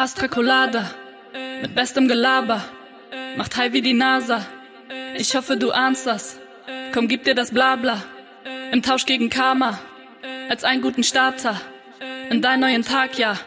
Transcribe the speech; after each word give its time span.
Astra 0.00 0.28
Colada 0.28 0.90
mit 1.60 1.74
bestem 1.74 2.08
Gelaber 2.08 2.64
macht 3.36 3.58
high 3.58 3.74
wie 3.74 3.82
die 3.82 3.92
NASA. 3.92 4.46
Ich 5.14 5.36
hoffe, 5.36 5.58
du 5.58 5.72
ahnst 5.72 6.06
das. 6.06 6.38
Komm, 6.94 7.06
gib 7.06 7.24
dir 7.24 7.34
das 7.34 7.50
Blabla 7.50 8.02
im 8.72 8.80
Tausch 8.80 9.04
gegen 9.04 9.28
Karma 9.28 9.78
als 10.48 10.64
einen 10.64 10.80
guten 10.80 11.02
Starter 11.02 11.60
in 12.30 12.40
deinen 12.40 12.60
neuen 12.60 12.82
Tag, 12.82 13.18
ja. 13.18 13.38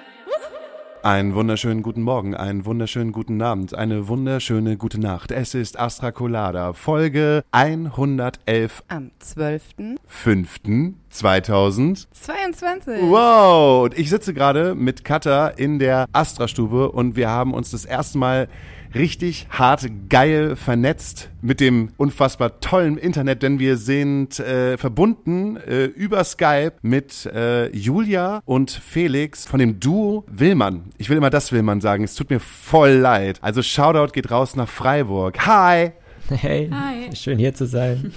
Einen 1.03 1.35
wunderschönen 1.35 1.83
guten 1.83 2.01
Morgen, 2.01 2.33
einen 2.33 2.65
wunderschönen 2.65 3.11
guten 3.11 3.41
Abend, 3.41 3.75
eine 3.75 4.07
wunderschöne 4.07 4.77
gute 4.77 5.01
Nacht. 5.01 5.31
Es 5.31 5.53
ist 5.53 5.77
Astra 5.77 6.13
Colada, 6.13 6.71
Folge 6.71 7.43
111 7.51 8.83
Am 8.87 9.11
12. 9.19 9.63
5.2022. 10.09 12.07
22. 12.09 13.01
Wow! 13.01 13.83
Und 13.83 13.99
ich 13.99 14.09
sitze 14.09 14.33
gerade 14.33 14.75
mit 14.75 15.03
Katha 15.03 15.49
in 15.49 15.77
der 15.77 16.05
Astra-Stube 16.13 16.89
und 16.89 17.17
wir 17.17 17.29
haben 17.29 17.53
uns 17.53 17.71
das 17.71 17.83
erste 17.83 18.17
Mal 18.17 18.47
richtig 18.95 19.47
hart 19.49 19.85
geil 20.09 20.55
vernetzt 20.55 21.29
mit 21.41 21.59
dem 21.59 21.89
unfassbar 21.97 22.59
tollen 22.59 22.97
Internet, 22.97 23.43
denn 23.43 23.59
wir 23.59 23.77
sind 23.77 24.39
äh, 24.39 24.77
verbunden 24.77 25.57
äh, 25.57 25.85
über 25.85 26.23
Skype 26.23 26.73
mit 26.81 27.25
äh, 27.25 27.69
Julia 27.75 28.41
und 28.45 28.71
Felix 28.71 29.45
von 29.45 29.59
dem 29.59 29.79
Duo 29.79 30.25
Willmann. 30.27 30.91
Ich 30.97 31.09
will 31.09 31.17
immer 31.17 31.29
das 31.29 31.51
Willmann 31.51 31.81
sagen, 31.81 32.03
es 32.03 32.15
tut 32.15 32.29
mir 32.29 32.39
voll 32.39 32.91
leid. 32.91 33.39
Also 33.41 33.61
Shoutout 33.61 34.13
geht 34.13 34.31
raus 34.31 34.55
nach 34.55 34.69
Freiburg. 34.69 35.45
Hi! 35.45 35.91
Hey, 36.29 36.69
Hi. 36.71 37.13
schön 37.15 37.37
hier 37.37 37.53
zu 37.53 37.65
sein. 37.67 38.13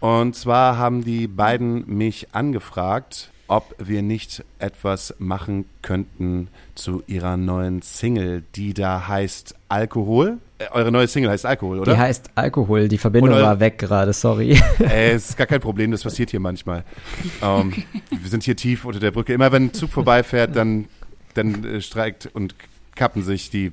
Und 0.00 0.36
zwar 0.36 0.78
haben 0.78 1.04
die 1.04 1.26
beiden 1.26 1.84
mich 1.88 2.28
angefragt, 2.32 3.32
ob 3.48 3.74
wir 3.78 4.02
nicht 4.02 4.44
etwas 4.58 5.14
machen 5.18 5.64
könnten 5.82 6.48
zu 6.74 7.02
ihrer 7.06 7.36
neuen 7.36 7.82
Single, 7.82 8.44
die 8.54 8.74
da 8.74 9.08
heißt 9.08 9.54
Alkohol. 9.68 10.38
Äh, 10.58 10.66
eure 10.72 10.92
neue 10.92 11.08
Single 11.08 11.30
heißt 11.30 11.46
Alkohol, 11.46 11.80
oder? 11.80 11.92
Die 11.92 11.98
heißt 11.98 12.30
Alkohol, 12.34 12.88
die 12.88 12.98
Verbindung 12.98 13.32
war 13.32 13.58
weg 13.58 13.78
gerade, 13.78 14.12
sorry. 14.12 14.60
Es 14.78 15.30
ist 15.30 15.36
gar 15.36 15.46
kein 15.46 15.60
Problem, 15.60 15.90
das 15.90 16.02
passiert 16.02 16.30
hier 16.30 16.40
manchmal. 16.40 16.84
Ähm, 17.42 17.72
wir 18.10 18.30
sind 18.30 18.44
hier 18.44 18.54
tief 18.54 18.84
unter 18.84 19.00
der 19.00 19.10
Brücke. 19.10 19.32
Immer 19.32 19.50
wenn 19.50 19.66
ein 19.66 19.72
Zug 19.72 19.90
vorbeifährt, 19.90 20.54
dann, 20.54 20.86
dann 21.34 21.64
äh, 21.64 21.80
streikt 21.80 22.26
und 22.32 22.54
kappen 22.94 23.22
sich 23.22 23.50
die 23.50 23.72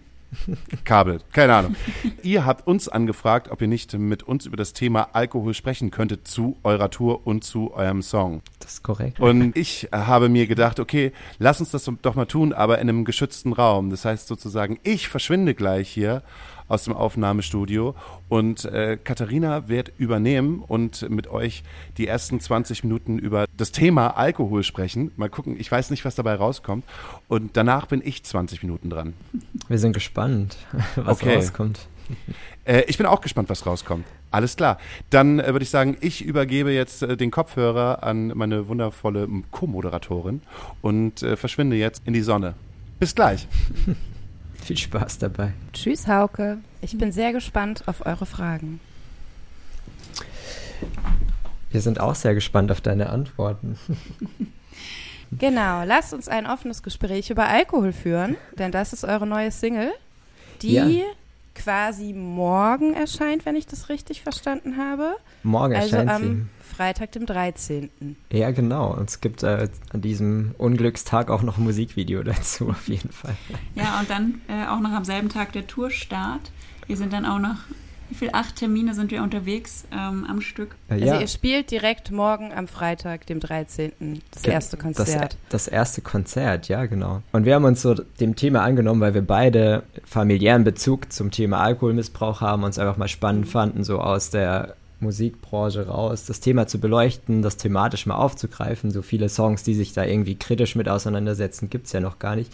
Kabel. 0.83 1.19
Keine 1.31 1.55
Ahnung. 1.55 1.75
Ihr 2.23 2.45
habt 2.45 2.67
uns 2.67 2.87
angefragt, 2.89 3.49
ob 3.51 3.61
ihr 3.61 3.67
nicht 3.67 3.93
mit 3.97 4.23
uns 4.23 4.45
über 4.45 4.57
das 4.57 4.73
Thema 4.73 5.09
Alkohol 5.13 5.53
sprechen 5.53 5.91
könntet 5.91 6.27
zu 6.27 6.57
eurer 6.63 6.89
Tour 6.89 7.25
und 7.25 7.43
zu 7.43 7.73
eurem 7.73 8.01
Song. 8.01 8.41
Das 8.59 8.73
ist 8.73 8.83
korrekt. 8.83 9.19
Und 9.19 9.55
ich 9.55 9.89
habe 9.91 10.29
mir 10.29 10.47
gedacht, 10.47 10.79
okay, 10.79 11.11
lass 11.39 11.59
uns 11.59 11.71
das 11.71 11.89
doch 12.01 12.15
mal 12.15 12.25
tun, 12.25 12.53
aber 12.53 12.79
in 12.79 12.89
einem 12.89 13.05
geschützten 13.05 13.53
Raum. 13.53 13.89
Das 13.89 14.05
heißt 14.05 14.27
sozusagen, 14.27 14.79
ich 14.83 15.07
verschwinde 15.07 15.53
gleich 15.53 15.89
hier 15.89 16.23
aus 16.67 16.83
dem 16.85 16.93
Aufnahmestudio 16.93 17.95
und 18.29 18.65
äh, 18.65 18.97
Katharina 19.03 19.67
wird 19.67 19.91
übernehmen 19.97 20.63
und 20.65 21.09
mit 21.09 21.27
euch 21.27 21.63
die 21.97 22.07
ersten 22.07 22.39
20 22.39 22.83
Minuten 22.83 23.19
über 23.19 23.45
das 23.55 23.71
Thema 23.71 24.17
Alkohol 24.17 24.63
sprechen. 24.63 25.11
Mal 25.15 25.29
gucken, 25.29 25.55
ich 25.59 25.71
weiß 25.71 25.89
nicht, 25.91 26.05
was 26.05 26.15
dabei 26.15 26.35
rauskommt. 26.35 26.83
Und 27.27 27.55
danach 27.57 27.85
bin 27.85 28.01
ich 28.03 28.23
20 28.23 28.63
Minuten 28.63 28.89
dran. 28.89 29.13
Wir 29.67 29.77
sind 29.77 29.93
gespannt, 29.93 30.57
was 30.95 31.21
Okay. 31.21 31.35
rauskommt. 31.35 31.87
Äh, 32.65 32.83
ich 32.87 32.97
bin 32.97 33.05
auch 33.05 33.21
gespannt, 33.21 33.49
was 33.49 33.65
rauskommt. 33.67 34.05
Alles 34.31 34.55
klar. 34.55 34.79
Dann 35.11 35.39
äh, 35.39 35.47
würde 35.53 35.61
ich 35.61 35.69
sagen, 35.69 35.97
ich 36.01 36.23
übergebe 36.25 36.71
jetzt 36.71 37.03
äh, 37.03 37.15
den 37.15 37.29
Kopfhörer 37.29 38.01
an 38.03 38.27
meine 38.35 38.67
wundervolle 38.67 39.27
Co-Moderatorin 39.51 40.41
und 40.81 41.19
verschwinde 41.35 41.75
jetzt 41.75 42.01
in 42.05 42.13
die 42.13 42.21
Sonne. 42.21 42.55
Bis 42.99 43.13
gleich. 43.13 43.47
Viel 44.65 44.77
Spaß 44.77 45.19
dabei. 45.19 45.53
Tschüss, 45.73 46.07
Hauke. 46.07 46.57
Ich 46.81 46.97
bin 46.97 47.11
sehr 47.11 47.33
gespannt 47.33 47.83
auf 47.85 48.03
eure 48.03 48.25
Fragen. 48.25 48.79
Wir 51.69 51.81
sind 51.81 51.99
auch 51.99 52.15
sehr 52.15 52.33
gespannt 52.33 52.71
auf 52.71 52.81
deine 52.81 53.09
Antworten. 53.09 53.77
Genau, 55.37 55.83
lasst 55.83 56.13
uns 56.13 56.29
ein 56.29 56.45
offenes 56.45 56.81
Gespräch 56.83 57.29
über 57.29 57.47
Alkohol 57.47 57.91
führen, 57.91 58.37
denn 58.57 58.71
das 58.71 58.93
ist 58.93 59.03
eure 59.03 59.25
neue 59.27 59.51
Single, 59.51 59.91
die 60.61 60.73
Ja. 60.73 60.87
quasi 61.55 62.13
morgen 62.13 62.93
erscheint, 62.93 63.45
wenn 63.45 63.55
ich 63.55 63.65
das 63.65 63.89
richtig 63.89 64.21
verstanden 64.21 64.77
habe. 64.77 65.15
Morgen 65.43 65.75
Also 65.75 65.97
erscheint 65.97 66.09
am 66.11 66.49
Freitag, 66.65 67.11
dem 67.13 67.25
13. 67.25 67.89
sie. 67.99 68.15
Ja, 68.37 68.51
genau. 68.51 68.93
Und 68.93 69.09
es 69.09 69.21
gibt 69.21 69.43
äh, 69.43 69.69
an 69.93 70.01
diesem 70.01 70.53
Unglückstag 70.57 71.29
auch 71.29 71.41
noch 71.43 71.57
ein 71.57 71.63
Musikvideo 71.63 72.23
dazu, 72.23 72.69
auf 72.69 72.87
jeden 72.87 73.11
Fall. 73.11 73.35
Ja, 73.75 73.99
und 73.99 74.09
dann 74.09 74.41
äh, 74.47 74.67
auch 74.67 74.79
noch 74.81 74.91
am 74.91 75.05
selben 75.05 75.29
Tag 75.29 75.53
der 75.53 75.67
Tourstart. 75.67 76.51
Wir 76.87 76.97
sind 76.97 77.13
dann 77.13 77.25
auch 77.25 77.39
noch, 77.39 77.55
wie 78.09 78.15
viel, 78.15 78.29
acht 78.33 78.57
Termine 78.57 78.93
sind 78.93 79.09
wir 79.09 79.23
unterwegs 79.23 79.85
ähm, 79.91 80.25
am 80.29 80.39
Stück. 80.41 80.75
Äh, 80.89 80.93
Also 80.93 81.05
ja, 81.05 81.19
ihr 81.21 81.27
spielt 81.27 81.71
direkt 81.71 82.11
morgen 82.11 82.53
am 82.53 82.67
Freitag, 82.67 83.25
dem 83.25 83.39
13. 83.39 84.21
das 84.31 84.43
Ge- 84.43 84.53
erste 84.53 84.77
Konzert. 84.77 85.37
Das, 85.49 85.65
das 85.65 85.67
erste 85.67 86.01
Konzert, 86.01 86.67
ja, 86.67 86.85
genau. 86.85 87.23
Und 87.31 87.45
wir 87.45 87.55
haben 87.55 87.65
uns 87.65 87.81
so 87.81 87.95
dem 87.95 88.35
Thema 88.35 88.61
angenommen, 88.61 89.01
weil 89.01 89.15
wir 89.15 89.23
beide 89.25 89.81
familiären 90.05 90.63
Bezug 90.63 91.11
zum 91.11 91.31
Thema 91.31 91.61
Alkoholmissbrauch 91.61 92.41
haben, 92.41 92.63
uns 92.63 92.77
einfach 92.77 92.97
mal 92.97 93.07
spannend 93.07 93.47
fanden, 93.47 93.83
so 93.83 93.99
aus 93.99 94.29
der 94.29 94.75
Musikbranche 94.99 95.87
raus, 95.87 96.25
das 96.25 96.39
Thema 96.39 96.67
zu 96.67 96.79
beleuchten, 96.79 97.41
das 97.41 97.57
thematisch 97.57 98.05
mal 98.05 98.15
aufzugreifen. 98.15 98.91
So 98.91 99.01
viele 99.01 99.29
Songs, 99.29 99.63
die 99.63 99.73
sich 99.73 99.93
da 99.93 100.03
irgendwie 100.03 100.35
kritisch 100.35 100.75
mit 100.75 100.89
auseinandersetzen, 100.89 101.69
gibt 101.69 101.87
es 101.87 101.93
ja 101.93 101.99
noch 101.99 102.19
gar 102.19 102.35
nicht. 102.35 102.51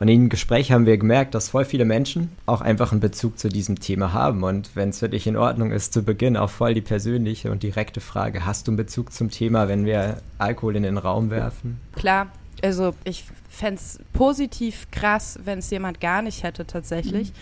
Und 0.00 0.08
im 0.08 0.28
Gespräch 0.28 0.72
haben 0.72 0.86
wir 0.86 0.98
gemerkt, 0.98 1.34
dass 1.34 1.50
voll 1.50 1.64
viele 1.64 1.84
Menschen 1.84 2.30
auch 2.46 2.60
einfach 2.60 2.90
einen 2.90 3.00
Bezug 3.00 3.38
zu 3.38 3.48
diesem 3.48 3.78
Thema 3.78 4.12
haben. 4.12 4.42
Und 4.42 4.74
wenn 4.74 4.88
es 4.88 4.98
für 4.98 5.08
dich 5.08 5.26
in 5.26 5.36
Ordnung 5.36 5.70
ist, 5.70 5.92
zu 5.92 6.02
Beginn 6.02 6.36
auch 6.36 6.50
voll 6.50 6.74
die 6.74 6.80
persönliche 6.80 7.50
und 7.52 7.62
direkte 7.62 8.00
Frage, 8.00 8.44
hast 8.44 8.66
du 8.66 8.72
einen 8.72 8.76
Bezug 8.76 9.12
zum 9.12 9.30
Thema, 9.30 9.68
wenn 9.68 9.86
wir 9.86 10.18
Alkohol 10.38 10.76
in 10.76 10.82
den 10.82 10.98
Raum 10.98 11.30
werfen? 11.30 11.78
Klar, 11.94 12.26
also 12.62 12.94
ich 13.04 13.24
fände 13.48 13.80
es 13.80 14.00
positiv 14.12 14.88
krass, 14.90 15.38
wenn 15.44 15.60
es 15.60 15.70
jemand 15.70 16.00
gar 16.00 16.22
nicht 16.22 16.42
hätte 16.42 16.66
tatsächlich. 16.66 17.32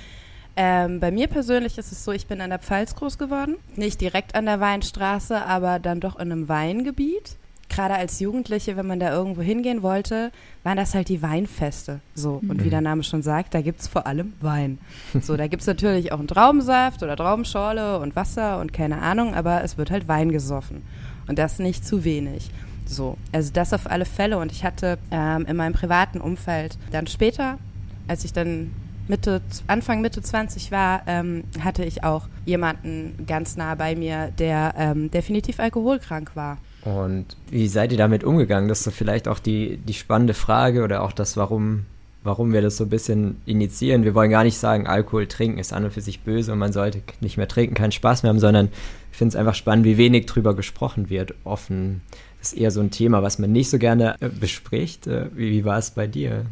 Ähm, 0.56 1.00
bei 1.00 1.10
mir 1.10 1.28
persönlich 1.28 1.78
ist 1.78 1.92
es 1.92 2.04
so, 2.04 2.12
ich 2.12 2.26
bin 2.26 2.40
an 2.40 2.50
der 2.50 2.58
Pfalz 2.58 2.94
groß 2.94 3.18
geworden. 3.18 3.56
Nicht 3.76 4.00
direkt 4.00 4.34
an 4.34 4.46
der 4.46 4.60
Weinstraße, 4.60 5.44
aber 5.44 5.78
dann 5.78 6.00
doch 6.00 6.16
in 6.16 6.32
einem 6.32 6.48
Weingebiet. 6.48 7.36
Gerade 7.68 7.94
als 7.94 8.20
Jugendliche, 8.20 8.76
wenn 8.76 8.86
man 8.86 9.00
da 9.00 9.10
irgendwo 9.10 9.40
hingehen 9.40 9.82
wollte, 9.82 10.30
waren 10.62 10.76
das 10.76 10.94
halt 10.94 11.08
die 11.08 11.22
Weinfeste. 11.22 12.00
So, 12.14 12.42
und 12.46 12.62
wie 12.62 12.68
der 12.68 12.82
Name 12.82 13.02
schon 13.02 13.22
sagt, 13.22 13.54
da 13.54 13.62
gibt's 13.62 13.88
vor 13.88 14.06
allem 14.06 14.34
Wein. 14.42 14.78
So, 15.22 15.38
da 15.38 15.46
gibt's 15.46 15.66
natürlich 15.66 16.12
auch 16.12 16.18
einen 16.18 16.28
Traubensaft 16.28 17.02
oder 17.02 17.16
Traubenschorle 17.16 17.98
und 17.98 18.14
Wasser 18.14 18.60
und 18.60 18.74
keine 18.74 19.00
Ahnung, 19.00 19.34
aber 19.34 19.64
es 19.64 19.78
wird 19.78 19.90
halt 19.90 20.06
Wein 20.06 20.32
gesoffen. 20.32 20.82
Und 21.28 21.38
das 21.38 21.60
nicht 21.60 21.86
zu 21.86 22.04
wenig. 22.04 22.50
So, 22.84 23.16
also 23.32 23.50
das 23.54 23.72
auf 23.72 23.90
alle 23.90 24.04
Fälle. 24.04 24.36
Und 24.36 24.52
ich 24.52 24.64
hatte 24.64 24.98
ähm, 25.10 25.46
in 25.46 25.56
meinem 25.56 25.72
privaten 25.72 26.20
Umfeld 26.20 26.76
dann 26.90 27.06
später, 27.06 27.58
als 28.06 28.24
ich 28.24 28.34
dann 28.34 28.72
Mitte, 29.08 29.40
Anfang 29.66 30.00
Mitte 30.00 30.22
20 30.22 30.70
war, 30.70 31.02
ähm, 31.06 31.44
hatte 31.60 31.84
ich 31.84 32.04
auch 32.04 32.28
jemanden 32.44 33.24
ganz 33.26 33.56
nah 33.56 33.74
bei 33.74 33.94
mir, 33.96 34.32
der 34.38 34.74
ähm, 34.76 35.10
definitiv 35.10 35.60
alkoholkrank 35.60 36.32
war. 36.34 36.58
Und 36.84 37.26
wie 37.50 37.68
seid 37.68 37.92
ihr 37.92 37.98
damit 37.98 38.24
umgegangen? 38.24 38.68
Das 38.68 38.78
ist 38.78 38.84
so 38.84 38.90
vielleicht 38.90 39.28
auch 39.28 39.38
die, 39.38 39.76
die 39.76 39.94
spannende 39.94 40.34
Frage 40.34 40.82
oder 40.82 41.02
auch 41.02 41.12
das, 41.12 41.36
warum, 41.36 41.84
warum 42.24 42.52
wir 42.52 42.62
das 42.62 42.76
so 42.76 42.84
ein 42.84 42.90
bisschen 42.90 43.40
initiieren. 43.46 44.04
Wir 44.04 44.14
wollen 44.14 44.30
gar 44.30 44.44
nicht 44.44 44.58
sagen, 44.58 44.86
Alkohol 44.86 45.26
trinken 45.26 45.58
ist 45.58 45.72
an 45.72 45.84
und 45.84 45.92
für 45.92 46.00
sich 46.00 46.20
böse 46.20 46.52
und 46.52 46.58
man 46.58 46.72
sollte 46.72 47.02
nicht 47.20 47.36
mehr 47.36 47.48
trinken, 47.48 47.74
keinen 47.74 47.92
Spaß 47.92 48.22
mehr 48.22 48.30
haben, 48.30 48.40
sondern 48.40 48.69
ich 49.12 49.19
finde 49.19 49.30
es 49.30 49.36
einfach 49.36 49.54
spannend, 49.54 49.84
wie 49.84 49.96
wenig 49.96 50.26
drüber 50.26 50.54
gesprochen 50.56 51.08
wird, 51.08 51.34
offen. 51.44 52.00
Das 52.40 52.52
ist 52.52 52.58
eher 52.58 52.72
so 52.72 52.80
ein 52.80 52.90
Thema, 52.90 53.22
was 53.22 53.38
man 53.38 53.52
nicht 53.52 53.70
so 53.70 53.78
gerne 53.78 54.16
äh, 54.20 54.28
bespricht. 54.28 55.06
Äh, 55.06 55.26
Wie, 55.36 55.50
wie 55.50 55.64
war 55.64 55.78
es 55.78 55.92
bei 55.92 56.08
dir? 56.08 56.46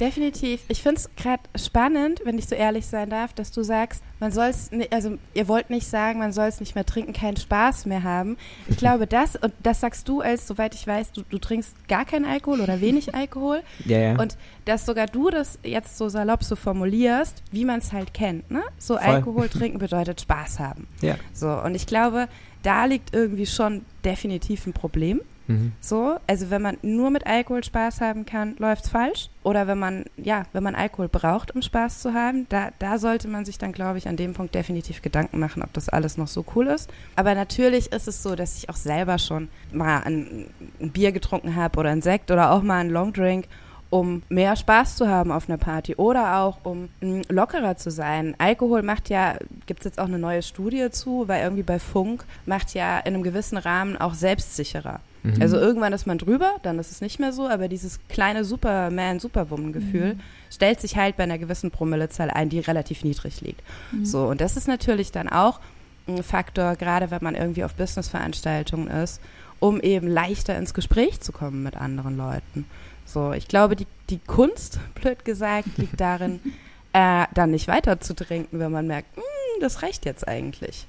Definitiv. 0.00 0.62
Ich 0.68 0.82
finde 0.82 1.00
es 1.00 1.10
gerade 1.16 1.42
spannend, 1.56 2.20
wenn 2.24 2.38
ich 2.38 2.46
so 2.46 2.54
ehrlich 2.54 2.86
sein 2.86 3.10
darf, 3.10 3.32
dass 3.32 3.52
du 3.52 3.62
sagst, 3.62 4.02
man 4.20 4.32
soll 4.32 4.46
es, 4.46 4.70
also 4.90 5.18
ihr 5.34 5.48
wollt 5.48 5.70
nicht 5.70 5.86
sagen, 5.86 6.18
man 6.18 6.32
soll 6.32 6.46
es 6.46 6.60
nicht 6.60 6.74
mehr 6.74 6.86
trinken, 6.86 7.12
keinen 7.12 7.36
Spaß 7.36 7.86
mehr 7.86 8.02
haben. 8.02 8.36
Ich 8.68 8.76
glaube, 8.76 9.06
das, 9.06 9.36
und 9.36 9.52
das 9.62 9.80
sagst 9.80 10.08
du 10.08 10.20
als, 10.20 10.46
soweit 10.46 10.74
ich 10.74 10.86
weiß, 10.86 11.12
du, 11.12 11.22
du 11.28 11.38
trinkst 11.38 11.74
gar 11.88 12.04
keinen 12.04 12.24
Alkohol 12.24 12.60
oder 12.60 12.80
wenig 12.80 13.14
Alkohol. 13.14 13.62
Ja, 13.84 13.98
ja. 13.98 14.18
Und 14.18 14.36
dass 14.64 14.86
sogar 14.86 15.06
du 15.06 15.30
das 15.30 15.58
jetzt 15.62 15.96
so 15.96 16.08
salopp 16.08 16.42
so 16.42 16.56
formulierst, 16.56 17.42
wie 17.52 17.64
man 17.64 17.78
es 17.78 17.92
halt 17.92 18.14
kennt, 18.14 18.50
ne? 18.50 18.62
So 18.78 18.96
Voll. 18.96 19.06
Alkohol 19.06 19.48
trinken 19.50 19.78
bedeutet 19.78 20.20
Spaß 20.20 20.58
haben. 20.58 20.88
ja. 21.02 21.16
So, 21.32 21.48
und 21.48 21.74
ich 21.74 21.86
glaube, 21.86 22.28
da 22.62 22.84
liegt 22.86 23.14
irgendwie 23.14 23.46
schon 23.46 23.84
definitiv 24.04 24.66
ein 24.66 24.72
Problem. 24.72 25.20
Mhm. 25.46 25.72
So, 25.80 26.16
also 26.26 26.50
wenn 26.50 26.62
man 26.62 26.78
nur 26.82 27.10
mit 27.10 27.26
Alkohol 27.26 27.64
Spaß 27.64 28.00
haben 28.00 28.26
kann, 28.26 28.56
läuft's 28.58 28.88
falsch. 28.88 29.30
Oder 29.42 29.66
wenn 29.66 29.78
man, 29.78 30.04
ja, 30.16 30.44
wenn 30.52 30.62
man 30.62 30.74
Alkohol 30.74 31.08
braucht, 31.08 31.54
um 31.54 31.62
Spaß 31.62 32.00
zu 32.00 32.14
haben, 32.14 32.46
da, 32.48 32.70
da 32.78 32.98
sollte 32.98 33.28
man 33.28 33.44
sich 33.44 33.58
dann, 33.58 33.72
glaube 33.72 33.98
ich, 33.98 34.08
an 34.08 34.16
dem 34.16 34.34
Punkt 34.34 34.54
definitiv 34.54 35.02
Gedanken 35.02 35.38
machen, 35.38 35.62
ob 35.62 35.72
das 35.72 35.88
alles 35.88 36.16
noch 36.16 36.28
so 36.28 36.44
cool 36.54 36.66
ist. 36.66 36.90
Aber 37.14 37.34
natürlich 37.34 37.92
ist 37.92 38.08
es 38.08 38.22
so, 38.22 38.34
dass 38.34 38.58
ich 38.58 38.68
auch 38.68 38.76
selber 38.76 39.18
schon 39.18 39.48
mal 39.72 40.00
ein, 40.00 40.46
ein 40.80 40.90
Bier 40.90 41.12
getrunken 41.12 41.54
habe 41.54 41.78
oder 41.78 41.90
ein 41.90 42.02
Sekt 42.02 42.30
oder 42.30 42.50
auch 42.50 42.62
mal 42.62 42.80
einen 42.80 42.90
Longdrink 42.90 43.46
um 43.90 44.22
mehr 44.28 44.56
Spaß 44.56 44.96
zu 44.96 45.08
haben 45.08 45.30
auf 45.30 45.48
einer 45.48 45.58
Party 45.58 45.94
oder 45.94 46.40
auch 46.40 46.58
um 46.64 46.88
mh, 47.00 47.22
lockerer 47.28 47.76
zu 47.76 47.90
sein. 47.90 48.34
Alkohol 48.38 48.82
macht 48.82 49.08
ja, 49.08 49.36
gibt 49.66 49.80
es 49.80 49.84
jetzt 49.84 49.98
auch 49.98 50.06
eine 50.06 50.18
neue 50.18 50.42
Studie 50.42 50.90
zu, 50.90 51.28
weil 51.28 51.42
irgendwie 51.42 51.62
bei 51.62 51.78
Funk 51.78 52.24
macht 52.46 52.74
ja 52.74 52.98
in 52.98 53.14
einem 53.14 53.22
gewissen 53.22 53.58
Rahmen 53.58 53.96
auch 53.96 54.14
selbstsicherer. 54.14 55.00
Mhm. 55.34 55.42
Also 55.42 55.56
irgendwann 55.56 55.92
ist 55.92 56.06
man 56.06 56.18
drüber, 56.18 56.52
dann 56.62 56.78
ist 56.78 56.90
es 56.90 57.00
nicht 57.00 57.18
mehr 57.18 57.32
so, 57.32 57.48
aber 57.48 57.68
dieses 57.68 57.98
kleine 58.08 58.44
Superman-Superwoman-Gefühl 58.44 60.14
Mhm. 60.14 60.20
stellt 60.50 60.80
sich 60.80 60.96
halt 60.96 61.16
bei 61.16 61.22
einer 61.24 61.38
gewissen 61.38 61.70
Promillezahl 61.70 62.30
ein, 62.30 62.48
die 62.48 62.60
relativ 62.60 63.04
niedrig 63.04 63.40
liegt. 63.40 63.62
Mhm. 63.92 64.04
So, 64.04 64.26
und 64.26 64.40
das 64.40 64.56
ist 64.56 64.68
natürlich 64.68 65.12
dann 65.12 65.28
auch 65.28 65.60
ein 66.08 66.22
Faktor, 66.22 66.76
gerade 66.76 67.10
wenn 67.10 67.22
man 67.22 67.34
irgendwie 67.34 67.64
auf 67.64 67.74
Businessveranstaltungen 67.74 68.88
ist, 68.88 69.20
um 69.58 69.80
eben 69.80 70.06
leichter 70.08 70.56
ins 70.56 70.74
Gespräch 70.74 71.20
zu 71.20 71.32
kommen 71.32 71.62
mit 71.62 71.76
anderen 71.76 72.16
Leuten. 72.16 72.66
So, 73.04 73.32
ich 73.32 73.48
glaube, 73.48 73.76
die, 73.76 73.86
die 74.10 74.18
Kunst, 74.18 74.78
blöd 74.94 75.24
gesagt, 75.24 75.78
liegt 75.78 76.00
darin, 76.00 76.40
äh, 76.92 77.24
dann 77.34 77.50
nicht 77.50 77.68
weiter 77.68 78.00
zu 78.00 78.14
trinken, 78.14 78.58
wenn 78.60 78.70
man 78.72 78.86
merkt, 78.86 79.16
"Hm, 79.16 79.22
das 79.60 79.82
reicht 79.82 80.04
jetzt 80.04 80.26
eigentlich. 80.28 80.86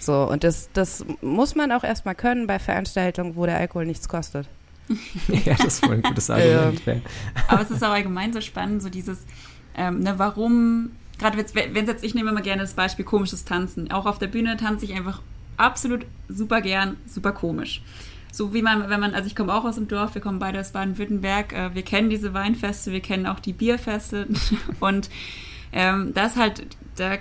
So, 0.00 0.28
und 0.28 0.44
das, 0.44 0.68
das 0.72 1.04
muss 1.20 1.54
man 1.54 1.72
auch 1.72 1.84
erstmal 1.84 2.14
können 2.14 2.46
bei 2.46 2.58
Veranstaltungen, 2.58 3.36
wo 3.36 3.46
der 3.46 3.56
Alkohol 3.56 3.86
nichts 3.86 4.08
kostet. 4.08 4.48
ja, 5.28 5.54
das 5.54 5.66
ist 5.66 5.86
wohl 5.86 5.94
ein 5.94 6.02
gutes 6.02 6.30
Argument. 6.30 6.86
Ja. 6.86 6.94
Aber 7.48 7.62
es 7.62 7.70
ist 7.70 7.82
auch 7.82 7.90
allgemein 7.90 8.32
so 8.32 8.40
spannend, 8.40 8.82
so 8.82 8.88
dieses, 8.88 9.18
ähm, 9.76 10.00
ne, 10.00 10.14
warum, 10.18 10.90
gerade 11.18 11.36
wenn 11.36 11.44
es 11.84 11.88
jetzt, 11.88 12.04
ich 12.04 12.14
nehme 12.14 12.30
immer 12.30 12.42
gerne 12.42 12.62
das 12.62 12.74
Beispiel 12.74 13.04
komisches 13.04 13.44
Tanzen. 13.44 13.90
Auch 13.90 14.06
auf 14.06 14.18
der 14.18 14.28
Bühne 14.28 14.56
tanze 14.56 14.84
ich 14.84 14.94
einfach 14.94 15.22
absolut 15.56 16.06
super 16.28 16.60
gern, 16.60 16.96
super 17.06 17.32
komisch. 17.32 17.82
So 18.30 18.52
wie 18.52 18.62
man, 18.62 18.90
wenn 18.90 19.00
man, 19.00 19.14
also 19.14 19.26
ich 19.26 19.34
komme 19.34 19.54
auch 19.54 19.64
aus 19.64 19.76
dem 19.76 19.88
Dorf, 19.88 20.14
wir 20.14 20.20
kommen 20.20 20.38
beide 20.38 20.60
aus 20.60 20.72
Baden-Württemberg, 20.72 21.52
äh, 21.52 21.74
wir 21.74 21.82
kennen 21.82 22.10
diese 22.10 22.34
Weinfeste, 22.34 22.92
wir 22.92 23.00
kennen 23.00 23.26
auch 23.26 23.40
die 23.40 23.54
Bierfeste 23.54 24.28
und 24.80 25.08
ähm, 25.72 26.12
das 26.14 26.36
halt, 26.36 26.66
da, 26.96 27.16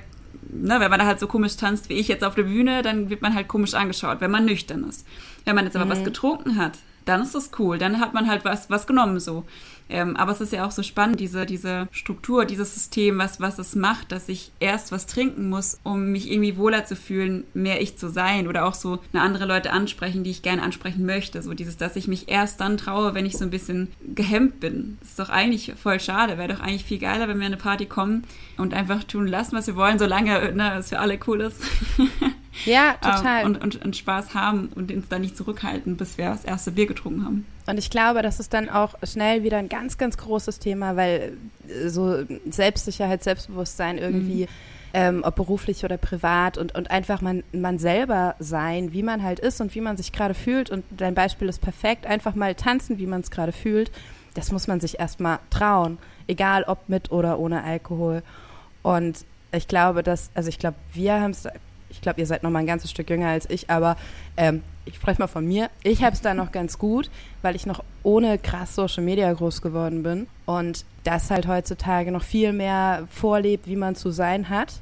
ne, 0.62 0.80
wenn 0.80 0.90
man 0.90 1.00
da 1.00 1.06
halt 1.06 1.20
so 1.20 1.28
komisch 1.28 1.58
tanzt 1.58 1.90
wie 1.90 1.94
ich 1.94 2.08
jetzt 2.08 2.24
auf 2.24 2.36
der 2.36 2.44
Bühne, 2.44 2.82
dann 2.82 3.10
wird 3.10 3.22
man 3.22 3.36
halt 3.36 3.48
komisch 3.48 3.74
angeschaut, 3.74 4.22
wenn 4.22 4.32
man 4.32 4.46
nüchtern 4.46 4.84
ist. 4.88 5.06
Wenn 5.46 5.56
man 5.56 5.66
jetzt 5.66 5.76
aber 5.76 5.90
was 5.90 6.04
getrunken 6.04 6.58
hat, 6.58 6.80
dann 7.06 7.22
ist 7.22 7.36
das 7.36 7.52
cool, 7.60 7.78
dann 7.78 8.00
hat 8.00 8.14
man 8.14 8.28
halt 8.28 8.46
was, 8.46 8.70
was 8.70 8.88
genommen 8.88 9.20
so. 9.20 9.46
Ähm, 9.88 10.16
aber 10.16 10.32
es 10.32 10.42
ist 10.42 10.52
ja 10.52 10.66
auch 10.66 10.72
so 10.72 10.82
spannend, 10.82 11.20
diese, 11.20 11.46
diese 11.46 11.88
Struktur, 11.92 12.46
dieses 12.46 12.74
System, 12.74 13.20
was, 13.20 13.40
was 13.40 13.60
es 13.60 13.76
macht, 13.76 14.12
dass 14.12 14.30
ich 14.30 14.52
erst 14.60 14.92
was 14.92 15.06
trinken 15.06 15.50
muss, 15.50 15.80
um 15.84 16.12
mich 16.12 16.32
irgendwie 16.32 16.58
wohler 16.58 16.86
zu 16.86 16.96
fühlen, 16.96 17.44
mehr 17.54 17.82
ich 17.82 17.98
zu 17.98 18.10
sein 18.10 18.48
oder 18.48 18.66
auch 18.66 18.74
so 18.74 19.00
eine 19.14 19.22
andere 19.22 19.46
Leute 19.46 19.72
ansprechen, 19.72 20.24
die 20.24 20.32
ich 20.32 20.42
gerne 20.42 20.64
ansprechen 20.64 21.06
möchte. 21.06 21.44
So 21.44 21.54
dieses, 21.54 21.78
dass 21.78 21.96
ich 21.96 22.08
mich 22.08 22.30
erst 22.30 22.62
dann 22.62 22.78
traue, 22.78 23.14
wenn 23.14 23.26
ich 23.26 23.38
so 23.38 23.44
ein 23.44 23.52
bisschen 23.52 23.92
gehemmt 24.16 24.60
bin. 24.60 24.98
Das 25.02 25.10
ist 25.10 25.20
doch 25.20 25.30
eigentlich 25.30 25.74
voll 25.82 26.00
schade. 26.00 26.38
Wäre 26.38 26.54
doch 26.54 26.62
eigentlich 26.62 26.86
viel 26.86 27.00
geiler, 27.00 27.28
wenn 27.28 27.40
wir 27.40 27.46
eine 27.46 27.58
Party 27.58 27.86
kommen 27.86 28.24
und 28.58 28.74
einfach 28.74 29.04
tun 29.04 29.28
lassen, 29.28 29.56
was 29.56 29.68
wir 29.68 29.76
wollen, 29.76 30.00
solange 30.00 30.52
ne, 30.54 30.78
es 30.78 30.90
für 30.90 31.00
alle 31.00 31.20
cool 31.28 31.42
ist. 31.42 31.62
Ja, 32.66 32.94
total. 33.02 33.42
Ähm, 33.42 33.46
und, 33.48 33.64
und, 33.64 33.86
und 33.86 33.96
Spaß 33.96 34.34
haben 34.34 34.70
und 34.74 34.92
uns 34.92 35.08
da 35.10 35.20
nicht 35.20 35.38
zurückhalten, 35.38 35.98
bis 35.98 36.18
wir 36.18 36.30
das 36.30 36.44
erste 36.44 36.72
Bier 36.72 36.88
getrunken 36.88 37.24
haben. 37.24 37.46
Und 37.68 37.80
ich 37.80 37.90
glaube, 37.90 38.22
das 38.22 38.40
ist 38.40 38.54
dann 38.54 38.70
auch 38.70 38.94
schnell 39.04 39.44
wieder 39.44 39.58
ein 39.58 39.70
ganz, 39.70 39.98
ganz 39.98 40.18
großes 40.18 40.60
Thema, 40.60 40.96
weil 40.96 41.38
äh, 41.68 41.90
so 41.90 42.24
Selbstsicherheit, 42.50 43.24
Selbstbewusstsein 43.24 43.98
irgendwie, 43.98 44.48
ähm, 44.94 45.24
ob 45.26 45.36
beruflich 45.36 45.84
oder 45.84 45.98
privat 45.98 46.58
und, 46.58 46.76
und 46.76 46.90
einfach 46.92 47.22
man, 47.22 47.44
man 47.52 47.80
selber 47.80 48.36
sein, 48.40 48.94
wie 48.94 49.04
man 49.04 49.24
halt 49.24 49.40
ist 49.40 49.60
und 49.62 49.74
wie 49.76 49.82
man 49.82 49.98
sich 49.98 50.12
gerade 50.12 50.34
fühlt. 50.34 50.70
Und 50.70 50.86
dein 50.92 51.16
Beispiel 51.16 51.50
ist 51.50 51.60
perfekt, 51.60 52.06
einfach 52.06 52.36
mal 52.36 52.56
tanzen, 52.56 52.98
wie 52.98 53.08
man 53.08 53.22
es 53.22 53.32
gerade 53.32 53.52
fühlt. 53.52 53.92
Das 54.36 54.52
muss 54.52 54.68
man 54.68 54.80
sich 54.80 55.00
erstmal 55.00 55.40
trauen, 55.50 55.98
egal 56.28 56.64
ob 56.64 56.88
mit 56.88 57.12
oder 57.12 57.40
ohne 57.40 57.64
Alkohol. 57.64 58.22
Und 58.84 59.26
ich 59.52 59.68
glaube, 59.68 60.04
dass, 60.04 60.30
also 60.36 60.50
ich 60.50 60.60
glaube, 60.60 60.78
wir 60.94 61.20
haben 61.20 61.32
es, 61.32 61.48
ich 61.90 62.02
glaube, 62.02 62.20
ihr 62.22 62.28
seid 62.28 62.44
noch 62.44 62.52
mal 62.52 62.60
ein 62.60 62.68
ganzes 62.68 62.92
Stück 62.92 63.10
jünger 63.10 63.30
als 63.30 63.50
ich, 63.50 63.70
aber 63.70 63.98
ähm, 64.38 64.62
ich 64.86 64.96
spreche 64.96 65.20
mal 65.22 65.28
von 65.28 65.46
mir. 65.46 65.70
Ich 65.84 66.04
habe 66.04 66.14
es 66.14 66.22
da 66.22 66.34
noch 66.34 66.52
ganz 66.52 66.78
gut, 66.78 67.10
weil 67.42 67.56
ich 67.56 67.66
noch 67.66 67.84
ohne 68.04 68.38
krass 68.38 68.76
Social 68.76 69.04
Media 69.04 69.32
groß 69.34 69.62
geworden 69.62 70.04
bin 70.04 70.28
und 70.46 70.86
das 71.04 71.30
halt 71.32 71.48
heutzutage 71.48 72.12
noch 72.12 72.24
viel 72.24 72.54
mehr 72.54 73.08
vorlebt, 73.10 73.68
wie 73.68 73.76
man 73.76 73.96
zu 73.96 74.12
sein 74.12 74.50
hat. 74.50 74.74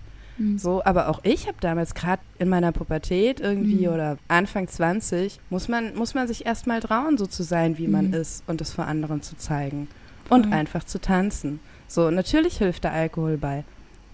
So, 0.58 0.84
aber 0.84 1.10
auch 1.10 1.20
ich 1.24 1.48
habe 1.48 1.58
damals 1.62 1.94
gerade 1.94 2.22
in 2.40 2.50
meiner 2.50 2.72
Pubertät 2.72 3.40
irgendwie 3.40 3.88
Mhm. 3.88 3.94
oder 3.94 4.18
Anfang 4.28 4.68
20 4.68 5.40
muss 5.52 5.68
man 5.68 5.96
muss 5.96 6.16
man 6.16 6.28
sich 6.28 6.46
erstmal 6.48 6.80
trauen, 6.80 7.20
so 7.20 7.28
zu 7.28 7.44
sein, 7.44 7.78
wie 7.78 7.88
man 7.88 8.08
Mhm. 8.08 8.14
ist 8.16 8.44
und 8.48 8.60
das 8.60 8.74
vor 8.74 8.88
anderen 8.88 9.22
zu 9.22 9.38
zeigen 9.38 9.88
und 10.30 10.52
einfach 10.52 10.84
zu 10.86 11.00
tanzen. 11.00 11.60
So, 11.88 12.10
natürlich 12.10 12.58
hilft 12.58 12.84
der 12.84 12.94
Alkohol 12.94 13.38
bei. 13.38 13.64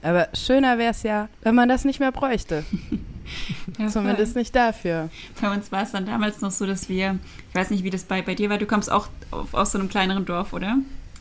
Aber 0.01 0.29
schöner 0.33 0.77
wäre 0.77 0.91
es 0.91 1.03
ja, 1.03 1.29
wenn 1.41 1.55
man 1.55 1.69
das 1.69 1.85
nicht 1.85 1.99
mehr 1.99 2.11
bräuchte. 2.11 2.63
Ja, 3.77 3.89
Zumindest 3.89 4.35
nicht 4.35 4.55
dafür. 4.55 5.09
Bei 5.39 5.53
uns 5.53 5.71
war 5.71 5.83
es 5.83 5.91
dann 5.91 6.07
damals 6.07 6.41
noch 6.41 6.49
so, 6.49 6.65
dass 6.65 6.89
wir, 6.89 7.19
ich 7.49 7.55
weiß 7.55 7.69
nicht, 7.69 7.83
wie 7.83 7.91
das 7.91 8.03
bei, 8.03 8.23
bei 8.23 8.33
dir 8.33 8.49
war, 8.49 8.57
du 8.57 8.65
kommst 8.65 8.91
auch 8.91 9.07
auf, 9.29 9.53
aus 9.53 9.71
so 9.71 9.77
einem 9.77 9.87
kleineren 9.87 10.25
Dorf, 10.25 10.51
oder? 10.51 10.79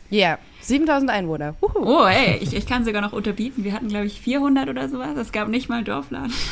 Ja, 0.09 0.39
7000 0.61 1.09
Einwohner. 1.11 1.55
Huhu. 1.61 1.79
Oh, 1.83 2.05
ey, 2.05 2.37
ich, 2.41 2.53
ich 2.55 2.65
kann 2.65 2.83
sogar 2.85 3.01
noch 3.01 3.13
unterbieten. 3.13 3.63
Wir 3.63 3.73
hatten, 3.73 3.87
glaube 3.87 4.05
ich, 4.05 4.19
400 4.21 4.67
oder 4.69 4.89
sowas. 4.89 5.17
Es 5.17 5.31
gab 5.31 5.47
nicht 5.47 5.69
mal 5.69 5.77
einen 5.77 5.85
Dorfladen. 5.85 6.33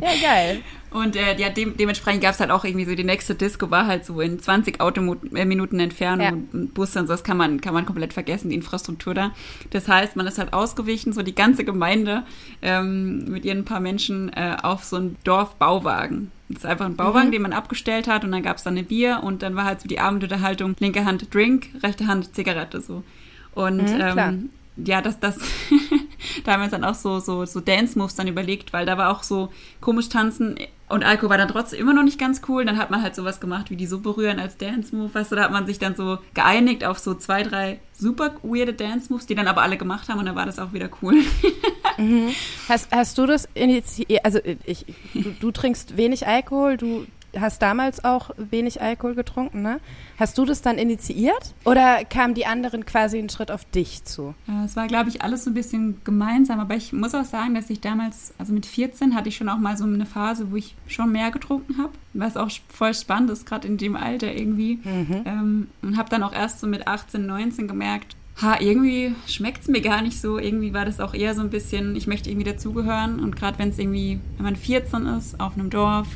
Ja, 0.00 0.10
geil. 0.22 0.60
Und 0.90 1.16
äh, 1.16 1.36
ja, 1.38 1.50
dem, 1.50 1.76
dementsprechend 1.76 2.22
gab 2.22 2.32
es 2.32 2.40
halt 2.40 2.50
auch 2.52 2.64
irgendwie 2.64 2.84
so, 2.86 2.94
die 2.94 3.04
nächste 3.04 3.34
Disco 3.34 3.70
war 3.70 3.86
halt 3.86 4.04
so 4.04 4.20
in 4.20 4.38
20 4.38 4.80
Autominuten 4.80 5.80
Entfernung 5.80 6.24
Ja. 6.24 6.32
und 6.32 6.54
ein 6.54 6.68
Bus 6.68 6.96
und 6.96 7.08
so, 7.08 7.12
das 7.14 7.24
kann 7.24 7.36
man, 7.36 7.60
kann 7.60 7.74
man 7.74 7.84
komplett 7.84 8.12
vergessen, 8.12 8.48
die 8.50 8.54
Infrastruktur 8.54 9.12
da. 9.12 9.32
Das 9.70 9.88
heißt, 9.88 10.14
man 10.16 10.26
ist 10.26 10.38
halt 10.38 10.52
ausgewichen, 10.52 11.12
so 11.12 11.22
die 11.22 11.34
ganze 11.34 11.64
Gemeinde 11.64 12.22
ähm, 12.62 13.24
mit 13.28 13.44
ihren 13.44 13.64
paar 13.64 13.80
Menschen 13.80 14.32
äh, 14.32 14.56
auf 14.62 14.84
so 14.84 14.96
einen 14.96 15.16
Dorfbauwagen. 15.24 16.30
Das 16.48 16.58
ist 16.58 16.66
einfach 16.66 16.86
ein 16.86 16.96
Bauwagen, 16.96 17.28
Mhm. 17.28 17.32
den 17.32 17.42
man 17.42 17.52
abgestellt 17.52 18.08
hat 18.08 18.24
und 18.24 18.32
dann 18.32 18.42
gab 18.42 18.56
es 18.56 18.62
dann 18.62 18.76
ein 18.78 18.86
Bier 18.86 19.20
und 19.22 19.42
dann 19.42 19.54
war 19.56 19.64
halt 19.64 19.80
so 19.82 19.88
die 19.88 20.00
Abendunterhaltung, 20.00 20.74
linke 20.78 21.04
Hand 21.04 21.32
Drink, 21.34 21.68
rechte 21.82 22.06
Hand 22.06 22.34
Zigarette 22.34 22.80
so. 22.80 23.02
Und 23.54 23.78
Mhm, 23.78 24.00
ähm, 24.00 24.50
ja, 24.76 25.02
das, 25.02 25.18
das, 25.20 25.36
da 26.44 26.52
haben 26.52 26.60
wir 26.60 26.64
uns 26.64 26.70
dann 26.70 26.84
auch 26.84 26.94
so, 26.94 27.18
so, 27.20 27.44
so 27.44 27.60
Dance-Moves 27.60 28.14
dann 28.14 28.28
überlegt, 28.28 28.72
weil 28.72 28.86
da 28.86 28.96
war 28.96 29.10
auch 29.10 29.22
so 29.24 29.50
komisch 29.80 30.08
tanzen 30.08 30.54
und 30.88 31.04
Alkohol 31.04 31.30
war 31.30 31.36
dann 31.38 31.48
trotzdem 31.48 31.80
immer 31.80 31.92
noch 31.92 32.02
nicht 32.04 32.18
ganz 32.18 32.40
cool. 32.48 32.64
Dann 32.64 32.78
hat 32.78 32.90
man 32.90 33.02
halt 33.02 33.14
sowas 33.14 33.40
gemacht 33.40 33.68
wie 33.70 33.76
die 33.76 33.86
Suppe 33.86 34.16
rühren 34.16 34.38
als 34.38 34.56
Dance-Move, 34.56 35.12
weißt 35.14 35.32
du, 35.32 35.36
da 35.36 35.42
hat 35.42 35.52
man 35.52 35.66
sich 35.66 35.78
dann 35.78 35.96
so 35.96 36.18
geeinigt 36.32 36.82
auf 36.84 36.98
so 36.98 37.12
zwei, 37.14 37.42
drei 37.42 37.80
super 37.92 38.36
weirde 38.42 38.72
Dance-Moves, 38.72 39.26
die 39.26 39.34
dann 39.34 39.48
aber 39.48 39.60
alle 39.62 39.76
gemacht 39.76 40.08
haben 40.08 40.18
und 40.20 40.24
dann 40.26 40.36
war 40.36 40.46
das 40.46 40.58
auch 40.58 40.72
wieder 40.72 40.88
cool. 41.02 41.16
Hast, 42.68 42.88
hast 42.90 43.18
du 43.18 43.26
das 43.26 43.48
initiiert? 43.54 44.24
Also 44.24 44.38
ich, 44.64 44.86
du, 45.14 45.30
du 45.40 45.50
trinkst 45.50 45.96
wenig 45.96 46.26
Alkohol, 46.26 46.76
du 46.76 47.06
hast 47.38 47.60
damals 47.60 48.04
auch 48.04 48.30
wenig 48.38 48.80
Alkohol 48.80 49.14
getrunken, 49.14 49.60
ne? 49.60 49.80
Hast 50.18 50.38
du 50.38 50.46
das 50.46 50.62
dann 50.62 50.78
initiiert? 50.78 51.54
Oder 51.64 52.04
kamen 52.06 52.32
die 52.34 52.46
anderen 52.46 52.86
quasi 52.86 53.18
einen 53.18 53.28
Schritt 53.28 53.50
auf 53.50 53.66
dich 53.66 54.02
zu? 54.04 54.34
Äh, 54.48 54.64
Es 54.64 54.76
war, 54.76 54.86
glaube 54.88 55.10
ich, 55.10 55.20
alles 55.20 55.44
so 55.44 55.50
ein 55.50 55.54
bisschen 55.54 56.00
gemeinsam, 56.04 56.58
aber 56.58 56.74
ich 56.74 56.92
muss 56.94 57.14
auch 57.14 57.26
sagen, 57.26 57.54
dass 57.54 57.68
ich 57.68 57.80
damals, 57.82 58.32
also 58.38 58.54
mit 58.54 58.64
14 58.64 59.14
hatte 59.14 59.28
ich 59.28 59.36
schon 59.36 59.48
auch 59.50 59.58
mal 59.58 59.76
so 59.76 59.84
eine 59.84 60.06
Phase, 60.06 60.50
wo 60.50 60.56
ich 60.56 60.74
schon 60.86 61.12
mehr 61.12 61.30
getrunken 61.30 61.76
habe, 61.78 61.92
was 62.14 62.36
auch 62.38 62.50
voll 62.68 62.94
spannend 62.94 63.30
ist, 63.30 63.44
gerade 63.44 63.68
in 63.68 63.76
dem 63.76 63.94
Alter 63.94 64.32
irgendwie. 64.32 64.78
Ähm, 65.26 65.68
und 65.82 65.98
habe 65.98 66.08
dann 66.08 66.22
auch 66.22 66.32
erst 66.32 66.60
so 66.60 66.66
mit 66.66 66.88
18, 66.88 67.26
19 67.26 67.68
gemerkt, 67.68 68.16
ha, 68.40 68.56
irgendwie 68.60 69.14
schmeckt 69.26 69.62
es 69.62 69.68
mir 69.68 69.80
gar 69.80 70.02
nicht 70.02 70.20
so. 70.20 70.38
Irgendwie 70.38 70.72
war 70.72 70.84
das 70.84 71.00
auch 71.00 71.14
eher 71.14 71.34
so 71.34 71.40
ein 71.40 71.50
bisschen, 71.50 71.96
ich 71.96 72.06
möchte 72.06 72.30
irgendwie 72.30 72.50
dazugehören. 72.50 73.20
Und 73.20 73.36
gerade 73.36 73.58
wenn 73.58 73.70
es 73.70 73.78
irgendwie, 73.78 74.20
wenn 74.36 74.44
man 74.44 74.56
14 74.56 75.06
ist, 75.06 75.40
auf 75.40 75.54
einem 75.54 75.70
Dorf, 75.70 76.06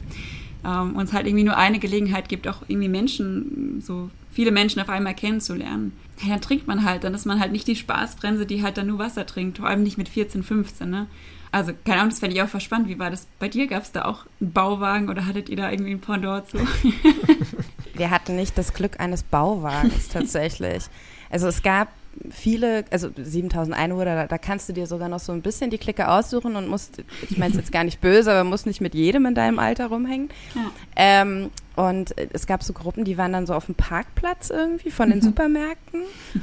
ähm, 0.64 0.94
und 0.94 1.04
es 1.04 1.12
halt 1.12 1.26
irgendwie 1.26 1.44
nur 1.44 1.56
eine 1.56 1.78
Gelegenheit 1.78 2.28
gibt, 2.28 2.46
auch 2.46 2.62
irgendwie 2.68 2.88
Menschen, 2.88 3.80
so 3.80 4.10
viele 4.30 4.52
Menschen 4.52 4.80
auf 4.80 4.88
einmal 4.88 5.14
kennenzulernen, 5.14 5.92
ja, 6.22 6.30
dann 6.30 6.40
trinkt 6.40 6.68
man 6.68 6.84
halt, 6.84 7.04
dann 7.04 7.14
ist 7.14 7.26
man 7.26 7.40
halt 7.40 7.52
nicht 7.52 7.66
die 7.66 7.76
Spaßbremse, 7.76 8.46
die 8.46 8.62
halt 8.62 8.76
dann 8.76 8.86
nur 8.86 8.98
Wasser 8.98 9.26
trinkt, 9.26 9.58
vor 9.58 9.66
allem 9.66 9.82
nicht 9.82 9.98
mit 9.98 10.08
14, 10.08 10.42
15, 10.42 10.88
ne? 10.88 11.06
Also, 11.54 11.72
keine 11.84 11.98
Ahnung, 11.98 12.10
das 12.10 12.20
fände 12.20 12.34
ich 12.34 12.40
auch 12.40 12.48
verspannt. 12.48 12.88
Wie 12.88 12.98
war 12.98 13.10
das 13.10 13.26
bei 13.38 13.46
dir? 13.46 13.66
Gab 13.66 13.82
es 13.82 13.92
da 13.92 14.06
auch 14.06 14.24
einen 14.40 14.52
Bauwagen 14.52 15.10
oder 15.10 15.26
hattet 15.26 15.50
ihr 15.50 15.56
da 15.56 15.70
irgendwie 15.70 15.90
ein 15.90 16.00
Pendant 16.00 16.48
zu? 16.48 16.56
Wir 17.94 18.10
hatten 18.10 18.36
nicht 18.36 18.56
das 18.56 18.72
Glück 18.72 19.00
eines 19.00 19.22
Bauwagens 19.22 20.08
tatsächlich. 20.08 20.84
Also 21.28 21.48
es 21.48 21.62
gab 21.62 21.88
viele, 22.30 22.84
also 22.90 23.10
7000 23.16 23.76
Einwohner, 23.76 24.14
da, 24.14 24.26
da 24.26 24.38
kannst 24.38 24.68
du 24.68 24.72
dir 24.72 24.86
sogar 24.86 25.08
noch 25.08 25.20
so 25.20 25.32
ein 25.32 25.42
bisschen 25.42 25.70
die 25.70 25.78
Clique 25.78 26.08
aussuchen 26.08 26.56
und 26.56 26.68
musst, 26.68 27.02
ich 27.28 27.38
meine 27.38 27.52
es 27.52 27.56
jetzt 27.56 27.72
gar 27.72 27.84
nicht 27.84 28.00
böse, 28.00 28.32
aber 28.32 28.44
musst 28.44 28.66
nicht 28.66 28.80
mit 28.80 28.94
jedem 28.94 29.26
in 29.26 29.34
deinem 29.34 29.58
Alter 29.58 29.86
rumhängen. 29.86 30.28
Ja. 30.54 30.70
Ähm, 30.96 31.50
Und 31.74 32.16
äh, 32.18 32.28
es 32.32 32.46
gab 32.46 32.62
so 32.62 32.72
Gruppen, 32.72 33.04
die 33.04 33.16
waren 33.16 33.32
dann 33.32 33.46
so 33.46 33.54
auf 33.54 33.66
dem 33.66 33.74
Parkplatz 33.74 34.50
irgendwie 34.50 34.90
von 34.90 35.08
den 35.10 35.22
Supermärkten 35.22 36.02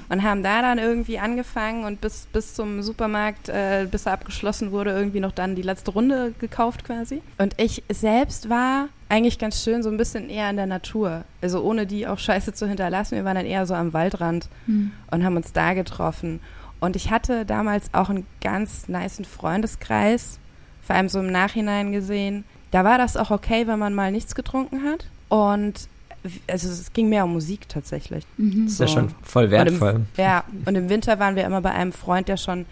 und 0.09 0.23
haben 0.23 0.41
da 0.43 0.61
dann 0.61 0.79
irgendwie 0.79 1.19
angefangen 1.19 1.85
und 1.85 2.01
bis, 2.01 2.27
bis 2.33 2.55
zum 2.55 2.81
Supermarkt, 2.81 3.47
äh, 3.49 3.87
bis 3.89 4.05
er 4.07 4.13
abgeschlossen 4.13 4.71
wurde, 4.71 4.91
irgendwie 4.91 5.19
noch 5.19 5.31
dann 5.31 5.55
die 5.55 5.61
letzte 5.61 5.91
Runde 5.91 6.33
gekauft 6.39 6.83
quasi. 6.83 7.21
Und 7.37 7.53
ich 7.57 7.83
selbst 7.89 8.49
war 8.49 8.89
eigentlich 9.07 9.37
ganz 9.39 9.63
schön 9.63 9.81
so 9.83 9.89
ein 9.89 9.97
bisschen 9.97 10.29
eher 10.29 10.49
in 10.49 10.55
der 10.55 10.65
Natur. 10.67 11.23
Also 11.41 11.61
ohne 11.61 11.85
die 11.85 12.07
auch 12.07 12.19
Scheiße 12.19 12.53
zu 12.53 12.67
hinterlassen. 12.67 13.15
Wir 13.15 13.25
waren 13.25 13.35
dann 13.35 13.45
eher 13.45 13.65
so 13.65 13.73
am 13.73 13.93
Waldrand 13.93 14.47
Mhm. 14.67 14.91
und 15.11 15.23
haben 15.23 15.35
uns 15.35 15.51
da 15.53 15.73
getroffen. 15.73 16.39
Und 16.79 16.95
ich 16.95 17.11
hatte 17.11 17.45
damals 17.45 17.89
auch 17.93 18.09
einen 18.09 18.25
ganz 18.41 18.87
niceen 18.87 19.25
Freundeskreis, 19.25 20.39
vor 20.81 20.95
allem 20.95 21.09
so 21.09 21.19
im 21.19 21.31
Nachhinein 21.31 21.91
gesehen. 21.91 22.45
Da 22.71 22.83
war 22.83 22.97
das 22.97 23.17
auch 23.17 23.31
okay, 23.31 23.67
wenn 23.67 23.79
man 23.79 23.93
mal 23.93 24.11
nichts 24.11 24.33
getrunken 24.35 24.83
hat. 24.83 25.05
Und 25.29 25.87
w- 26.23 26.39
also 26.47 26.69
es 26.69 26.91
ging 26.93 27.09
mehr 27.09 27.23
um 27.23 27.33
Musik 27.33 27.69
tatsächlich. 27.69 28.25
Mhm. 28.37 28.65
Das 28.65 28.73
ist 28.73 28.79
ja 28.79 28.87
schon 28.87 29.11
voll 29.23 29.49
wertvoll. 29.51 29.93
Und 29.93 29.95
im, 30.17 30.23
ja, 30.23 30.43
und 30.65 30.75
im 30.75 30.89
Winter 30.89 31.17
waren 31.19 31.35
wir 31.35 31.45
immer 31.45 31.61
bei 31.61 31.71
einem 31.71 31.93
Freund, 31.93 32.27
der 32.27 32.37
schon, 32.37 32.65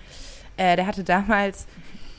äh, 0.58 0.76
der 0.76 0.86
hatte 0.88 1.04
damals, 1.04 1.66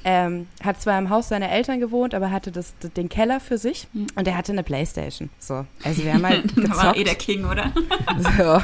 ähm, 0.05 0.47
hat 0.65 0.81
zwar 0.81 0.99
im 0.99 1.11
Haus 1.11 1.29
seiner 1.29 1.51
Eltern 1.51 1.81
gewohnt, 1.81 2.15
aber 2.15 2.31
hatte 2.31 2.51
das, 2.53 2.75
den 2.97 3.09
Keller 3.09 3.41
für 3.41 3.59
sich 3.59 3.89
Mhm. 3.93 4.07
und 4.15 4.27
der 4.27 4.37
hatte 4.37 4.53
eine 4.53 4.63
Playstation. 4.63 5.29
So, 5.39 5.65
also 5.85 6.05
wir 6.05 6.15
haben 6.15 6.27
halt 6.27 6.45
da 6.57 6.77
war 6.77 6.97
eh 6.97 7.03
gezockt. 7.05 7.07
der 7.07 7.15
King, 7.15 7.45
oder? 7.45 7.73
So. 8.19 8.63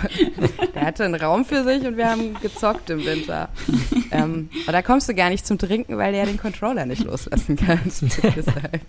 Der 0.74 0.86
hatte 0.86 1.04
einen 1.04 1.14
Raum 1.16 1.44
für 1.44 1.64
sich 1.64 1.84
und 1.86 1.96
wir 1.96 2.08
haben 2.10 2.34
gezockt 2.40 2.90
im 2.90 3.04
Winter. 3.04 3.48
ähm, 4.10 4.48
und 4.66 4.72
da 4.72 4.82
kommst 4.82 5.08
du 5.08 5.14
gar 5.14 5.30
nicht 5.30 5.46
zum 5.46 5.58
Trinken, 5.58 5.96
weil 5.98 6.12
du 6.12 6.18
ja 6.18 6.24
den 6.26 6.38
Controller 6.38 6.86
nicht 6.86 7.04
loslassen 7.04 7.56
kannst. 7.56 8.02
wie 8.22 8.30
gesagt. 8.30 8.80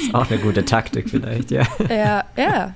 Ist 0.00 0.14
auch 0.14 0.28
eine 0.30 0.38
gute 0.40 0.64
Taktik 0.64 1.08
vielleicht, 1.10 1.50
ja. 1.50 1.64
ja, 1.88 2.24
ja. 2.36 2.74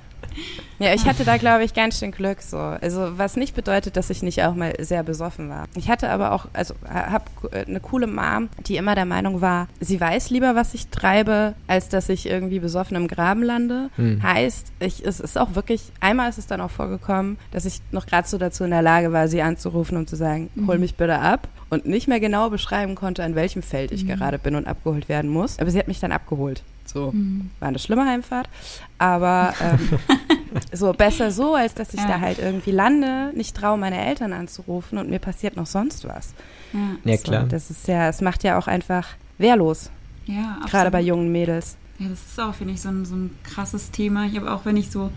Ja, 0.79 0.93
ich 0.93 1.05
hatte 1.05 1.25
da, 1.25 1.37
glaube 1.37 1.63
ich, 1.63 1.73
ganz 1.73 1.99
schön 1.99 2.11
Glück 2.11 2.41
so. 2.41 2.57
Also, 2.57 3.17
was 3.17 3.35
nicht 3.35 3.55
bedeutet, 3.55 3.97
dass 3.97 4.09
ich 4.09 4.23
nicht 4.23 4.43
auch 4.43 4.55
mal 4.55 4.73
sehr 4.79 5.03
besoffen 5.03 5.49
war. 5.49 5.65
Ich 5.75 5.89
hatte 5.89 6.09
aber 6.09 6.31
auch, 6.31 6.47
also, 6.53 6.73
habe 6.87 7.25
eine 7.67 7.79
coole 7.79 8.07
Mom, 8.07 8.49
die 8.65 8.77
immer 8.77 8.95
der 8.95 9.05
Meinung 9.05 9.41
war, 9.41 9.67
sie 9.79 10.01
weiß 10.01 10.31
lieber, 10.31 10.55
was 10.55 10.73
ich 10.73 10.87
treibe, 10.87 11.53
als 11.67 11.89
dass 11.89 12.09
ich 12.09 12.25
irgendwie 12.25 12.59
besoffen 12.59 12.97
im 12.97 13.07
Graben 13.07 13.43
lande. 13.43 13.89
Hm. 13.95 14.23
Heißt, 14.23 14.71
ich, 14.79 15.05
es 15.05 15.19
ist 15.19 15.37
auch 15.37 15.55
wirklich, 15.55 15.83
einmal 15.99 16.29
ist 16.29 16.39
es 16.39 16.47
dann 16.47 16.61
auch 16.61 16.71
vorgekommen, 16.71 17.37
dass 17.51 17.65
ich 17.65 17.81
noch 17.91 18.07
gerade 18.07 18.27
so 18.27 18.37
dazu 18.37 18.63
in 18.63 18.71
der 18.71 18.81
Lage 18.81 19.13
war, 19.13 19.27
sie 19.27 19.41
anzurufen 19.41 19.97
und 19.97 20.09
zu 20.09 20.15
sagen, 20.15 20.49
hol 20.65 20.79
mich 20.79 20.95
bitte 20.95 21.19
ab 21.19 21.47
und 21.69 21.85
nicht 21.85 22.07
mehr 22.07 22.19
genau 22.19 22.49
beschreiben 22.49 22.95
konnte, 22.95 23.23
an 23.23 23.35
welchem 23.35 23.61
Feld 23.61 23.91
ich 23.91 24.07
gerade 24.07 24.39
bin 24.39 24.55
und 24.55 24.67
abgeholt 24.67 25.09
werden 25.09 25.29
muss. 25.29 25.59
Aber 25.59 25.69
sie 25.69 25.79
hat 25.79 25.87
mich 25.87 25.99
dann 25.99 26.11
abgeholt. 26.11 26.63
So, 26.93 27.13
war 27.59 27.67
eine 27.69 27.79
schlimme 27.79 28.05
Heimfahrt, 28.05 28.49
aber 28.97 29.53
ähm, 29.61 29.89
so 30.73 30.91
besser 30.93 31.31
so, 31.31 31.55
als 31.55 31.73
dass 31.73 31.93
ich 31.93 31.99
Ja. 32.01 32.07
da 32.07 32.19
halt 32.19 32.39
irgendwie 32.39 32.71
lande, 32.71 33.31
nicht 33.35 33.55
traue, 33.55 33.77
meine 33.77 34.03
Eltern 34.05 34.33
anzurufen 34.33 34.97
und 34.97 35.09
mir 35.09 35.19
passiert 35.19 35.55
noch 35.55 35.67
sonst 35.67 36.05
was. 36.07 36.33
Ja, 36.73 36.79
Ja, 37.11 37.17
So, 37.17 37.23
klar. 37.23 37.43
das 37.45 37.69
ist 37.69 37.87
ja, 37.87 38.09
es 38.09 38.21
macht 38.21 38.43
ja 38.43 38.57
auch 38.57 38.67
einfach 38.67 39.07
wehrlos, 39.37 39.89
ja 40.25 40.49
absolut. 40.55 40.71
gerade 40.71 40.91
bei 40.91 41.01
jungen 41.01 41.31
Mädels. 41.31 41.77
Ja, 41.99 42.07
das 42.09 42.19
ist 42.25 42.39
auch, 42.39 42.53
finde 42.55 42.73
ich, 42.73 42.81
so 42.81 42.89
ein, 42.89 43.05
so 43.05 43.15
ein 43.15 43.29
krasses 43.43 43.91
Thema. 43.91 44.25
Ich 44.25 44.35
habe 44.35 44.51
auch, 44.51 44.65
wenn 44.65 44.75
ich 44.77 44.89
so. 44.91 45.11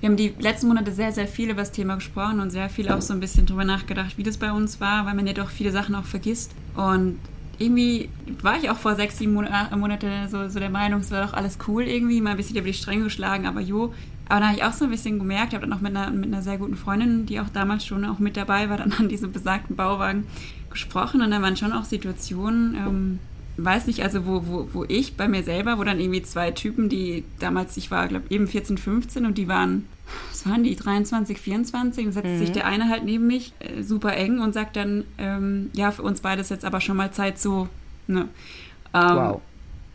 Wir 0.00 0.08
haben 0.08 0.16
die 0.16 0.32
letzten 0.38 0.68
Monate 0.68 0.92
sehr, 0.92 1.10
sehr 1.12 1.26
viel 1.26 1.50
über 1.50 1.62
das 1.62 1.72
Thema 1.72 1.96
gesprochen 1.96 2.38
und 2.40 2.50
sehr 2.50 2.68
viel 2.68 2.88
auch 2.88 3.00
so 3.00 3.12
ein 3.12 3.18
bisschen 3.20 3.46
drüber 3.46 3.64
nachgedacht, 3.64 4.16
wie 4.16 4.22
das 4.22 4.36
bei 4.36 4.52
uns 4.52 4.80
war, 4.80 5.06
weil 5.06 5.14
man 5.14 5.26
ja 5.26 5.32
doch 5.32 5.50
viele 5.50 5.72
Sachen 5.72 5.94
auch 5.96 6.04
vergisst. 6.04 6.52
Und 6.76 7.18
irgendwie 7.58 8.08
war 8.42 8.56
ich 8.56 8.70
auch 8.70 8.76
vor 8.76 8.94
sechs, 8.94 9.18
sieben 9.18 9.34
Monate, 9.34 9.76
Monate 9.76 10.28
so, 10.30 10.48
so 10.48 10.60
der 10.60 10.70
Meinung, 10.70 11.00
es 11.00 11.10
war 11.10 11.26
doch 11.26 11.32
alles 11.32 11.58
cool 11.66 11.82
irgendwie, 11.82 12.20
mal 12.20 12.30
ein 12.30 12.36
bisschen 12.36 12.56
über 12.56 12.66
die 12.66 12.74
Stränge 12.74 13.04
geschlagen, 13.04 13.46
aber 13.46 13.60
jo. 13.60 13.92
Aber 14.28 14.40
da 14.40 14.46
habe 14.48 14.56
ich 14.58 14.64
auch 14.64 14.72
so 14.72 14.84
ein 14.84 14.90
bisschen 14.90 15.18
gemerkt, 15.18 15.54
habe 15.54 15.66
dann 15.66 15.72
auch 15.72 15.80
mit 15.80 15.96
einer, 15.96 16.10
mit 16.10 16.26
einer 16.26 16.42
sehr 16.42 16.58
guten 16.58 16.76
Freundin, 16.76 17.26
die 17.26 17.40
auch 17.40 17.48
damals 17.48 17.86
schon 17.86 18.04
auch 18.04 18.18
mit 18.18 18.36
dabei 18.36 18.68
war, 18.68 18.76
dann 18.76 18.92
an 18.92 19.08
diesem 19.08 19.32
besagten 19.32 19.74
Bauwagen 19.74 20.26
gesprochen 20.70 21.22
und 21.22 21.30
da 21.30 21.40
waren 21.42 21.56
schon 21.56 21.72
auch 21.72 21.84
Situationen, 21.84 22.74
ähm, 22.74 23.18
weiß 23.56 23.86
nicht, 23.86 24.02
also 24.02 24.26
wo, 24.26 24.46
wo, 24.46 24.68
wo 24.72 24.84
ich 24.86 25.16
bei 25.16 25.26
mir 25.28 25.42
selber, 25.42 25.78
wo 25.78 25.84
dann 25.84 25.98
irgendwie 25.98 26.22
zwei 26.22 26.50
Typen, 26.50 26.88
die 26.88 27.24
damals, 27.40 27.76
ich 27.76 27.90
war, 27.90 28.06
glaube 28.06 28.26
eben 28.30 28.46
14, 28.46 28.78
15 28.78 29.26
und 29.26 29.38
die 29.38 29.48
waren, 29.48 29.86
was 30.30 30.46
waren 30.46 30.62
die, 30.64 30.76
23, 30.76 31.38
24, 31.38 32.06
und 32.06 32.12
setzt 32.12 32.38
sich 32.38 32.52
der 32.52 32.66
eine 32.66 32.88
halt 32.88 33.04
neben 33.04 33.26
mich, 33.26 33.52
äh, 33.60 33.82
super 33.82 34.16
eng 34.16 34.40
und 34.40 34.54
sagt 34.54 34.76
dann, 34.76 35.04
ähm, 35.18 35.70
ja, 35.74 35.90
für 35.90 36.02
uns 36.02 36.20
beide 36.20 36.40
ist 36.40 36.50
jetzt 36.50 36.64
aber 36.64 36.80
schon 36.80 36.96
mal 36.96 37.12
Zeit 37.12 37.38
so, 37.38 37.68
ne. 38.06 38.28
Ähm, 38.94 39.16
Wow. 39.16 39.42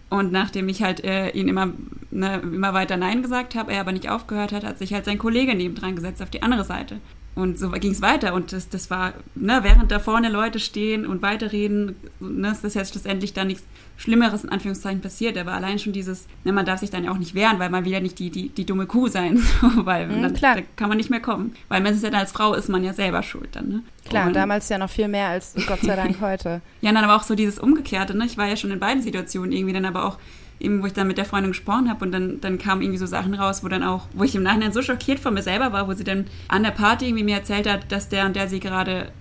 Und 0.10 0.32
nachdem 0.32 0.70
ich 0.70 0.84
halt 0.84 1.04
äh, 1.04 1.30
ihn 1.32 1.48
immer, 1.48 1.70
ne, 2.12 2.40
immer 2.44 2.76
weiter 2.76 2.98
Nein 2.98 3.24
gesagt 3.24 3.56
habe, 3.56 3.74
er 3.74 3.80
aber 3.82 3.92
nicht 3.94 4.12
aufgehört 4.12 4.52
hat, 4.52 4.64
hat 4.64 4.78
sich 4.78 4.94
halt 4.94 5.06
sein 5.06 5.18
Kollege 5.18 5.56
nebendran 5.56 5.96
gesetzt 5.96 6.22
auf 6.22 6.30
die 6.30 6.44
andere 6.44 6.64
Seite. 6.64 7.00
Und 7.36 7.58
so 7.58 7.72
ging 7.72 7.92
es 7.92 8.02
weiter. 8.04 8.34
Und 8.36 8.54
das, 8.54 8.70
das 8.70 8.92
war, 8.92 9.14
ne, 9.34 9.60
während 9.64 9.92
da 9.92 9.98
vorne 10.00 10.30
Leute 10.30 10.60
stehen 10.60 11.08
und 11.08 11.24
weiterreden, 11.24 11.96
ne, 12.20 12.52
ist 12.52 12.64
das 12.64 12.76
jetzt 12.76 12.92
schlussendlich 12.92 13.34
da 13.34 13.44
nichts 13.44 13.64
Schlimmeres 13.98 14.44
in 14.44 14.50
Anführungszeichen 14.52 15.02
passiert. 15.02 15.36
Aber 15.38 15.54
allein 15.54 15.80
schon 15.80 15.94
dieses, 15.94 16.28
ne, 16.44 16.52
man 16.52 16.66
darf 16.66 16.80
sich 16.82 16.92
dann 16.92 17.04
ja 17.06 17.12
auch 17.12 17.18
nicht 17.18 17.34
wehren, 17.34 17.58
weil 17.58 17.70
man 17.72 17.86
will 17.86 17.92
ja 17.92 18.00
nicht 18.00 18.20
die, 18.20 18.30
die, 18.30 18.50
die 18.50 18.66
dumme 18.66 18.86
Kuh 18.86 19.08
sein. 19.08 19.38
So, 19.62 19.86
weil 19.86 20.08
Mhm, 20.08 20.22
dann, 20.22 20.34
klar. 20.34 20.56
da 20.58 20.62
kann 20.76 20.90
man 20.90 20.98
nicht 20.98 21.10
mehr 21.10 21.22
kommen. 21.22 21.56
Weil 21.70 21.82
man 21.82 21.94
ist 21.94 22.04
ja 22.04 22.10
dann 22.12 22.20
als 22.20 22.32
Frau 22.32 22.54
ist 22.54 22.70
man 22.70 22.84
ja 22.84 22.94
selber 22.94 23.24
schuld 23.24 23.50
dann. 23.56 23.68
Ne? 23.70 23.84
Klar, 24.08 24.28
Und- 24.28 24.36
damals 24.36 24.70
ja 24.70 24.78
noch 24.78 24.90
viel 24.90 25.08
mehr 25.08 25.30
als 25.30 25.56
Gott 25.68 25.80
sei 25.82 25.96
Dank 25.96 26.18
heute. 26.22 26.62
ja, 26.82 26.92
dann 26.92 27.04
aber 27.04 27.16
auch 27.16 27.24
so 27.24 27.34
dieses 27.36 27.58
Umgekehrte, 27.58 28.16
ne? 28.16 28.26
Ich 28.26 28.38
war 28.38 28.48
ja 28.48 28.56
schon 28.58 28.70
in 28.72 28.80
beiden 28.80 29.02
Situationen 29.02 29.52
irgendwie, 29.52 29.74
dann 29.74 29.86
aber 29.86 30.06
auch 30.06 30.18
eben, 30.64 30.82
wo 30.82 30.88
ich 30.88 30.94
dann 30.94 31.08
mit 31.08 31.18
der 31.18 31.26
Freundin 31.26 31.52
gesprochen 31.52 31.90
habe 31.90 32.06
und 32.06 32.12
dann, 32.12 32.42
dann 32.42 32.58
kamen 32.58 32.82
irgendwie 32.82 32.98
so 32.98 33.06
Sachen 33.06 33.34
raus, 33.34 33.64
wo 33.64 33.68
dann 33.68 33.84
auch, 33.84 34.08
wo 34.14 34.24
ich 34.24 34.36
im 34.36 34.44
Nachhinein 34.44 34.72
so 34.72 34.82
schockiert 34.82 35.20
von 35.20 35.34
mir 35.34 35.44
selber 35.44 35.72
war, 35.74 35.88
wo 35.88 35.94
sie 35.94 36.04
dann 36.04 36.26
an 36.48 36.64
der 36.64 36.72
Party 36.72 37.06
irgendwie 37.06 37.24
mir 37.24 37.36
erzählt 37.36 37.70
hat, 37.70 37.92
dass 37.92 38.10
der 38.10 38.26
und 38.26 38.36
der 38.36 38.48
sie 38.48 38.60
gerade 38.60 39.12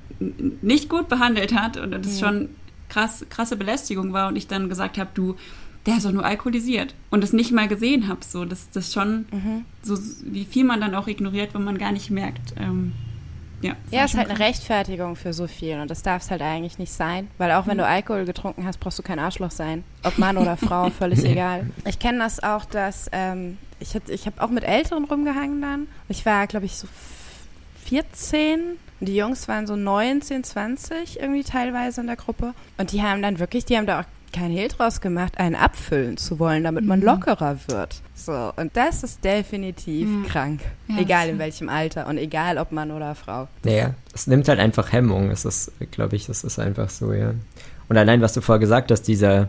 nicht 0.62 0.88
gut 0.88 1.08
behandelt 1.08 1.54
hat 1.54 1.76
und 1.76 1.90
das 1.90 2.20
schon 2.20 2.49
krass, 2.88 3.26
krasse 3.28 3.56
Belästigung 3.56 4.12
war 4.12 4.28
und 4.28 4.37
ich 4.37 4.46
dann 4.46 4.68
gesagt 4.68 4.99
habe, 4.99 5.11
du, 5.14 5.34
der 5.87 5.96
ist 5.96 6.06
doch 6.06 6.12
nur 6.12 6.25
alkoholisiert 6.25 6.94
und 7.11 7.22
das 7.22 7.32
nicht 7.32 7.50
mal 7.50 7.66
gesehen 7.66 8.06
habe, 8.06 8.20
so, 8.25 8.44
das, 8.44 8.70
das 8.70 8.92
schon, 8.92 9.25
so 9.82 9.99
wie 10.25 10.44
viel 10.44 10.64
man 10.64 10.80
dann 10.80 10.94
auch 10.94 11.08
ignoriert, 11.08 11.54
wenn 11.54 11.64
man 11.64 11.78
gar 11.78 11.90
nicht 11.90 12.11
merkt, 12.11 12.54
ähm, 12.61 12.92
ja. 13.62 13.75
Ja, 13.90 14.04
ist 14.04 14.16
halt 14.16 14.28
eine. 14.31 14.38
Rechtfertigung 14.38 15.16
für 15.16 15.33
so 15.33 15.47
viel 15.47 15.81
und 15.81 15.90
das 15.90 16.02
darf 16.02 16.23
es 16.23 16.31
halt 16.31 16.42
eigentlich 16.42 16.78
nicht 16.78 16.92
sein, 16.92 17.28
weil 17.38 17.50
auch 17.52 17.66
wenn 17.66 17.78
du 17.78 17.87
Alkohol 17.87 18.25
getrunken 18.26 18.66
hast, 18.66 18.78
brauchst 18.81 18.99
du 18.99 19.02
kein 19.02 19.19
Arschloch 19.19 19.50
sein. 19.50 19.85
Ob 20.02 20.19
Mann 20.19 20.37
oder 20.37 20.57
Frau, 20.57 20.90
völlig 20.99 21.25
egal. 21.25 21.66
Ich 21.87 21.99
kenne 21.99 22.19
das 22.19 22.42
auch, 22.42 22.64
dass 22.66 23.09
ähm, 23.12 23.57
ich, 23.81 23.95
hab- 23.95 24.09
ich 24.09 24.26
habe 24.26 24.40
auch 24.42 24.50
mit 24.50 24.64
Älteren 24.64 25.04
rumgehangen 25.04 25.62
dann. 25.62 25.87
Ich 26.09 26.26
war, 26.26 26.47
glaube 26.47 26.66
ich, 26.66 26.76
so 26.76 26.87
f- 26.87 27.88
14 27.88 28.61
und 29.00 29.07
die 29.09 29.16
Jungs 29.16 29.49
waren 29.49 29.66
so 29.66 29.76
19, 29.76 30.45
20 30.45 31.21
irgendwie 31.21 31.42
teilweise 31.42 32.00
in 32.00 32.07
der 32.07 32.16
Gruppe 32.16 32.54
und 32.78 32.92
die 32.92 33.02
haben 33.02 33.23
dann 33.23 33.38
wirklich, 33.38 33.64
die 33.64 33.76
haben 33.76 33.87
da 33.87 34.00
auch 34.00 34.04
kein 34.32 34.50
Hehl 34.50 34.68
draus 34.68 35.00
gemacht, 35.00 35.38
einen 35.38 35.54
abfüllen 35.54 36.16
zu 36.16 36.38
wollen, 36.38 36.64
damit 36.64 36.84
man 36.84 37.00
lockerer 37.00 37.56
wird. 37.68 38.00
So, 38.14 38.52
und 38.56 38.76
das 38.76 39.02
ist 39.02 39.24
definitiv 39.24 40.08
Mhm. 40.08 40.26
krank. 40.26 40.60
Ja, 40.88 40.98
egal 41.00 41.28
in 41.28 41.38
welchem 41.38 41.68
Alter 41.68 42.06
und 42.06 42.18
egal 42.18 42.58
ob 42.58 42.72
Mann 42.72 42.90
oder 42.90 43.14
Frau. 43.14 43.48
Naja, 43.64 43.94
es 44.14 44.26
nimmt 44.26 44.48
halt 44.48 44.58
einfach 44.60 44.92
Hemmung. 44.92 45.30
Es 45.30 45.44
ist, 45.44 45.72
glaube 45.90 46.16
ich, 46.16 46.26
das 46.26 46.44
ist 46.44 46.58
einfach 46.58 46.88
so, 46.88 47.12
ja. 47.12 47.34
Und 47.88 47.96
allein, 47.96 48.20
was 48.22 48.32
du 48.32 48.40
vorher 48.40 48.60
gesagt 48.60 48.90
hast, 48.90 49.02
dieser, 49.02 49.48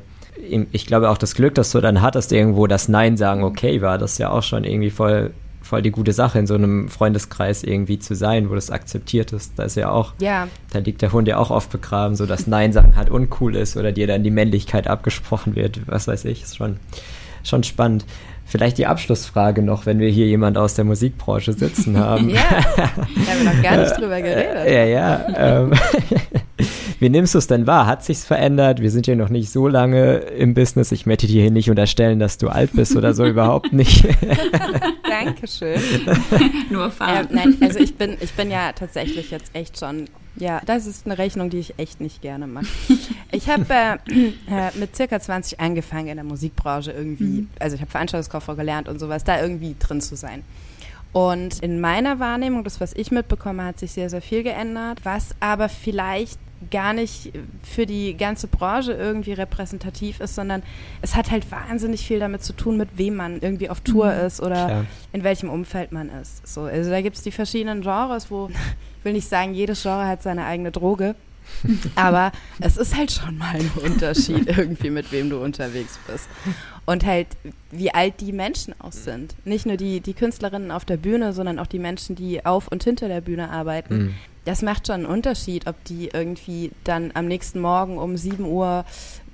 ich 0.71 0.85
glaube 0.87 1.09
auch 1.09 1.17
das 1.17 1.35
Glück, 1.35 1.55
das 1.55 1.71
du 1.71 1.79
dann 1.79 2.01
hattest, 2.01 2.31
irgendwo 2.31 2.67
das 2.67 2.89
Nein 2.89 3.15
sagen 3.17 3.43
okay 3.43 3.81
war, 3.81 3.97
das 3.97 4.13
ist 4.13 4.17
ja 4.17 4.29
auch 4.31 4.43
schon 4.43 4.63
irgendwie 4.63 4.89
voll, 4.89 5.31
voll 5.63 5.81
die 5.81 5.89
gute 5.91 6.13
Sache, 6.13 6.37
in 6.37 6.45
so 6.45 6.53
einem 6.53 6.89
Freundeskreis 6.89 7.63
irgendwie 7.63 7.97
zu 7.97 8.13
sein, 8.15 8.49
wo 8.49 8.55
das 8.55 8.69
akzeptiert 8.69 9.31
ist. 9.31 9.53
Da 9.57 9.63
ist 9.63 9.75
ja 9.75 9.89
auch, 9.89 10.13
Ja, 10.19 10.47
da 10.71 10.79
liegt 10.79 11.01
der 11.01 11.11
Hund 11.13 11.27
ja 11.27 11.37
auch 11.37 11.49
oft 11.49 11.71
begraben, 11.71 12.15
so 12.15 12.25
dass 12.25 12.45
Nein 12.45 12.73
sagen 12.73 12.95
halt 12.95 13.09
uncool 13.09 13.55
ist 13.55 13.77
oder 13.77 13.91
dir 13.91 14.05
dann 14.05 14.23
die 14.23 14.29
Männlichkeit 14.29 14.87
abgesprochen 14.87 15.55
wird, 15.55 15.79
was 15.87 16.07
weiß 16.07 16.25
ich, 16.25 16.43
ist 16.43 16.57
schon, 16.57 16.77
schon 17.43 17.63
spannend. 17.63 18.05
Vielleicht 18.45 18.77
die 18.77 18.85
Abschlussfrage 18.85 19.61
noch, 19.61 19.85
wenn 19.85 19.99
wir 19.99 20.09
hier 20.09 20.27
jemand 20.27 20.57
aus 20.57 20.75
der 20.75 20.83
Musikbranche 20.83 21.53
sitzen 21.53 21.97
haben. 21.99 22.29
ja. 22.29 22.41
da 22.75 22.83
haben 22.83 23.43
wir 23.43 23.53
noch 23.53 23.63
gar 23.63 23.77
nicht 23.77 23.97
drüber 23.97 24.21
geredet. 24.21 24.67
Ja, 24.69 24.83
ja. 24.83 25.25
Ähm, 25.35 25.71
wie 26.99 27.09
nimmst 27.09 27.33
du 27.33 27.39
es 27.39 27.47
denn 27.47 27.65
wahr? 27.67 27.85
Hat 27.87 28.03
sich's 28.03 28.25
verändert? 28.25 28.79
Wir 28.79 28.91
sind 28.91 29.07
ja 29.07 29.15
noch 29.15 29.29
nicht 29.29 29.51
so 29.51 29.67
lange 29.67 30.17
im 30.17 30.53
Business. 30.53 30.91
Ich 30.91 31.05
möchte 31.05 31.27
dir 31.27 31.41
hier 31.41 31.51
nicht 31.51 31.69
unterstellen, 31.69 32.19
dass 32.19 32.37
du 32.37 32.49
alt 32.49 32.71
bist 32.73 32.95
oder 32.95 33.13
so, 33.13 33.25
überhaupt 33.25 33.73
nicht. 33.73 34.05
Dankeschön. 35.09 35.79
Nur 36.69 36.85
Ähm, 36.85 36.91
fahren. 36.91 37.27
nein, 37.31 37.57
also 37.61 37.79
ich 37.79 37.95
bin, 37.95 38.17
ich 38.19 38.31
bin 38.33 38.51
ja 38.51 38.71
tatsächlich 38.73 39.31
jetzt 39.31 39.55
echt 39.55 39.79
schon, 39.79 40.05
ja, 40.35 40.61
das 40.65 40.85
ist 40.87 41.05
eine 41.05 41.17
Rechnung, 41.17 41.49
die 41.49 41.59
ich 41.59 41.77
echt 41.77 42.01
nicht 42.01 42.21
gerne 42.21 42.47
mache. 42.47 42.65
Ich 43.31 43.49
habe 43.49 43.65
äh, 43.69 43.93
äh, 44.49 44.71
mit 44.79 44.95
circa 44.95 45.19
20 45.19 45.59
angefangen 45.59 46.07
in 46.07 46.15
der 46.15 46.23
Musikbranche 46.23 46.91
irgendwie, 46.91 47.47
also 47.59 47.75
ich 47.75 47.81
habe 47.81 47.91
Veranstaltungskauffrau 47.91 48.55
gelernt 48.55 48.87
und 48.87 48.99
sowas, 48.99 49.23
da 49.23 49.41
irgendwie 49.41 49.75
drin 49.79 50.01
zu 50.01 50.15
sein. 50.15 50.43
Und 51.13 51.59
in 51.59 51.79
meiner 51.79 52.19
Wahrnehmung, 52.19 52.63
das, 52.63 52.81
was 52.81 52.93
ich 52.93 53.11
mitbekomme, 53.11 53.63
hat 53.63 53.79
sich 53.79 53.91
sehr, 53.91 54.09
sehr 54.09 54.21
viel 54.21 54.43
geändert. 54.43 54.99
Was 55.03 55.29
aber 55.39 55.69
vielleicht 55.69 56.39
gar 56.71 56.93
nicht 56.93 57.31
für 57.61 57.85
die 57.85 58.15
ganze 58.15 58.47
Branche 58.47 58.93
irgendwie 58.93 59.33
repräsentativ 59.33 60.21
ist, 60.21 60.33
sondern 60.33 60.63
es 61.01 61.13
hat 61.15 61.29
halt 61.29 61.51
wahnsinnig 61.51 62.07
viel 62.07 62.19
damit 62.19 62.41
zu 62.43 62.53
tun, 62.53 62.77
mit 62.77 62.97
wem 62.97 63.15
man 63.15 63.41
irgendwie 63.41 63.69
auf 63.69 63.81
Tour 63.81 64.05
Mhm. 64.13 64.25
ist 64.25 64.41
oder 64.41 64.65
Klar. 64.67 64.85
in 65.11 65.23
welchem 65.23 65.49
Umfeld 65.49 65.91
man 65.91 66.09
ist. 66.21 66.47
So, 66.47 66.61
also 66.61 66.89
da 66.89 67.01
gibt 67.01 67.17
es 67.17 67.21
die 67.21 67.31
verschiedenen 67.31 67.81
Genres, 67.81 68.31
wo 68.31 68.47
ich 68.49 69.05
will 69.05 69.11
nicht 69.13 69.27
sagen, 69.27 69.53
jedes 69.53 69.81
Genre 69.83 70.07
hat 70.07 70.23
seine 70.23 70.45
eigene 70.45 70.71
Droge. 70.71 71.15
Aber 71.95 72.31
es 72.59 72.77
ist 72.77 72.95
halt 72.95 73.11
schon 73.11 73.37
mal 73.37 73.55
ein 73.55 73.71
Unterschied 73.83 74.47
irgendwie, 74.57 74.89
mit 74.89 75.11
wem 75.11 75.29
du 75.29 75.37
unterwegs 75.41 75.99
bist. 76.07 76.27
Und 76.85 77.05
halt, 77.05 77.27
wie 77.71 77.93
alt 77.93 78.15
die 78.19 78.33
Menschen 78.33 78.75
auch 78.79 78.91
sind. 78.91 79.35
Nicht 79.45 79.65
nur 79.65 79.77
die, 79.77 80.01
die 80.01 80.13
Künstlerinnen 80.13 80.71
auf 80.71 80.83
der 80.83 80.97
Bühne, 80.97 81.31
sondern 81.33 81.59
auch 81.59 81.67
die 81.67 81.79
Menschen, 81.79 82.15
die 82.15 82.45
auf 82.45 82.67
und 82.67 82.83
hinter 82.83 83.07
der 83.07 83.21
Bühne 83.21 83.49
arbeiten. 83.49 83.97
Mhm. 83.97 84.13
Das 84.45 84.61
macht 84.61 84.87
schon 84.87 84.95
einen 84.95 85.05
Unterschied, 85.05 85.67
ob 85.67 85.81
die 85.85 86.09
irgendwie 86.11 86.71
dann 86.83 87.11
am 87.13 87.27
nächsten 87.27 87.61
Morgen 87.61 87.97
um 87.97 88.17
7 88.17 88.43
Uhr 88.43 88.83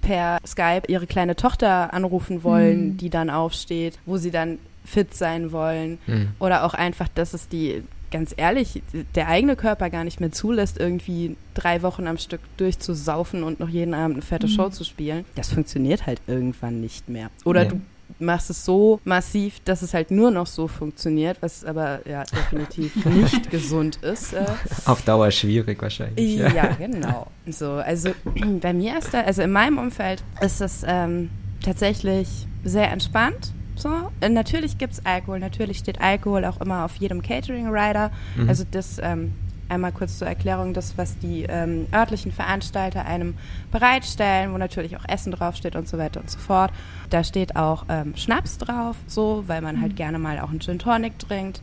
per 0.01 0.37
Skype 0.45 0.83
ihre 0.87 1.07
kleine 1.07 1.35
Tochter 1.35 1.91
anrufen 1.93 2.43
wollen, 2.43 2.89
Mhm. 2.89 2.97
die 2.97 3.09
dann 3.09 3.31
aufsteht, 3.31 3.97
wo 4.05 4.17
sie 4.17 4.29
dann 4.31 4.59
fit 4.85 5.15
sein 5.15 5.51
wollen. 5.51 5.97
Mhm. 6.05 6.29
Oder 6.39 6.63
auch 6.63 6.75
einfach, 6.75 7.07
dass 7.15 7.33
es 7.33 7.47
die, 7.47 7.83
ganz 8.11 8.33
ehrlich, 8.37 8.81
der 9.15 9.27
eigene 9.27 9.55
Körper 9.55 9.89
gar 9.89 10.03
nicht 10.03 10.19
mehr 10.19 10.31
zulässt, 10.31 10.79
irgendwie 10.79 11.35
drei 11.53 11.81
Wochen 11.83 12.07
am 12.07 12.17
Stück 12.17 12.41
durchzusaufen 12.57 13.43
und 13.43 13.59
noch 13.59 13.69
jeden 13.69 13.93
Abend 13.93 14.15
eine 14.17 14.21
fette 14.21 14.47
Mhm. 14.47 14.51
Show 14.51 14.69
zu 14.69 14.83
spielen. 14.83 15.25
Das 15.35 15.51
funktioniert 15.51 16.05
halt 16.05 16.21
irgendwann 16.27 16.81
nicht 16.81 17.09
mehr. 17.09 17.29
Oder 17.45 17.65
Nee. 17.65 17.69
du 17.69 17.81
machst 18.25 18.49
es 18.49 18.65
so 18.65 18.99
massiv, 19.03 19.59
dass 19.65 19.81
es 19.83 19.93
halt 19.93 20.09
nur 20.09 20.31
noch 20.31 20.47
so 20.47 20.67
funktioniert, 20.67 21.37
was 21.41 21.63
aber 21.63 21.99
ja 22.07 22.23
definitiv 22.23 22.93
nicht 23.05 23.51
gesund 23.51 23.97
ist. 23.97 24.33
Äh, 24.33 24.45
Auf 24.85 25.03
Dauer 25.03 25.29
schwierig 25.31 25.79
wahrscheinlich. 25.81 26.37
ja, 26.37 26.73
genau. 26.73 27.27
So, 27.47 27.73
also 27.73 28.09
bei 28.61 28.73
mir 28.73 28.97
ist 28.97 29.13
da, 29.13 29.21
also 29.21 29.43
in 29.43 29.51
meinem 29.51 29.77
Umfeld 29.77 30.23
ist 30.41 30.59
es 30.61 30.83
ähm, 30.87 31.29
tatsächlich 31.63 32.47
sehr 32.63 32.91
entspannt. 32.91 33.53
So, 33.79 34.11
Äh, 34.19 34.27
natürlich 34.27 34.77
gibt's 34.77 35.05
Alkohol, 35.05 35.39
natürlich 35.39 35.77
steht 35.77 36.01
Alkohol 36.01 36.43
auch 36.43 36.59
immer 36.59 36.83
auf 36.83 36.97
jedem 36.97 37.21
Catering-Rider. 37.21 38.11
Mhm. 38.35 38.49
Also 38.49 38.65
das 38.69 38.99
ähm, 39.01 39.33
einmal 39.69 39.93
kurz 39.93 40.17
zur 40.17 40.27
Erklärung, 40.27 40.73
das, 40.73 40.97
was 40.97 41.17
die 41.17 41.43
ähm, 41.43 41.87
örtlichen 41.93 42.33
Veranstalter 42.33 43.05
einem 43.05 43.35
bereitstellen, 43.71 44.51
wo 44.53 44.57
natürlich 44.57 44.97
auch 44.97 45.05
Essen 45.07 45.31
draufsteht 45.31 45.77
und 45.77 45.87
so 45.87 45.97
weiter 45.97 46.19
und 46.19 46.29
so 46.29 46.39
fort. 46.39 46.71
Da 47.09 47.23
steht 47.23 47.55
auch 47.55 47.85
ähm, 47.87 48.15
Schnaps 48.17 48.57
drauf, 48.57 48.97
so, 49.07 49.45
weil 49.47 49.61
man 49.61 49.79
halt 49.79 49.95
gerne 49.95 50.19
mal 50.19 50.39
auch 50.39 50.49
einen 50.49 50.59
Gin 50.59 50.79
Tonic 50.79 51.17
trinkt. 51.17 51.61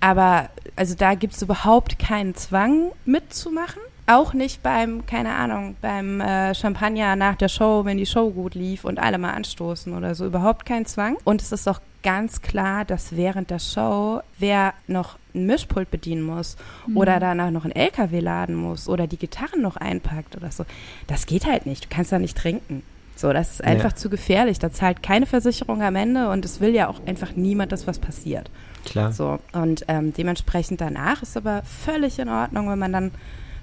Aber 0.00 0.50
also 0.76 0.94
da 0.94 1.14
gibt's 1.14 1.40
überhaupt 1.40 1.98
keinen 1.98 2.34
Zwang 2.34 2.90
mitzumachen. 3.06 3.80
Auch 4.06 4.34
nicht 4.34 4.62
beim, 4.62 5.06
keine 5.06 5.30
Ahnung, 5.32 5.76
beim 5.80 6.20
äh, 6.20 6.54
Champagner 6.54 7.16
nach 7.16 7.36
der 7.36 7.48
Show, 7.48 7.84
wenn 7.86 7.96
die 7.96 8.04
Show 8.06 8.30
gut 8.30 8.54
lief 8.54 8.84
und 8.84 8.98
alle 8.98 9.16
mal 9.16 9.32
anstoßen 9.32 9.96
oder 9.96 10.14
so. 10.14 10.26
Überhaupt 10.26 10.66
kein 10.66 10.84
Zwang. 10.84 11.16
Und 11.24 11.40
es 11.40 11.52
ist 11.52 11.66
auch 11.68 11.80
ganz 12.02 12.42
klar, 12.42 12.84
dass 12.84 13.16
während 13.16 13.48
der 13.50 13.58
Show 13.60 14.20
wer 14.38 14.74
noch 14.86 15.16
ein 15.34 15.46
Mischpult 15.46 15.90
bedienen 15.90 16.20
muss 16.22 16.56
oder 16.94 17.18
danach 17.18 17.50
noch 17.50 17.64
ein 17.64 17.72
LKW 17.74 18.20
laden 18.20 18.54
muss 18.54 18.90
oder 18.90 19.06
die 19.06 19.16
Gitarren 19.16 19.62
noch 19.62 19.76
einpackt 19.78 20.36
oder 20.36 20.50
so. 20.50 20.66
Das 21.06 21.24
geht 21.24 21.46
halt 21.46 21.64
nicht. 21.64 21.84
Du 21.84 21.88
kannst 21.88 22.12
da 22.12 22.18
nicht 22.18 22.36
trinken. 22.36 22.82
So, 23.16 23.32
das 23.32 23.52
ist 23.52 23.64
einfach 23.64 23.90
Ja. 23.92 23.96
zu 23.96 24.10
gefährlich. 24.10 24.58
Da 24.58 24.70
zahlt 24.70 25.02
keine 25.02 25.24
Versicherung 25.24 25.80
am 25.82 25.96
Ende 25.96 26.28
und 26.28 26.44
es 26.44 26.60
will 26.60 26.74
ja 26.74 26.88
auch 26.88 27.00
einfach 27.06 27.36
niemand, 27.36 27.72
dass 27.72 27.86
was 27.86 27.98
passiert. 27.98 28.50
Klar. 28.84 29.12
So, 29.12 29.38
und 29.52 29.84
ähm, 29.88 30.12
dementsprechend 30.12 30.82
danach 30.82 31.22
ist 31.22 31.38
aber 31.38 31.62
völlig 31.62 32.18
in 32.18 32.28
Ordnung, 32.28 32.68
wenn 32.68 32.78
man 32.78 32.92
dann 32.92 33.10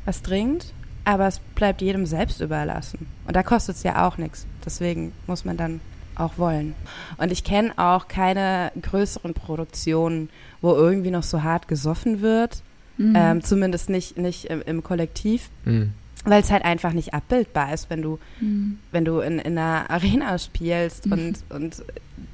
was 0.06 0.22
trinkt, 0.22 0.74
aber 1.06 1.28
es 1.28 1.40
bleibt 1.56 1.82
jedem 1.82 2.06
selbst 2.06 2.42
überlassen. 2.42 3.08
Und 3.28 3.36
da 3.36 3.44
kostet 3.44 3.76
es 3.76 3.84
ja 3.84 4.08
auch 4.08 4.18
nichts. 4.18 4.46
Deswegen 4.66 5.12
muss 5.28 5.46
man 5.46 5.58
dann 5.58 5.80
auch 6.16 6.38
wollen. 6.38 6.76
Und 7.18 7.32
ich 7.32 7.44
kenne 7.44 7.72
auch 7.78 8.08
keine 8.08 8.72
größeren 8.82 9.34
Produktionen, 9.34 10.30
wo 10.62 10.74
irgendwie 10.74 11.12
noch 11.12 11.24
so 11.24 11.42
hart 11.44 11.68
gesoffen 11.68 12.22
wird. 12.22 12.62
Mhm. 12.98 13.14
Ähm, 13.16 13.44
zumindest 13.44 13.90
nicht, 13.90 14.18
nicht 14.18 14.46
im, 14.46 14.62
im 14.62 14.84
Kollektiv, 14.84 15.50
Mhm. 15.66 15.94
weil 16.26 16.42
es 16.42 16.52
halt 16.52 16.66
einfach 16.66 16.94
nicht 16.94 17.14
abbildbar 17.14 17.74
ist, 17.74 17.90
wenn 17.90 18.02
du 18.02 18.20
Mhm. 18.42 18.78
wenn 18.92 19.06
du 19.06 19.20
in, 19.22 19.40
in 19.40 19.58
einer 19.58 19.90
Arena 19.90 20.38
spielst 20.38 21.06
und, 21.08 21.36
und 21.50 21.84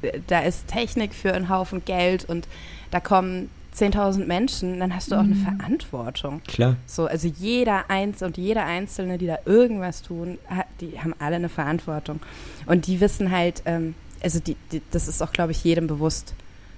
äh, 0.02 0.20
da 0.28 0.40
ist 0.40 0.68
Technik 0.68 1.14
für 1.14 1.34
einen 1.34 1.48
Haufen 1.48 1.86
Geld 1.86 2.26
und 2.26 2.48
da 2.92 3.00
kommen 3.00 3.50
10.000 3.78 4.26
Menschen, 4.26 4.80
dann 4.80 4.94
hast 4.96 5.12
du 5.12 5.16
auch 5.16 5.20
eine 5.20 5.36
Mhm. 5.36 5.46
Verantwortung. 5.58 6.42
Klar. 6.48 6.76
So, 6.86 7.06
also 7.06 7.28
jeder 7.28 7.90
Eins 7.90 8.22
und 8.24 8.38
jeder 8.38 8.66
Einzelne, 8.66 9.18
die 9.18 9.28
da 9.28 9.38
irgendwas 9.46 10.02
tun, 10.02 10.38
die 10.82 11.00
haben 11.00 11.14
alle 11.20 11.36
eine 11.38 11.50
Verantwortung. 11.50 12.20
Und 12.66 12.88
die 12.88 13.00
wissen 13.02 13.32
halt, 13.32 13.62
ähm, 13.66 13.94
also 14.22 14.40
die, 14.40 14.56
die, 14.72 14.82
das 14.92 15.08
ist 15.08 15.22
auch, 15.22 15.32
glaube 15.32 15.52
ich, 15.52 15.64
jedem 15.64 15.88
bewusst 15.88 16.34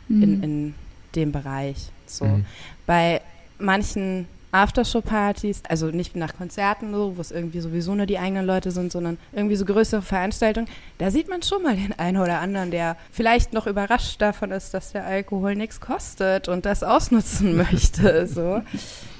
in, 0.09 0.37
Mhm. 0.37 0.43
in 0.43 0.75
dem 1.15 1.31
Bereich. 1.31 1.89
So. 2.05 2.25
Mhm. 2.25 2.45
Bei 2.85 3.21
manchen 3.59 4.27
Aftershow-Partys, 4.51 5.63
also 5.67 5.87
nicht 5.87 6.15
nach 6.15 6.35
Konzerten, 6.35 6.93
so, 6.93 7.17
wo 7.17 7.21
es 7.21 7.31
irgendwie 7.31 7.59
sowieso 7.59 7.95
nur 7.95 8.05
die 8.05 8.17
eigenen 8.17 8.45
Leute 8.45 8.71
sind, 8.71 8.91
sondern 8.91 9.17
irgendwie 9.31 9.55
so 9.55 9.65
größere 9.65 10.01
Veranstaltungen, 10.01 10.67
da 10.97 11.11
sieht 11.11 11.29
man 11.29 11.43
schon 11.43 11.63
mal 11.63 11.75
den 11.75 11.97
einen 11.97 12.17
oder 12.17 12.39
anderen, 12.39 12.71
der 12.71 12.97
vielleicht 13.11 13.53
noch 13.53 13.67
überrascht 13.67 14.21
davon 14.21 14.51
ist, 14.51 14.73
dass 14.73 14.91
der 14.91 15.05
Alkohol 15.05 15.55
nichts 15.55 15.79
kostet 15.79 16.47
und 16.47 16.65
das 16.65 16.83
ausnutzen 16.83 17.55
möchte. 17.71 18.27
So. 18.27 18.61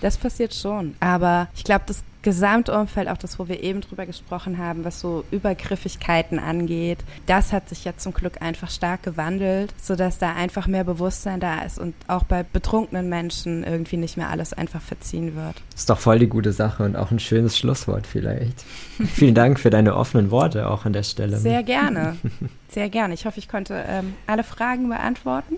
Das 0.02 0.18
passiert 0.18 0.54
schon. 0.54 0.96
Aber 1.00 1.48
ich 1.56 1.64
glaube, 1.64 1.84
das 1.86 2.04
Gesamtumfeld, 2.22 3.08
auch 3.08 3.18
das, 3.18 3.40
wo 3.40 3.48
wir 3.48 3.64
eben 3.64 3.82
drüber 3.82 4.06
gesprochen 4.06 4.58
haben, 4.58 4.84
was 4.84 5.00
so 5.00 5.24
Übergriffigkeiten 5.32 6.40
angeht, 6.40 7.00
das 7.26 7.54
hat 7.54 7.70
sich 7.70 7.86
ja 7.86 7.96
zum 7.98 8.14
Glück 8.14 8.42
einfach 8.42 8.70
stark 8.70 9.04
gewandelt, 9.04 9.74
sodass 9.82 10.18
da 10.18 10.34
einfach 10.34 10.68
mehr 10.68 10.84
Bewusstsein 10.84 11.40
da 11.40 11.62
ist 11.62 11.80
und 11.80 11.96
auch 12.08 12.24
bei 12.24 12.44
betrunkenen 12.44 13.10
Menschen 13.10 13.64
irgendwie 13.64 13.98
nicht 13.98 14.18
mehr 14.18 14.30
alles 14.30 14.54
einfach 14.54 14.82
verziehen 14.82 15.36
wird. 15.36 15.56
Ist 15.76 15.90
doch 15.90 16.00
voll 16.00 16.20
die 16.20 16.28
gute 16.28 16.52
Sache 16.52 16.84
und 16.84 16.96
auch 16.96 17.12
ein 17.12 17.20
schönes 17.20 17.58
Schlusswort 17.58 18.06
vielleicht. 18.06 18.66
Vielen 19.14 19.36
Dank 19.36 19.60
für 19.60 19.70
deine 19.70 19.96
offenen 19.96 20.32
Worte 20.32 20.70
auch 20.70 20.86
an 20.86 20.94
der 20.94 21.04
Stelle. 21.04 21.38
Sehr 21.38 21.64
gerne. 21.64 22.18
Sehr 22.72 22.90
gerne. 22.90 23.14
Ich 23.16 23.26
hoffe, 23.26 23.40
ich 23.40 23.48
konnte 23.50 23.84
ähm, 23.88 24.14
alle 24.28 24.44
Fragen 24.44 24.90
beantworten. 24.90 25.56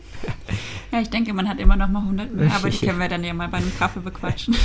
Ja, 0.91 1.01
ich 1.01 1.09
denke, 1.09 1.33
man 1.33 1.47
hat 1.49 1.59
immer 1.59 1.75
noch 1.75 1.89
mal 1.89 1.99
100 1.99 2.33
mehr, 2.33 2.51
aber 2.53 2.69
die 2.69 2.77
können 2.85 2.99
wir 2.99 3.09
dann 3.09 3.23
ja 3.23 3.33
mal 3.33 3.49
bei 3.49 3.57
einem 3.57 3.71
Kaffee 3.77 3.99
bequatschen. 3.99 4.55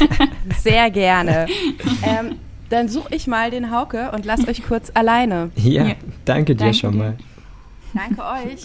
Sehr 0.58 0.90
gerne. 0.90 1.46
ähm, 2.02 2.36
dann 2.68 2.88
suche 2.88 3.14
ich 3.14 3.26
mal 3.26 3.50
den 3.50 3.70
Hauke 3.70 4.10
und 4.12 4.24
lass 4.26 4.46
euch 4.46 4.62
kurz 4.66 4.90
alleine. 4.92 5.50
Ja, 5.56 5.86
Ja. 5.86 5.94
danke 6.24 6.54
dir 6.54 6.64
Danke 6.64 6.74
schon 6.78 6.92
dir. 6.92 6.98
mal. 6.98 7.16
Danke 7.94 8.22
euch. 8.22 8.62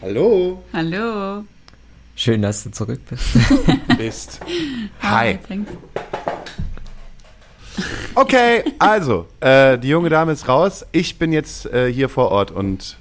Hallo, 0.00 0.62
Hallo. 0.72 1.44
Schön, 2.18 2.42
dass 2.42 2.64
du 2.64 2.72
zurück 2.72 3.00
bist. 3.08 3.38
bist. 3.96 4.40
Hi. 5.00 5.38
Okay, 8.16 8.64
also, 8.80 9.26
äh, 9.38 9.78
die 9.78 9.86
junge 9.86 10.08
Dame 10.08 10.32
ist 10.32 10.48
raus. 10.48 10.84
Ich 10.90 11.20
bin 11.20 11.32
jetzt 11.32 11.66
äh, 11.66 11.92
hier 11.92 12.08
vor 12.08 12.32
Ort 12.32 12.50
und 12.50 12.98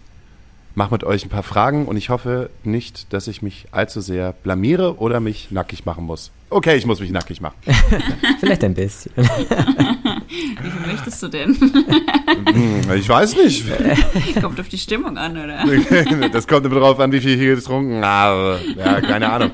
mache 0.75 0.93
mit 0.93 1.03
euch 1.03 1.25
ein 1.25 1.30
paar 1.30 1.41
Fragen 1.41 1.88
und 1.88 1.97
ich 1.97 2.12
hoffe 2.12 2.51
nicht, 2.63 3.12
dass 3.12 3.27
ich 3.27 3.41
mich 3.41 3.65
allzu 3.71 4.01
sehr 4.01 4.34
blamiere 4.34 4.99
oder 4.99 5.19
mich 5.19 5.49
nackig 5.49 5.84
machen 5.84 6.06
muss. 6.06 6.30
Okay, 6.51 6.77
ich 6.77 6.86
muss 6.86 6.99
mich 6.99 7.10
nackig 7.10 7.41
machen. 7.41 7.56
Vielleicht 8.39 8.63
ein 8.63 8.75
bisschen. 8.75 9.13
Wie 10.29 10.69
viel 10.69 10.87
möchtest 10.87 11.23
du 11.23 11.27
denn? 11.27 11.55
Hm, 11.55 12.81
ich 12.95 13.07
weiß 13.07 13.35
nicht. 13.37 13.65
Kommt 14.41 14.59
auf 14.59 14.67
die 14.67 14.77
Stimmung 14.77 15.17
an, 15.17 15.37
oder? 15.37 15.63
Das 16.31 16.47
kommt 16.47 16.65
immer 16.65 16.75
darauf 16.75 16.99
an, 16.99 17.11
wie 17.11 17.19
viel 17.19 17.31
ich 17.31 17.39
hier 17.39 17.55
getrunken 17.55 18.03
habe. 18.03 18.59
Ja, 18.75 19.01
keine 19.01 19.31
Ahnung. 19.31 19.51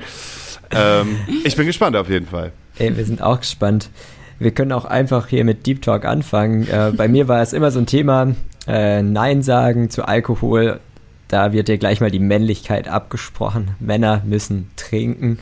Ähm, 0.70 1.16
ich 1.44 1.56
bin 1.56 1.66
gespannt 1.66 1.96
auf 1.96 2.08
jeden 2.08 2.26
Fall. 2.26 2.52
Ey, 2.78 2.96
wir 2.96 3.04
sind 3.04 3.22
auch 3.22 3.40
gespannt. 3.40 3.90
Wir 4.38 4.50
können 4.50 4.72
auch 4.72 4.84
einfach 4.84 5.28
hier 5.28 5.44
mit 5.44 5.66
Deep 5.66 5.82
Talk 5.82 6.04
anfangen. 6.04 6.68
Äh, 6.68 6.92
bei 6.96 7.08
mir 7.08 7.28
war 7.28 7.40
es 7.40 7.52
immer 7.52 7.70
so 7.70 7.78
ein 7.78 7.86
Thema, 7.86 8.34
äh, 8.66 9.02
Nein 9.02 9.42
sagen 9.42 9.90
zu 9.90 10.06
Alkohol. 10.06 10.80
Da 11.28 11.52
wird 11.52 11.68
dir 11.68 11.78
gleich 11.78 12.00
mal 12.00 12.10
die 12.10 12.18
Männlichkeit 12.18 12.88
abgesprochen. 12.88 13.72
Männer 13.80 14.22
müssen 14.24 14.70
trinken. 14.76 15.38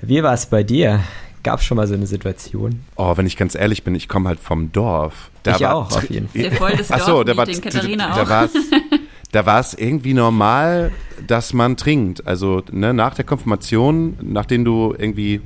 Wie 0.00 0.22
war 0.22 0.34
es 0.34 0.46
bei 0.46 0.62
dir? 0.62 1.00
Gab 1.42 1.58
es 1.58 1.64
schon 1.64 1.76
mal 1.76 1.86
so 1.86 1.94
eine 1.94 2.06
Situation? 2.06 2.84
Oh, 2.96 3.16
wenn 3.16 3.26
ich 3.26 3.36
ganz 3.36 3.54
ehrlich 3.54 3.82
bin, 3.82 3.94
ich 3.94 4.08
komme 4.08 4.28
halt 4.28 4.38
vom 4.38 4.70
Dorf. 4.70 5.30
Ich 5.44 5.66
auch, 5.66 5.90
auf 5.90 6.08
jeden 6.08 6.28
Fall. 6.28 6.50
Voll 6.52 6.76
das 6.76 6.90
Ach 6.92 7.00
so, 7.00 7.24
da 7.24 7.36
war 7.36 7.46
Katharina 7.46 8.14
da 8.14 8.44
auch. 8.44 8.48
da 9.32 9.46
war 9.46 9.58
es 9.58 9.74
irgendwie 9.74 10.14
normal, 10.14 10.92
dass 11.26 11.52
man 11.52 11.76
trinkt. 11.76 12.26
Also 12.26 12.62
ne, 12.70 12.94
nach 12.94 13.14
der 13.14 13.24
Konfirmation, 13.24 14.16
nachdem 14.22 14.64
du 14.64 14.94
irgendwie 14.96 15.40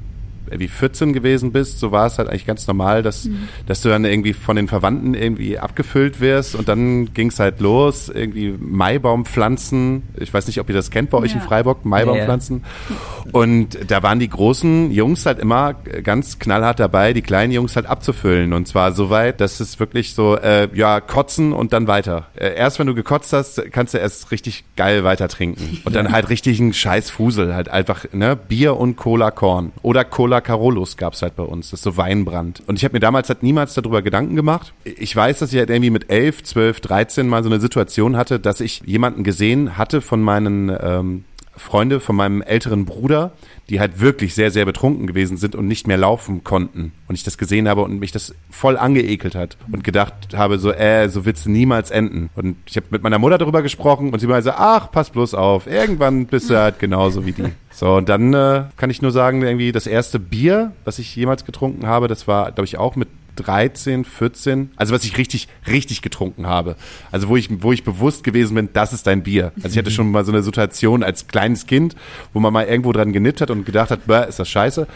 wie 0.51 0.69
14 0.69 1.13
gewesen 1.13 1.53
bist, 1.53 1.79
so 1.79 1.93
war 1.93 2.07
es 2.07 2.19
halt 2.19 2.29
eigentlich 2.29 2.47
ganz 2.47 2.67
normal, 2.67 3.03
dass, 3.03 3.27
mhm. 3.27 3.49
dass 3.67 3.81
du 3.83 3.89
dann 3.89 4.05
irgendwie 4.05 4.33
von 4.33 4.57
den 4.57 4.69
Verwandten 4.69 5.15
irgendwie 5.15 5.59
abgefüllt 5.59 6.21
wirst 6.21 6.55
und 6.55 6.69
dann 6.69 7.13
ging 7.15 7.29
es 7.29 7.39
halt 7.39 7.61
los, 7.61 8.09
irgendwie 8.09 8.55
Maibaumpflanzen. 8.59 10.03
Ich 10.17 10.33
weiß 10.33 10.47
nicht, 10.47 10.61
ob 10.61 10.69
ihr 10.69 10.75
das 10.75 10.91
kennt 10.91 11.11
bei 11.11 11.19
euch 11.19 11.33
ja. 11.33 11.37
in 11.37 11.43
Freiburg, 11.43 11.85
Maibaumpflanzen. 11.85 12.63
Ja, 12.89 12.95
ja. 12.95 13.31
Und 13.33 13.91
da 13.91 14.03
waren 14.03 14.19
die 14.19 14.29
großen 14.29 14.91
Jungs 14.91 15.27
halt 15.27 15.39
immer 15.39 15.75
ganz 15.75 16.39
knallhart 16.39 16.81
dabei, 16.81 17.13
die 17.13 17.23
kleinen 17.23 17.53
Jungs 17.53 17.77
halt 17.77 17.87
abzufüllen. 17.87 18.53
Und 18.53 18.69
zwar 18.69 18.93
so 18.93 19.11
weit, 19.11 19.41
dass 19.41 19.61
es 19.61 19.81
wirklich 19.81 20.15
so, 20.15 20.37
äh, 20.37 20.69
ja, 20.75 21.01
kotzen 21.01 21.53
und 21.53 21.73
dann 21.73 21.87
weiter. 21.87 22.27
Äh, 22.37 22.55
erst 22.55 22.79
wenn 22.79 22.87
du 22.87 22.95
gekotzt 22.95 23.33
hast, 23.33 23.63
kannst 23.73 23.95
du 23.95 23.99
erst 23.99 24.31
richtig 24.31 24.65
geil 24.77 25.05
weiter 25.05 25.29
trinken. 25.29 25.81
Und 25.85 25.95
dann 25.97 26.13
halt 26.13 26.31
richtig 26.31 26.61
einen 26.61 26.73
scheiß 26.73 27.11
Fusel, 27.11 27.55
halt 27.55 27.69
einfach, 27.69 28.07
ne, 28.13 28.37
Bier 28.37 28.77
und 28.77 28.97
Cola 28.97 29.31
Korn. 29.31 29.73
Oder 29.83 30.05
Cola 30.05 30.36
Carolus 30.41 30.97
gab's 30.97 31.23
halt 31.23 31.37
bei 31.37 31.43
uns. 31.43 31.71
Das 31.71 31.81
ist 31.81 31.85
so 31.85 31.97
Weinbrand. 31.97 32.63
Und 32.67 32.77
ich 32.77 32.85
habe 32.85 32.95
mir 32.95 33.01
damals 33.01 33.29
halt 33.29 33.43
niemals 33.43 33.75
darüber 33.75 34.03
Gedanken 34.03 34.37
gemacht. 34.37 34.73
Ich 34.85 35.15
weiß, 35.15 35.39
dass 35.39 35.53
ich 35.53 35.59
halt 35.59 35.71
irgendwie 35.71 35.91
mit 35.91 36.11
11, 36.11 36.45
12, 36.45 36.81
13 36.81 37.29
mal 37.29 37.43
so 37.43 37.51
eine 37.51 37.61
Situation 37.61 38.17
hatte, 38.17 38.39
dass 38.41 38.61
ich 38.61 38.83
jemanden 38.85 39.25
gesehen 39.25 39.77
hatte 39.77 40.01
von 40.01 40.23
meinen 40.23 40.75
ähm, 40.81 41.25
Freunde 41.57 42.01
von 42.01 42.17
meinem 42.17 42.43
älteren 42.43 42.85
Bruder, 42.85 43.33
die 43.69 43.81
halt 43.81 44.01
wirklich 44.01 44.35
sehr, 44.35 44.51
sehr 44.51 44.65
betrunken 44.65 45.07
gewesen 45.07 45.37
sind 45.37 45.57
und 45.57 45.67
nicht 45.67 45.87
mehr 45.87 45.97
laufen 45.97 46.45
konnten. 46.45 46.93
Und 47.09 47.15
ich 47.17 47.25
das 47.25 47.37
gesehen 47.37 47.69
habe 47.69 47.83
und 47.83 47.99
mich 47.99 48.13
das 48.13 48.35
voll 48.51 48.77
angeekelt 48.77 49.35
hat 49.35 49.57
und 49.73 49.83
gedacht 49.83 50.15
habe, 50.37 50.59
so, 50.59 50.73
äh, 50.73 51.09
so 51.09 51.25
wird's 51.25 51.47
niemals 51.47 51.91
enden. 51.91 52.31
Und 52.37 52.57
ich 52.67 52.77
habe 52.77 52.87
mit 52.91 53.03
meiner 53.03 53.19
Mutter 53.19 53.39
darüber 53.39 53.63
gesprochen 53.63 54.13
und 54.13 54.21
sie 54.21 54.29
meinte, 54.29 54.57
ach, 54.57 54.91
pass 54.93 55.11
bloß 55.11 55.35
auf, 55.35 55.67
irgendwann 55.67 56.27
bist 56.27 56.49
du 56.49 56.57
halt 56.57 56.79
genauso 56.79 57.27
wie 57.27 57.33
die. 57.33 57.45
So, 57.71 57.97
und 57.97 58.09
dann 58.09 58.33
äh, 58.33 58.65
kann 58.77 58.89
ich 58.89 59.03
nur 59.03 59.11
sagen, 59.11 59.43
irgendwie 59.43 59.73
das 59.73 59.87
erste 59.87 60.19
Bier, 60.19 60.73
was 60.85 60.99
ich 60.99 61.15
jemals 61.15 61.45
getrunken 61.45 61.87
habe, 61.87 62.09
das 62.09 62.27
war, 62.27 62.53
glaube 62.53 62.65
ich, 62.65 62.79
auch 62.79 62.97
mit 62.97 63.09
13, 63.37 64.05
14, 64.05 64.71
also 64.77 64.95
was 64.95 65.05
ich 65.05 65.17
richtig, 65.19 65.49
richtig 65.67 66.03
getrunken 66.03 66.47
habe. 66.47 66.77
Also 67.13 67.29
wo 67.29 67.37
ich, 67.37 67.63
wo 67.63 67.73
ich 67.73 67.85
bewusst 67.85 68.25
gewesen 68.25 68.55
bin, 68.55 68.69
das 68.73 68.93
ist 68.93 69.07
dein 69.07 69.23
Bier. 69.23 69.53
Also 69.57 69.69
ich 69.69 69.79
hatte 69.79 69.91
schon 69.91 70.11
mal 70.11 70.25
so 70.25 70.33
eine 70.33 70.43
Situation 70.43 71.03
als 71.03 71.29
kleines 71.29 71.67
Kind, 71.67 71.95
wo 72.33 72.41
man 72.41 72.53
mal 72.53 72.67
irgendwo 72.67 72.93
dran 72.93 73.13
genippt 73.13 73.41
hat 73.41 73.51
und 73.51 73.65
gedacht 73.65 73.91
hat, 73.91 74.29
ist 74.29 74.39
das 74.39 74.49
scheiße. 74.49 74.87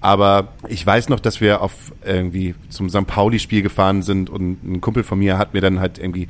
Aber 0.00 0.52
ich 0.68 0.86
weiß 0.86 1.08
noch, 1.08 1.20
dass 1.20 1.40
wir 1.40 1.60
auf 1.60 1.74
irgendwie 2.04 2.54
zum 2.68 2.88
St. 2.88 3.06
Pauli-Spiel 3.06 3.62
gefahren 3.62 4.02
sind 4.02 4.30
und 4.30 4.62
ein 4.62 4.80
Kumpel 4.80 5.02
von 5.02 5.18
mir 5.18 5.38
hat 5.38 5.54
mir 5.54 5.60
dann 5.60 5.80
halt 5.80 5.98
irgendwie 5.98 6.28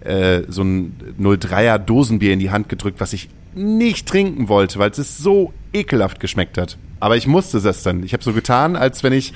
äh, 0.00 0.42
so 0.48 0.62
ein 0.62 0.96
03er 1.20 1.78
Dosenbier 1.78 2.32
in 2.32 2.38
die 2.38 2.50
Hand 2.50 2.68
gedrückt, 2.68 3.00
was 3.00 3.12
ich 3.12 3.28
nicht 3.54 4.06
trinken 4.06 4.48
wollte, 4.48 4.78
weil 4.78 4.90
es 4.90 5.18
so 5.18 5.52
ekelhaft 5.72 6.20
geschmeckt 6.20 6.58
hat. 6.58 6.78
Aber 7.00 7.16
ich 7.16 7.26
musste 7.26 7.60
das 7.60 7.82
dann. 7.82 8.02
Ich 8.04 8.12
habe 8.12 8.22
so 8.22 8.32
getan, 8.32 8.76
als 8.76 9.02
wenn 9.02 9.12
ich 9.12 9.32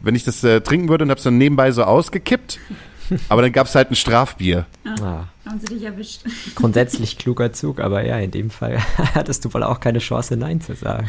wenn 0.00 0.14
ich 0.14 0.24
das 0.24 0.42
äh, 0.44 0.60
trinken 0.60 0.88
würde 0.88 1.04
und 1.04 1.10
habe 1.10 1.18
es 1.18 1.24
dann 1.24 1.38
nebenbei 1.38 1.70
so 1.72 1.84
ausgekippt. 1.84 2.58
Aber 3.28 3.42
dann 3.42 3.52
gab 3.52 3.68
es 3.68 3.74
halt 3.74 3.90
ein 3.90 3.94
Strafbier. 3.94 4.66
Ah, 4.84 4.94
ah. 5.00 5.28
Haben 5.46 5.60
sie 5.60 5.66
dich 5.66 5.84
erwischt. 5.84 6.22
Grundsätzlich 6.56 7.18
kluger 7.18 7.52
Zug, 7.52 7.78
aber 7.78 8.04
ja, 8.04 8.18
in 8.18 8.32
dem 8.32 8.50
Fall 8.50 8.78
hattest 9.14 9.44
du 9.44 9.54
wohl 9.54 9.62
auch 9.62 9.78
keine 9.78 10.00
Chance, 10.00 10.36
Nein 10.36 10.60
zu 10.60 10.74
sagen. 10.74 11.08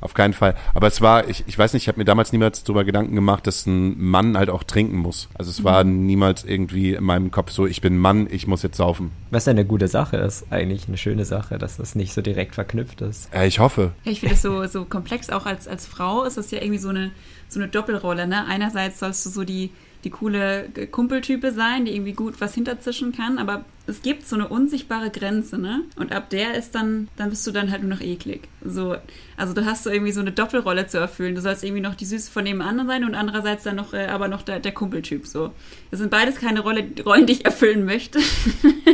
Auf 0.00 0.14
keinen 0.14 0.32
Fall. 0.32 0.54
Aber 0.74 0.86
es 0.86 1.00
war, 1.00 1.28
ich, 1.28 1.44
ich 1.46 1.58
weiß 1.58 1.72
nicht, 1.72 1.82
ich 1.84 1.88
habe 1.88 1.98
mir 1.98 2.04
damals 2.04 2.32
niemals 2.32 2.62
darüber 2.62 2.84
Gedanken 2.84 3.16
gemacht, 3.16 3.46
dass 3.46 3.66
ein 3.66 4.00
Mann 4.00 4.38
halt 4.38 4.48
auch 4.48 4.62
trinken 4.62 4.96
muss. 4.96 5.28
Also 5.34 5.50
es 5.50 5.64
war 5.64 5.82
mhm. 5.82 6.06
niemals 6.06 6.44
irgendwie 6.44 6.94
in 6.94 7.04
meinem 7.04 7.30
Kopf 7.30 7.50
so, 7.50 7.66
ich 7.66 7.80
bin 7.80 7.98
Mann, 7.98 8.28
ich 8.30 8.46
muss 8.46 8.62
jetzt 8.62 8.76
saufen. 8.76 9.10
Was 9.30 9.46
ja 9.46 9.50
eine 9.50 9.64
gute 9.64 9.88
Sache 9.88 10.16
ist, 10.16 10.46
eigentlich 10.50 10.86
eine 10.86 10.96
schöne 10.96 11.24
Sache, 11.24 11.58
dass 11.58 11.78
das 11.78 11.96
nicht 11.96 12.14
so 12.14 12.22
direkt 12.22 12.54
verknüpft 12.54 13.00
ist. 13.00 13.28
Ja, 13.34 13.44
ich 13.44 13.58
hoffe. 13.58 13.92
Ja, 14.04 14.12
ich 14.12 14.20
finde 14.20 14.36
es 14.36 14.42
so, 14.42 14.64
so 14.66 14.84
komplex, 14.84 15.30
auch 15.30 15.46
als, 15.46 15.66
als 15.66 15.86
Frau 15.86 16.24
ist 16.24 16.36
das 16.36 16.50
ja 16.52 16.60
irgendwie 16.60 16.78
so 16.78 16.90
eine, 16.90 17.10
so 17.48 17.60
eine 17.60 17.68
Doppelrolle. 17.68 18.26
Ne? 18.26 18.46
Einerseits 18.46 18.98
sollst 18.98 19.24
du 19.26 19.30
so 19.30 19.44
die 19.44 19.70
die 20.04 20.10
coole 20.10 20.68
Kumpeltype 20.90 21.52
sein, 21.52 21.84
die 21.84 21.92
irgendwie 21.92 22.12
gut 22.12 22.40
was 22.40 22.54
hinterzischen 22.54 23.12
kann, 23.12 23.38
aber 23.38 23.64
es 23.86 24.02
gibt 24.02 24.26
so 24.26 24.36
eine 24.36 24.46
unsichtbare 24.46 25.10
Grenze, 25.10 25.58
ne? 25.58 25.82
Und 25.96 26.12
ab 26.12 26.30
der 26.30 26.54
ist 26.54 26.74
dann, 26.74 27.08
dann 27.16 27.30
bist 27.30 27.46
du 27.46 27.50
dann 27.50 27.70
halt 27.70 27.82
nur 27.82 27.90
noch 27.90 28.00
eklig. 28.00 28.48
So, 28.64 28.96
also 29.36 29.54
du 29.54 29.64
hast 29.64 29.84
so 29.84 29.90
irgendwie 29.90 30.12
so 30.12 30.20
eine 30.20 30.30
Doppelrolle 30.30 30.86
zu 30.86 30.98
erfüllen. 30.98 31.34
Du 31.34 31.40
sollst 31.40 31.64
irgendwie 31.64 31.80
noch 31.80 31.94
die 31.94 32.04
Süße 32.04 32.30
von 32.30 32.44
dem 32.44 32.60
anderen 32.60 32.86
sein 32.86 33.04
und 33.04 33.14
andererseits 33.14 33.64
dann 33.64 33.76
noch, 33.76 33.92
äh, 33.92 34.06
aber 34.06 34.28
noch 34.28 34.42
der, 34.42 34.60
der 34.60 34.72
Kumpeltyp. 34.72 35.26
So, 35.26 35.52
das 35.90 35.98
sind 35.98 36.10
beides 36.10 36.36
keine 36.36 36.60
Rolle, 36.60 36.86
Rollen, 37.04 37.26
die 37.26 37.32
ich 37.32 37.44
erfüllen 37.44 37.84
möchte. 37.84 38.20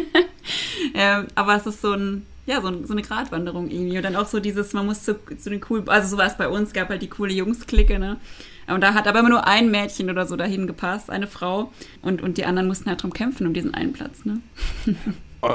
ähm, 0.95 1.27
aber 1.35 1.57
es 1.57 1.67
ist 1.67 1.83
so 1.83 1.93
ein 1.93 2.25
ja, 2.46 2.61
so, 2.61 2.85
so, 2.85 2.92
eine 2.92 3.02
Gratwanderung 3.02 3.70
irgendwie. 3.70 3.96
Und 3.96 4.02
dann 4.02 4.16
auch 4.16 4.26
so 4.26 4.40
dieses, 4.40 4.72
man 4.72 4.87
muss 4.87 5.02
zu, 5.02 5.18
zu 5.37 5.50
den 5.50 5.61
coolen, 5.61 5.88
also 5.88 6.09
so 6.09 6.18
war 6.18 6.26
es 6.26 6.37
bei 6.37 6.48
uns, 6.48 6.72
gab 6.72 6.88
halt 6.90 7.02
die 7.02 7.09
coole 7.09 7.33
Jungs-Clique, 7.33 7.98
ne? 7.98 8.18
Und 8.66 8.80
da 8.80 8.94
hat 8.94 9.07
aber 9.07 9.20
immer 9.20 9.28
nur 9.28 9.46
ein 9.46 9.70
Mädchen 9.70 10.11
oder 10.11 10.26
so 10.26 10.37
dahin 10.37 10.66
gepasst, 10.66 11.11
eine 11.11 11.26
Frau. 11.26 11.72
Und, 12.02 12.22
und 12.22 12.38
die 12.38 12.44
anderen 12.44 12.66
mussten 12.66 12.88
halt 12.88 13.02
drum 13.02 13.12
kämpfen, 13.12 13.46
um 13.46 13.52
diesen 13.52 13.74
einen 13.74 13.92
Platz. 13.92 14.24
Ne? 14.24 14.40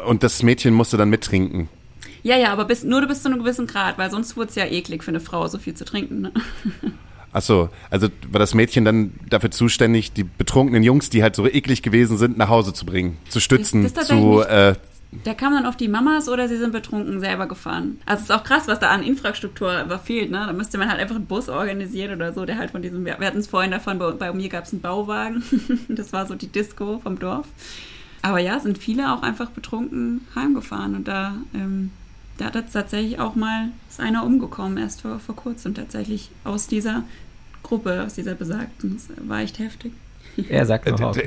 Und 0.05 0.21
das 0.21 0.43
Mädchen 0.43 0.75
musste 0.75 0.97
dann 0.97 1.09
mittrinken. 1.09 1.67
Ja, 2.21 2.37
ja, 2.37 2.51
aber 2.51 2.65
bis, 2.65 2.83
nur 2.83 3.03
bis 3.07 3.23
zu 3.23 3.29
einem 3.29 3.39
gewissen 3.39 3.65
Grad, 3.65 3.97
weil 3.97 4.11
sonst 4.11 4.37
wurde 4.37 4.49
es 4.49 4.55
ja 4.55 4.65
eklig 4.65 5.03
für 5.03 5.09
eine 5.09 5.19
Frau, 5.19 5.47
so 5.47 5.57
viel 5.57 5.73
zu 5.73 5.83
trinken. 5.83 6.21
Ne? 6.21 6.31
Ach 7.31 7.41
so, 7.41 7.69
also 7.89 8.07
war 8.31 8.39
das 8.39 8.53
Mädchen 8.53 8.85
dann 8.85 9.13
dafür 9.29 9.51
zuständig, 9.51 10.13
die 10.13 10.23
betrunkenen 10.23 10.83
Jungs, 10.83 11.09
die 11.09 11.23
halt 11.23 11.35
so 11.35 11.47
eklig 11.47 11.81
gewesen 11.81 12.17
sind, 12.17 12.37
nach 12.37 12.49
Hause 12.49 12.73
zu 12.73 12.85
bringen, 12.85 13.17
zu 13.29 13.39
stützen, 13.39 13.87
zu, 13.87 14.41
äh, 14.41 14.75
da 15.11 15.33
kam 15.33 15.53
dann 15.53 15.65
auf 15.65 15.75
die 15.75 15.87
Mamas 15.87 16.29
oder 16.29 16.47
sie 16.47 16.57
sind 16.57 16.71
betrunken 16.71 17.19
selber 17.19 17.47
gefahren. 17.47 17.99
Also 18.05 18.21
es 18.21 18.29
ist 18.29 18.35
auch 18.35 18.43
krass, 18.43 18.67
was 18.67 18.79
da 18.79 18.89
an 18.89 19.01
Infrastruktur 19.01 19.71
einfach 19.71 20.01
fehlt. 20.01 20.29
Ne? 20.29 20.43
Da 20.45 20.53
müsste 20.53 20.77
man 20.77 20.87
halt 20.89 20.99
einfach 20.99 21.15
einen 21.15 21.25
Bus 21.25 21.49
organisieren 21.49 22.15
oder 22.15 22.31
so, 22.31 22.45
der 22.45 22.59
halt 22.59 22.71
von 22.71 22.83
diesem, 22.83 23.05
wir 23.05 23.17
hatten 23.17 23.39
es 23.39 23.47
vorhin 23.47 23.71
davon, 23.71 23.97
bei, 23.97 24.11
bei 24.11 24.31
mir 24.33 24.49
gab 24.49 24.65
es 24.65 24.71
einen 24.71 24.81
Bauwagen. 24.81 25.43
das 25.89 26.13
war 26.13 26.27
so 26.27 26.35
die 26.35 26.47
Disco 26.47 26.99
vom 26.99 27.17
Dorf. 27.17 27.47
Aber 28.21 28.39
ja, 28.39 28.59
sind 28.59 28.77
viele 28.77 29.11
auch 29.11 29.23
einfach 29.23 29.49
betrunken 29.49 30.27
heimgefahren 30.35 30.95
und 30.95 31.07
da, 31.07 31.35
ähm, 31.55 31.91
da 32.37 32.45
hat 32.45 32.55
jetzt 32.55 32.73
tatsächlich 32.73 33.19
auch 33.19 33.35
mal 33.35 33.69
ist 33.89 33.99
einer 33.99 34.25
umgekommen, 34.25 34.77
erst 34.77 35.01
vor, 35.01 35.19
vor 35.19 35.35
kurzem 35.35 35.73
tatsächlich 35.73 36.29
aus 36.43 36.67
dieser 36.67 37.03
Gruppe, 37.63 38.03
aus 38.03 38.13
dieser 38.13 38.35
besagten. 38.35 38.95
Das 38.95 39.27
war 39.27 39.39
echt 39.39 39.57
heftig. 39.57 39.93
Er 40.49 40.65
sagt 40.65 40.87
noch 40.87 41.01
auch. 41.01 41.17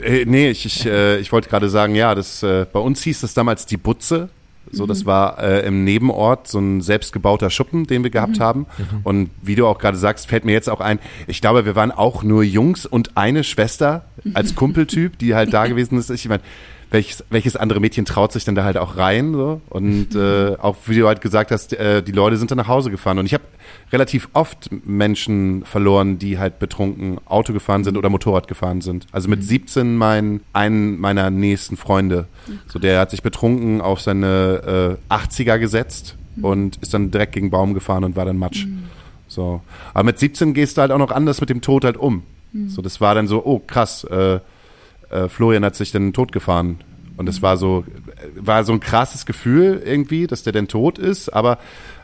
Äh, 0.00 0.24
nee, 0.26 0.50
ich, 0.50 0.64
ich, 0.66 0.86
äh, 0.86 1.18
ich 1.18 1.32
wollte 1.32 1.48
gerade 1.48 1.68
sagen, 1.68 1.94
ja, 1.94 2.14
das, 2.14 2.42
äh, 2.42 2.66
bei 2.72 2.80
uns 2.80 3.02
hieß 3.02 3.20
das 3.20 3.34
damals 3.34 3.66
die 3.66 3.76
Butze. 3.76 4.28
So, 4.70 4.86
das 4.86 5.02
mhm. 5.02 5.06
war 5.06 5.38
äh, 5.42 5.66
im 5.66 5.84
Nebenort 5.84 6.48
so 6.48 6.58
ein 6.58 6.80
selbstgebauter 6.80 7.50
Schuppen, 7.50 7.86
den 7.86 8.04
wir 8.04 8.10
gehabt 8.10 8.38
mhm. 8.38 8.42
haben. 8.42 8.60
Mhm. 8.78 9.00
Und 9.02 9.30
wie 9.42 9.54
du 9.54 9.66
auch 9.66 9.78
gerade 9.78 9.98
sagst, 9.98 10.28
fällt 10.28 10.44
mir 10.44 10.52
jetzt 10.52 10.70
auch 10.70 10.80
ein, 10.80 10.98
ich 11.26 11.40
glaube, 11.40 11.66
wir 11.66 11.76
waren 11.76 11.90
auch 11.90 12.22
nur 12.22 12.42
Jungs 12.42 12.86
und 12.86 13.16
eine 13.16 13.44
Schwester 13.44 14.06
als 14.32 14.54
Kumpeltyp, 14.56 15.18
die 15.18 15.34
halt 15.34 15.52
da 15.52 15.66
gewesen 15.66 15.98
ist. 15.98 16.08
Ich 16.10 16.28
meine, 16.28 16.42
welches, 16.92 17.24
welches 17.30 17.56
andere 17.56 17.80
Mädchen 17.80 18.04
traut 18.04 18.32
sich 18.32 18.44
denn 18.44 18.54
da 18.54 18.64
halt 18.64 18.76
auch 18.76 18.96
rein? 18.96 19.32
So? 19.32 19.60
Und 19.70 20.14
äh, 20.14 20.56
auch 20.56 20.76
wie 20.86 20.98
du 20.98 21.06
halt 21.06 21.20
gesagt 21.20 21.50
hast, 21.50 21.72
äh, 21.72 22.02
die 22.02 22.12
Leute 22.12 22.36
sind 22.36 22.50
dann 22.50 22.58
nach 22.58 22.68
Hause 22.68 22.90
gefahren. 22.90 23.18
Und 23.18 23.26
ich 23.26 23.34
habe 23.34 23.44
relativ 23.90 24.28
oft 24.34 24.70
Menschen 24.84 25.64
verloren, 25.64 26.18
die 26.18 26.38
halt 26.38 26.58
betrunken 26.58 27.18
Auto 27.26 27.52
gefahren 27.52 27.82
sind 27.82 27.96
oder 27.96 28.10
Motorrad 28.10 28.46
gefahren 28.46 28.82
sind. 28.82 29.06
Also 29.10 29.28
mit 29.28 29.42
17 29.42 29.96
mein, 29.96 30.40
einen 30.52 31.00
meiner 31.00 31.30
nächsten 31.30 31.76
Freunde. 31.76 32.26
So, 32.68 32.78
der 32.78 33.00
hat 33.00 33.10
sich 33.10 33.22
betrunken 33.22 33.80
auf 33.80 34.00
seine 34.00 34.98
äh, 35.10 35.14
80er 35.14 35.58
gesetzt 35.58 36.16
und 36.40 36.76
ist 36.76 36.94
dann 36.94 37.10
direkt 37.10 37.32
gegen 37.32 37.50
Baum 37.50 37.74
gefahren 37.74 38.04
und 38.04 38.16
war 38.16 38.24
dann 38.24 38.38
Matsch. 38.38 38.66
So. 39.28 39.62
Aber 39.94 40.04
mit 40.04 40.18
17 40.18 40.54
gehst 40.54 40.76
du 40.76 40.82
halt 40.82 40.92
auch 40.92 40.98
noch 40.98 41.10
anders 41.10 41.40
mit 41.40 41.50
dem 41.50 41.62
Tod 41.62 41.84
halt 41.84 41.96
um. 41.96 42.22
So, 42.68 42.82
das 42.82 43.00
war 43.00 43.14
dann 43.14 43.26
so, 43.28 43.42
oh 43.46 43.60
krass, 43.60 44.04
äh, 44.04 44.40
äh, 45.12 45.28
Florian 45.28 45.64
hat 45.64 45.76
sich 45.76 45.92
dann 45.92 46.12
totgefahren. 46.12 46.78
Und 47.16 47.28
es 47.28 47.42
war 47.42 47.56
so, 47.56 47.84
war 48.36 48.64
so 48.64 48.72
ein 48.72 48.80
krasses 48.80 49.26
Gefühl 49.26 49.82
irgendwie, 49.84 50.26
dass 50.26 50.42
der 50.42 50.52
denn 50.52 50.66
tot 50.66 50.98
ist, 50.98 51.28
aber 51.28 51.58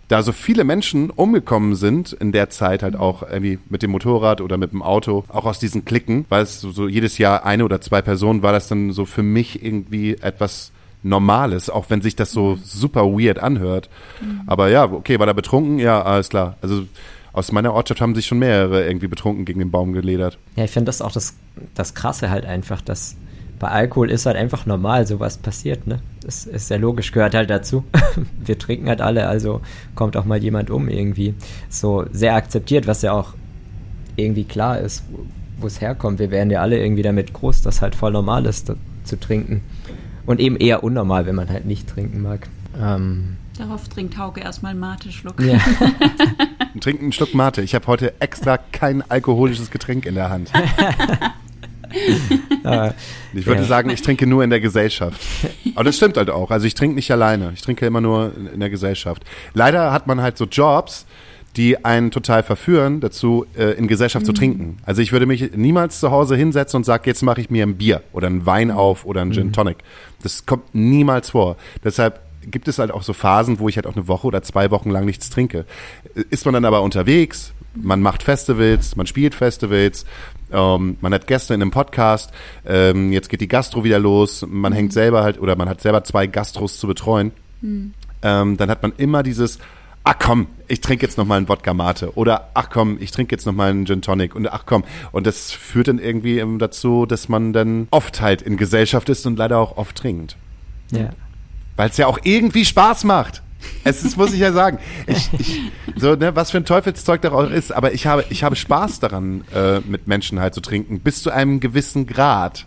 da 0.08 0.22
so 0.22 0.32
viele 0.32 0.64
Menschen 0.64 1.10
umgekommen 1.10 1.74
sind 1.74 2.14
in 2.14 2.32
der 2.32 2.48
Zeit 2.48 2.82
halt 2.82 2.96
auch 2.96 3.22
irgendwie 3.22 3.58
mit 3.68 3.82
dem 3.82 3.90
Motorrad 3.90 4.40
oder 4.40 4.56
mit 4.56 4.72
dem 4.72 4.82
Auto, 4.82 5.24
auch 5.28 5.44
aus 5.44 5.58
diesen 5.58 5.84
Klicken, 5.84 6.24
weil 6.30 6.42
es 6.42 6.60
so, 6.60 6.70
so 6.70 6.88
jedes 6.88 7.18
Jahr 7.18 7.44
eine 7.44 7.64
oder 7.64 7.80
zwei 7.80 8.00
Personen 8.00 8.42
war 8.42 8.52
das 8.52 8.68
dann 8.68 8.92
so 8.92 9.04
für 9.04 9.22
mich 9.22 9.62
irgendwie 9.62 10.14
etwas 10.14 10.72
Normales, 11.02 11.70
auch 11.70 11.86
wenn 11.90 12.00
sich 12.00 12.16
das 12.16 12.32
so 12.32 12.58
super 12.62 13.04
weird 13.04 13.38
anhört. 13.38 13.88
Mhm. 14.20 14.40
Aber 14.46 14.68
ja, 14.68 14.84
okay, 14.84 15.18
war 15.18 15.26
da 15.26 15.32
betrunken? 15.32 15.78
Ja, 15.78 16.02
alles 16.02 16.28
klar. 16.28 16.56
Also 16.60 16.84
aus 17.38 17.52
meiner 17.52 17.72
Ortschaft 17.72 18.00
haben 18.00 18.14
sich 18.14 18.26
schon 18.26 18.40
mehrere 18.40 18.86
irgendwie 18.86 19.06
betrunken 19.06 19.44
gegen 19.44 19.60
den 19.60 19.70
Baum 19.70 19.92
geledert. 19.92 20.38
Ja, 20.56 20.64
ich 20.64 20.70
finde 20.70 20.86
das 20.86 21.00
auch 21.00 21.12
das, 21.12 21.34
das 21.74 21.94
Krasse 21.94 22.30
halt 22.30 22.44
einfach, 22.44 22.82
dass 22.82 23.16
bei 23.58 23.68
Alkohol 23.68 24.10
ist 24.10 24.26
halt 24.26 24.36
einfach 24.36 24.66
normal, 24.66 25.06
sowas 25.06 25.38
passiert, 25.38 25.86
ne? 25.86 26.00
Das 26.22 26.46
ist 26.46 26.68
sehr 26.68 26.78
logisch, 26.78 27.12
gehört 27.12 27.34
halt 27.34 27.50
dazu. 27.50 27.84
Wir 28.44 28.58
trinken 28.58 28.88
halt 28.88 29.00
alle, 29.00 29.26
also 29.26 29.60
kommt 29.94 30.16
auch 30.16 30.24
mal 30.24 30.42
jemand 30.42 30.70
um 30.70 30.88
irgendwie. 30.88 31.34
So 31.68 32.04
sehr 32.12 32.34
akzeptiert, 32.34 32.86
was 32.86 33.02
ja 33.02 33.12
auch 33.12 33.34
irgendwie 34.16 34.44
klar 34.44 34.78
ist, 34.78 35.04
wo 35.60 35.66
es 35.66 35.80
herkommt. 35.80 36.18
Wir 36.18 36.30
werden 36.30 36.50
ja 36.50 36.60
alle 36.60 36.78
irgendwie 36.78 37.02
damit 37.02 37.32
groß, 37.32 37.62
dass 37.62 37.82
halt 37.82 37.94
voll 37.94 38.12
normal 38.12 38.46
ist, 38.46 38.72
zu 39.04 39.20
trinken. 39.20 39.62
Und 40.26 40.40
eben 40.40 40.56
eher 40.56 40.84
unnormal, 40.84 41.26
wenn 41.26 41.34
man 41.34 41.48
halt 41.48 41.64
nicht 41.64 41.88
trinken 41.88 42.22
mag. 42.22 42.48
Ähm, 42.80 43.36
Darauf 43.58 43.88
trinkt 43.88 44.16
Hauke 44.16 44.40
erstmal 44.40 44.70
einen 44.70 44.80
Mate-Schluck. 44.80 45.40
Ja. 45.42 45.58
Trinken 46.80 47.04
einen 47.06 47.12
Schluck 47.12 47.34
Mate. 47.34 47.60
Ich 47.62 47.74
habe 47.74 47.86
heute 47.88 48.14
extra 48.20 48.56
kein 48.56 49.02
alkoholisches 49.10 49.70
Getränk 49.70 50.06
in 50.06 50.14
der 50.14 50.30
Hand. 50.30 50.50
Ich 53.32 53.46
würde 53.46 53.62
Ja. 53.62 53.66
sagen, 53.66 53.88
ich 53.88 54.02
trinke 54.02 54.26
nur 54.26 54.44
in 54.44 54.50
der 54.50 54.60
Gesellschaft. 54.60 55.18
Aber 55.74 55.84
das 55.84 55.96
stimmt 55.96 56.18
halt 56.18 56.28
auch. 56.28 56.50
Also 56.50 56.66
ich 56.66 56.74
trinke 56.74 56.94
nicht 56.94 57.10
alleine. 57.10 57.50
Ich 57.54 57.62
trinke 57.62 57.86
immer 57.86 58.02
nur 58.02 58.32
in- 58.52 58.60
der 58.60 58.68
Gesellschaft. 58.68 59.22
Leider 59.54 59.90
hat 59.90 60.06
man 60.06 60.20
halt 60.20 60.36
so 60.36 60.44
Jobs, 60.44 61.06
die 61.56 61.82
einen 61.86 62.10
total 62.10 62.42
verführen, 62.42 63.00
dazu 63.00 63.46
äh, 63.56 63.72
in 63.72 63.88
Gesellschaft 63.88 64.26
zu 64.26 64.32
trinken. 64.34 64.76
Also 64.84 65.00
ich 65.00 65.12
würde 65.12 65.24
mich 65.24 65.52
niemals 65.56 65.98
zu 65.98 66.10
Hause 66.10 66.36
hinsetzen 66.36 66.76
und 66.76 66.84
sagen, 66.84 67.04
jetzt 67.06 67.22
mache 67.22 67.40
ich 67.40 67.48
mir 67.48 67.64
ein 67.66 67.76
Bier 67.78 68.02
oder 68.12 68.26
einen 68.26 68.44
Wein 68.44 68.70
auf 68.70 69.06
oder 69.06 69.22
einen 69.22 69.32
Gin 69.32 69.52
Tonic. 69.54 69.78
Das 70.22 70.44
kommt 70.44 70.74
niemals 70.74 71.30
vor. 71.30 71.56
Deshalb 71.82 72.20
gibt 72.50 72.68
es 72.68 72.78
halt 72.78 72.90
auch 72.90 73.02
so 73.02 73.12
Phasen, 73.12 73.58
wo 73.58 73.68
ich 73.68 73.76
halt 73.76 73.86
auch 73.86 73.96
eine 73.96 74.08
Woche 74.08 74.26
oder 74.26 74.42
zwei 74.42 74.70
Wochen 74.70 74.90
lang 74.90 75.04
nichts 75.04 75.30
trinke. 75.30 75.64
Ist 76.30 76.44
man 76.44 76.54
dann 76.54 76.64
aber 76.64 76.82
unterwegs, 76.82 77.52
man 77.74 78.00
macht 78.00 78.22
Festivals, 78.22 78.96
man 78.96 79.06
spielt 79.06 79.34
Festivals, 79.34 80.04
ähm, 80.52 80.96
man 81.00 81.12
hat 81.14 81.26
Gäste 81.26 81.54
in 81.54 81.62
einem 81.62 81.70
Podcast, 81.70 82.32
ähm, 82.66 83.12
jetzt 83.12 83.28
geht 83.28 83.40
die 83.40 83.48
Gastro 83.48 83.84
wieder 83.84 83.98
los, 83.98 84.44
man 84.48 84.72
hängt 84.72 84.92
selber 84.92 85.22
halt 85.22 85.40
oder 85.40 85.56
man 85.56 85.68
hat 85.68 85.80
selber 85.80 86.04
zwei 86.04 86.26
Gastros 86.26 86.78
zu 86.78 86.86
betreuen, 86.86 87.32
ähm, 88.22 88.56
dann 88.56 88.70
hat 88.70 88.82
man 88.82 88.92
immer 88.96 89.22
dieses, 89.22 89.58
ach 90.04 90.16
komm, 90.18 90.48
ich 90.66 90.80
trinke 90.80 91.04
jetzt 91.04 91.18
noch 91.18 91.26
mal 91.26 91.36
einen 91.36 91.48
Wodka 91.48 91.74
Mate 91.74 92.16
oder 92.16 92.50
ach 92.54 92.70
komm, 92.70 92.96
ich 93.00 93.10
trinke 93.10 93.34
jetzt 93.34 93.46
noch 93.46 93.52
mal 93.52 93.70
einen 93.70 93.86
Gin 93.86 94.02
Tonic 94.02 94.34
und 94.34 94.50
ach 94.50 94.64
komm 94.66 94.84
und 95.12 95.26
das 95.26 95.52
führt 95.52 95.88
dann 95.88 95.98
irgendwie 95.98 96.42
dazu, 96.58 97.06
dass 97.06 97.28
man 97.28 97.52
dann 97.52 97.88
oft 97.90 98.20
halt 98.20 98.42
in 98.42 98.56
Gesellschaft 98.56 99.08
ist 99.08 99.26
und 99.26 99.38
leider 99.38 99.58
auch 99.58 99.76
oft 99.76 99.96
trinkt. 99.96 100.36
ja. 100.90 101.10
Weil 101.78 101.90
es 101.90 101.96
ja 101.96 102.08
auch 102.08 102.18
irgendwie 102.24 102.64
Spaß 102.64 103.04
macht. 103.04 103.42
Es 103.84 104.04
ist, 104.04 104.16
muss 104.16 104.32
ich 104.32 104.40
ja 104.40 104.52
sagen. 104.52 104.78
Ich, 105.06 105.30
ich, 105.38 105.60
so, 105.96 106.16
ne, 106.16 106.34
was 106.34 106.50
für 106.50 106.56
ein 106.56 106.64
Teufelszeug 106.64 107.22
da 107.22 107.30
auch 107.30 107.48
ist, 107.48 107.70
aber 107.72 107.92
ich 107.92 108.04
habe, 108.04 108.24
ich 108.30 108.42
habe 108.42 108.56
Spaß 108.56 108.98
daran, 108.98 109.44
äh, 109.54 109.78
mit 109.80 110.08
Menschen 110.08 110.40
halt 110.40 110.54
zu 110.54 110.60
trinken, 110.60 110.98
bis 110.98 111.22
zu 111.22 111.30
einem 111.30 111.60
gewissen 111.60 112.06
Grad. 112.06 112.66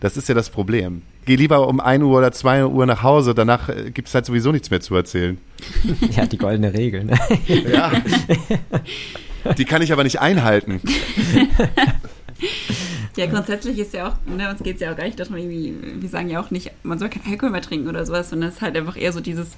Das 0.00 0.18
ist 0.18 0.28
ja 0.28 0.34
das 0.34 0.50
Problem. 0.50 1.00
Geh 1.24 1.36
lieber 1.36 1.66
um 1.66 1.80
1 1.80 2.04
Uhr 2.04 2.18
oder 2.18 2.30
2 2.30 2.66
Uhr 2.66 2.84
nach 2.84 3.02
Hause, 3.02 3.34
danach 3.34 3.70
äh, 3.70 3.90
gibt 3.90 4.08
es 4.08 4.14
halt 4.14 4.26
sowieso 4.26 4.52
nichts 4.52 4.70
mehr 4.70 4.82
zu 4.82 4.94
erzählen. 4.94 5.38
ja, 6.10 6.26
die 6.26 6.38
goldene 6.38 6.74
Regel. 6.74 7.04
Ne? 7.04 7.18
Ja. 7.48 7.90
Die 9.56 9.64
kann 9.64 9.80
ich 9.80 9.92
aber 9.92 10.04
nicht 10.04 10.20
einhalten. 10.20 10.80
Ja, 13.16 13.26
grundsätzlich 13.26 13.78
ist 13.78 13.94
ja 13.94 14.08
auch, 14.08 14.16
ne, 14.26 14.50
uns 14.50 14.62
geht 14.62 14.74
es 14.74 14.82
ja 14.82 14.92
auch 14.92 14.96
gar 14.96 15.04
nicht 15.04 15.18
darum, 15.18 15.36
irgendwie, 15.36 15.74
wir 16.02 16.08
sagen 16.08 16.28
ja 16.28 16.38
auch 16.40 16.50
nicht, 16.50 16.70
man 16.82 16.98
soll 16.98 17.08
kein 17.08 17.22
Alkohol 17.26 17.50
mehr 17.50 17.62
trinken 17.62 17.88
oder 17.88 18.04
sowas, 18.04 18.28
sondern 18.28 18.50
es 18.50 18.56
ist 18.56 18.60
halt 18.60 18.76
einfach 18.76 18.96
eher 18.96 19.12
so 19.12 19.20
dieses, 19.20 19.56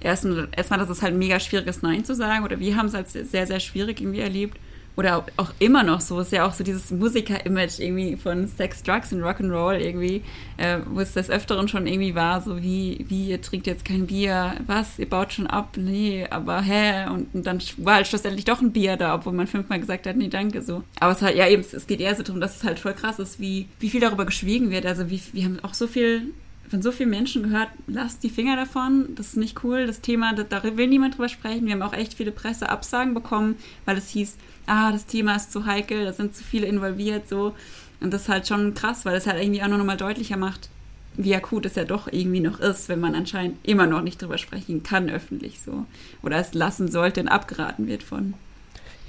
erstmal, 0.00 0.48
erstmal, 0.56 0.80
dass 0.80 0.88
es 0.88 1.02
halt 1.02 1.14
mega 1.14 1.38
schwierig 1.38 1.68
ist, 1.68 1.82
Nein 1.82 2.04
zu 2.04 2.14
sagen, 2.14 2.44
oder 2.44 2.58
wir 2.58 2.76
haben 2.76 2.86
es 2.86 2.94
als 2.94 3.12
sehr, 3.12 3.46
sehr 3.46 3.60
schwierig 3.60 4.00
irgendwie 4.00 4.20
erlebt. 4.20 4.58
Oder 4.98 5.24
auch, 5.36 5.52
immer 5.60 5.84
noch 5.84 6.00
so, 6.00 6.18
ist 6.18 6.32
ja 6.32 6.44
auch 6.44 6.52
so 6.52 6.64
dieses 6.64 6.90
Musiker-Image 6.90 7.78
irgendwie 7.78 8.16
von 8.16 8.48
Sex, 8.48 8.82
Drugs 8.82 9.12
und 9.12 9.22
Rock'n'Roll 9.22 9.78
irgendwie, 9.78 10.24
äh, 10.56 10.80
wo 10.86 10.98
es 10.98 11.12
des 11.12 11.30
Öfteren 11.30 11.68
schon 11.68 11.86
irgendwie 11.86 12.16
war, 12.16 12.40
so 12.40 12.60
wie, 12.60 13.06
wie, 13.08 13.28
ihr 13.28 13.40
trinkt 13.40 13.68
jetzt 13.68 13.84
kein 13.84 14.08
Bier, 14.08 14.56
was, 14.66 14.98
ihr 14.98 15.08
baut 15.08 15.32
schon 15.32 15.46
ab, 15.46 15.76
nee, 15.76 16.26
aber 16.28 16.62
hä, 16.62 17.08
und, 17.10 17.32
und 17.32 17.46
dann 17.46 17.62
war 17.76 17.94
halt 17.94 18.08
schlussendlich 18.08 18.44
doch 18.44 18.60
ein 18.60 18.72
Bier 18.72 18.96
da, 18.96 19.14
obwohl 19.14 19.34
man 19.34 19.46
fünfmal 19.46 19.78
gesagt 19.78 20.04
hat, 20.08 20.16
nee, 20.16 20.26
danke, 20.26 20.62
so. 20.62 20.82
Aber 20.98 21.12
es 21.12 21.22
halt, 21.22 21.36
ja 21.36 21.46
eben, 21.46 21.62
es 21.62 21.86
geht 21.86 22.00
eher 22.00 22.16
so 22.16 22.24
darum, 22.24 22.40
dass 22.40 22.56
es 22.56 22.64
halt 22.64 22.80
voll 22.80 22.94
krass 22.94 23.20
ist, 23.20 23.38
wie, 23.38 23.68
wie 23.78 23.90
viel 23.90 24.00
darüber 24.00 24.26
geschwiegen 24.26 24.72
wird, 24.72 24.84
also 24.84 25.08
wie, 25.08 25.22
wir 25.32 25.44
haben 25.44 25.60
auch 25.62 25.74
so 25.74 25.86
viel 25.86 26.32
von 26.68 26.82
so 26.82 26.90
vielen 26.90 27.10
Menschen 27.10 27.44
gehört, 27.44 27.68
lasst 27.86 28.24
die 28.24 28.30
Finger 28.30 28.56
davon, 28.56 29.14
das 29.14 29.28
ist 29.28 29.36
nicht 29.36 29.62
cool, 29.62 29.86
das 29.86 30.00
Thema, 30.00 30.34
da, 30.34 30.42
da 30.42 30.76
will 30.76 30.88
niemand 30.88 31.14
drüber 31.14 31.28
sprechen. 31.28 31.66
Wir 31.66 31.72
haben 31.72 31.82
auch 31.82 31.94
echt 31.94 32.14
viele 32.14 32.30
Presseabsagen 32.32 33.14
bekommen, 33.14 33.56
weil 33.86 33.96
es 33.96 34.10
hieß, 34.10 34.36
ah, 34.68 34.92
das 34.92 35.06
Thema 35.06 35.36
ist 35.36 35.52
zu 35.52 35.66
heikel, 35.66 36.04
da 36.04 36.12
sind 36.12 36.34
zu 36.34 36.44
viele 36.44 36.66
involviert, 36.66 37.28
so. 37.28 37.54
Und 38.00 38.12
das 38.12 38.22
ist 38.22 38.28
halt 38.28 38.46
schon 38.46 38.74
krass, 38.74 39.04
weil 39.04 39.16
es 39.16 39.26
halt 39.26 39.42
irgendwie 39.42 39.62
auch 39.62 39.68
noch 39.68 39.82
mal 39.84 39.96
deutlicher 39.96 40.36
macht, 40.36 40.68
wie 41.16 41.34
akut 41.34 41.66
es 41.66 41.74
ja 41.74 41.84
doch 41.84 42.06
irgendwie 42.10 42.40
noch 42.40 42.60
ist, 42.60 42.88
wenn 42.88 43.00
man 43.00 43.14
anscheinend 43.14 43.58
immer 43.64 43.86
noch 43.86 44.02
nicht 44.02 44.22
drüber 44.22 44.38
sprechen 44.38 44.84
kann 44.84 45.10
öffentlich 45.10 45.60
so. 45.60 45.84
Oder 46.22 46.36
es 46.36 46.54
lassen 46.54 46.88
sollte 46.88 47.20
und 47.20 47.28
abgeraten 47.28 47.88
wird 47.88 48.02
von. 48.02 48.34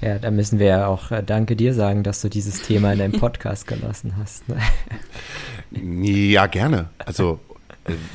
Ja, 0.00 0.18
da 0.18 0.30
müssen 0.30 0.58
wir 0.58 0.66
ja 0.66 0.86
auch 0.86 1.10
äh, 1.10 1.22
Danke 1.22 1.56
dir 1.56 1.74
sagen, 1.74 2.02
dass 2.02 2.22
du 2.22 2.28
dieses 2.28 2.62
Thema 2.62 2.92
in 2.92 2.98
deinem 2.98 3.12
Podcast 3.20 3.66
gelassen 3.66 4.14
hast. 4.18 4.48
Ne? 4.48 4.58
Ja, 5.72 6.46
gerne. 6.46 6.88
Also 6.98 7.38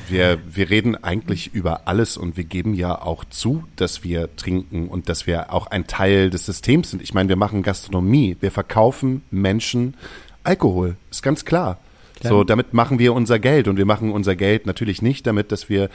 wir, 0.07 0.39
wir 0.49 0.69
reden 0.69 0.95
eigentlich 0.95 1.53
über 1.53 1.87
alles 1.87 2.17
und 2.17 2.37
wir 2.37 2.43
geben 2.43 2.73
ja 2.73 3.01
auch 3.01 3.25
zu, 3.25 3.63
dass 3.75 4.03
wir 4.03 4.35
trinken 4.35 4.87
und 4.87 5.09
dass 5.09 5.27
wir 5.27 5.51
auch 5.51 5.67
ein 5.67 5.87
Teil 5.87 6.29
des 6.29 6.45
Systems 6.45 6.91
sind. 6.91 7.01
Ich 7.01 7.13
meine, 7.13 7.29
wir 7.29 7.35
machen 7.35 7.63
Gastronomie, 7.63 8.37
wir 8.39 8.51
verkaufen 8.51 9.23
Menschen 9.31 9.95
Alkohol, 10.43 10.95
ist 11.09 11.23
ganz 11.23 11.45
klar. 11.45 11.79
Klar. 12.19 12.31
So, 12.31 12.43
damit 12.45 12.73
machen 12.73 12.97
wir 12.97 13.13
unser 13.13 13.39
Geld 13.39 13.67
und 13.67 13.75
wir 13.75 13.85
machen 13.85 14.11
unser 14.11 14.37
Geld 14.37 14.65
natürlich 14.65 15.01
nicht 15.01 15.27
damit, 15.27 15.51
dass 15.51 15.67
wir 15.67 15.89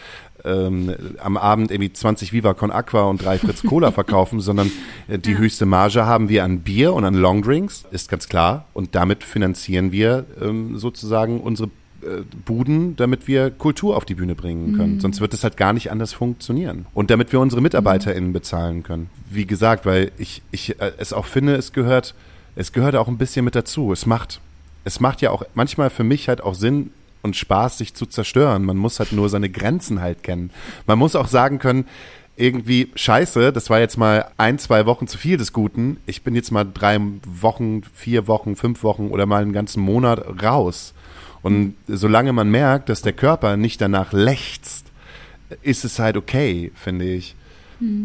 ähm, 0.45 0.95
am 1.19 1.39
Abend 1.39 1.71
irgendwie 1.71 1.93
20 1.93 2.35
Viva 2.35 2.53
Con 2.53 2.71
Aqua 2.71 3.05
und 3.05 3.25
drei 3.25 3.39
Fritz 3.39 3.63
Cola 3.63 3.91
verkaufen, 3.93 4.41
sondern 4.41 4.71
äh, 5.09 5.19
die 5.19 5.39
höchste 5.39 5.65
Marge 5.65 6.05
haben 6.05 6.29
wir 6.29 6.45
an 6.45 6.61
Bier 6.61 6.93
und 6.93 7.05
an 7.05 7.15
Longdrinks, 7.15 7.87
ist 7.91 8.11
ganz 8.11 8.29
klar. 8.29 8.67
Und 8.75 8.95
damit 8.95 9.25
finanzieren 9.25 9.93
wir 9.93 10.27
ähm, 10.43 10.77
sozusagen 10.77 11.41
unsere 11.41 11.71
Buden, 12.45 12.97
damit 12.97 13.29
wir 13.29 13.51
Kultur 13.51 13.97
auf 13.97 14.05
die 14.05 14.15
Bühne 14.15 14.35
bringen 14.35 14.77
können. 14.77 15.01
Sonst 15.01 15.21
wird 15.21 15.35
es 15.35 15.45
halt 15.45 15.57
gar 15.57 15.73
nicht 15.73 15.91
anders 15.91 16.13
funktionieren. 16.13 16.87
Und 16.95 17.11
damit 17.11 17.33
wir 17.33 17.41
unsere 17.41 17.61
MitarbeiterInnen 17.61 18.33
bezahlen 18.33 18.83
können. 18.83 19.11
Wie 19.31 19.47
gesagt, 19.47 19.87
weil 19.87 20.13
ich, 20.19 20.43
ich 20.51 20.81
äh, 20.81 20.93
es 20.99 21.13
auch 21.13 21.27
finde, 21.27 21.55
es 21.57 21.73
gehört, 21.73 22.15
es 22.57 22.73
gehört 22.73 22.97
auch 22.97 23.09
ein 23.09 23.19
bisschen 23.19 23.45
mit 23.45 23.55
dazu. 23.55 23.93
Es 23.93 24.07
macht, 24.07 24.41
es 24.85 25.01
macht 25.01 25.21
ja 25.21 25.31
auch 25.31 25.43
manchmal 25.55 25.91
für 25.91 26.05
mich 26.05 26.29
halt 26.29 26.43
auch 26.43 26.55
Sinn 26.55 26.91
und 27.23 27.37
Spaß, 27.37 27.79
sich 27.79 27.95
zu 27.95 28.07
zerstören. 28.07 28.65
Man 28.65 28.77
muss 28.77 28.99
halt 28.99 29.13
nur 29.13 29.29
seine 29.29 29.51
Grenzen 29.51 30.01
halt 30.01 30.23
kennen. 30.23 30.51
Man 30.87 30.99
muss 30.99 31.17
auch 31.17 31.29
sagen 31.29 31.59
können, 31.59 31.87
irgendwie 32.37 32.91
scheiße, 32.95 33.53
das 33.53 33.69
war 33.69 33.81
jetzt 33.81 33.99
mal 33.99 34.31
ein, 34.39 34.59
zwei 34.59 34.87
Wochen 34.87 35.07
zu 35.07 35.19
viel 35.19 35.37
des 35.37 35.53
Guten. 35.53 35.99
Ich 36.07 36.23
bin 36.23 36.35
jetzt 36.35 36.51
mal 36.51 36.65
drei 36.65 36.99
Wochen, 37.25 37.83
vier 37.93 38.27
Wochen, 38.29 38.57
fünf 38.57 38.83
Wochen 38.83 39.09
oder 39.09 39.27
mal 39.27 39.43
einen 39.43 39.53
ganzen 39.53 39.83
Monat 39.83 40.43
raus. 40.43 40.95
Und 41.43 41.75
solange 41.87 42.33
man 42.33 42.51
merkt, 42.51 42.89
dass 42.89 43.03
der 43.03 43.13
Körper 43.13 43.57
nicht 43.57 43.81
danach 43.81 44.13
lechzt, 44.13 44.87
ist 45.63 45.85
es 45.85 45.99
halt 45.99 46.17
okay, 46.17 46.73
finde 46.75 47.07
ich. 47.07 47.35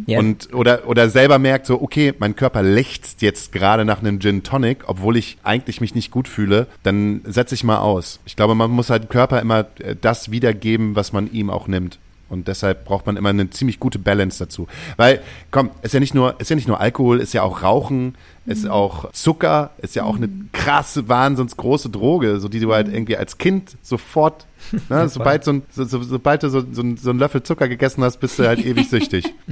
Ja, 0.05 0.19
Und 0.19 0.53
oder 0.53 0.87
oder 0.87 1.09
selber 1.09 1.37
merkt 1.37 1.65
so, 1.65 1.81
okay, 1.81 2.13
mein 2.17 2.37
Körper 2.37 2.63
lechzt 2.63 3.21
jetzt 3.21 3.51
gerade 3.51 3.83
nach 3.83 3.99
einem 3.99 4.21
Gin 4.21 4.41
Tonic, 4.41 4.83
obwohl 4.87 5.17
ich 5.17 5.37
eigentlich 5.43 5.81
mich 5.81 5.93
nicht 5.93 6.11
gut 6.11 6.29
fühle, 6.29 6.67
dann 6.83 7.21
setze 7.25 7.55
ich 7.55 7.65
mal 7.65 7.79
aus. 7.79 8.21
Ich 8.25 8.37
glaube, 8.37 8.55
man 8.55 8.71
muss 8.71 8.89
halt 8.89 9.03
dem 9.03 9.09
Körper 9.09 9.41
immer 9.41 9.67
äh, 9.79 9.95
das 9.99 10.31
wiedergeben, 10.31 10.95
was 10.95 11.11
man 11.11 11.29
ihm 11.29 11.49
auch 11.49 11.67
nimmt. 11.67 11.99
Und 12.27 12.47
deshalb 12.47 12.85
braucht 12.85 13.05
man 13.05 13.17
immer 13.17 13.29
eine 13.29 13.49
ziemlich 13.51 13.79
gute 13.79 13.99
Balance 13.99 14.43
dazu. 14.43 14.67
Weil, 14.97 15.21
komm, 15.51 15.69
ist 15.83 15.93
ja 15.93 15.99
nicht 15.99 16.15
nur, 16.15 16.39
ist 16.39 16.49
ja 16.49 16.55
nicht 16.55 16.67
nur 16.67 16.79
Alkohol, 16.79 17.19
ist 17.19 17.33
ja 17.33 17.43
auch 17.43 17.61
Rauchen, 17.61 18.15
ist 18.47 18.67
auch 18.67 19.11
Zucker, 19.11 19.71
ist 19.77 19.95
ja 19.95 20.03
auch 20.03 20.15
eine 20.15 20.29
krasse, 20.51 21.07
wahnsinns 21.07 21.55
große 21.55 21.89
Droge, 21.89 22.39
so 22.39 22.47
die 22.47 22.59
du 22.59 22.73
halt 22.73 22.87
irgendwie 22.87 23.17
als 23.17 23.37
Kind 23.37 23.77
sofort, 23.81 24.47
ne, 24.89 25.07
sobald, 25.07 25.43
so 25.43 25.53
ein, 25.53 25.63
so, 25.69 25.83
so, 25.83 26.01
sobald 26.01 26.41
du 26.41 26.49
so, 26.49 26.61
so, 26.61 26.83
so 26.95 27.09
einen 27.11 27.19
Löffel 27.19 27.43
Zucker 27.43 27.67
gegessen 27.67 28.03
hast, 28.03 28.17
bist 28.17 28.39
du 28.39 28.47
halt 28.47 28.65
ewig 28.65 28.89
süchtig. 28.89 29.33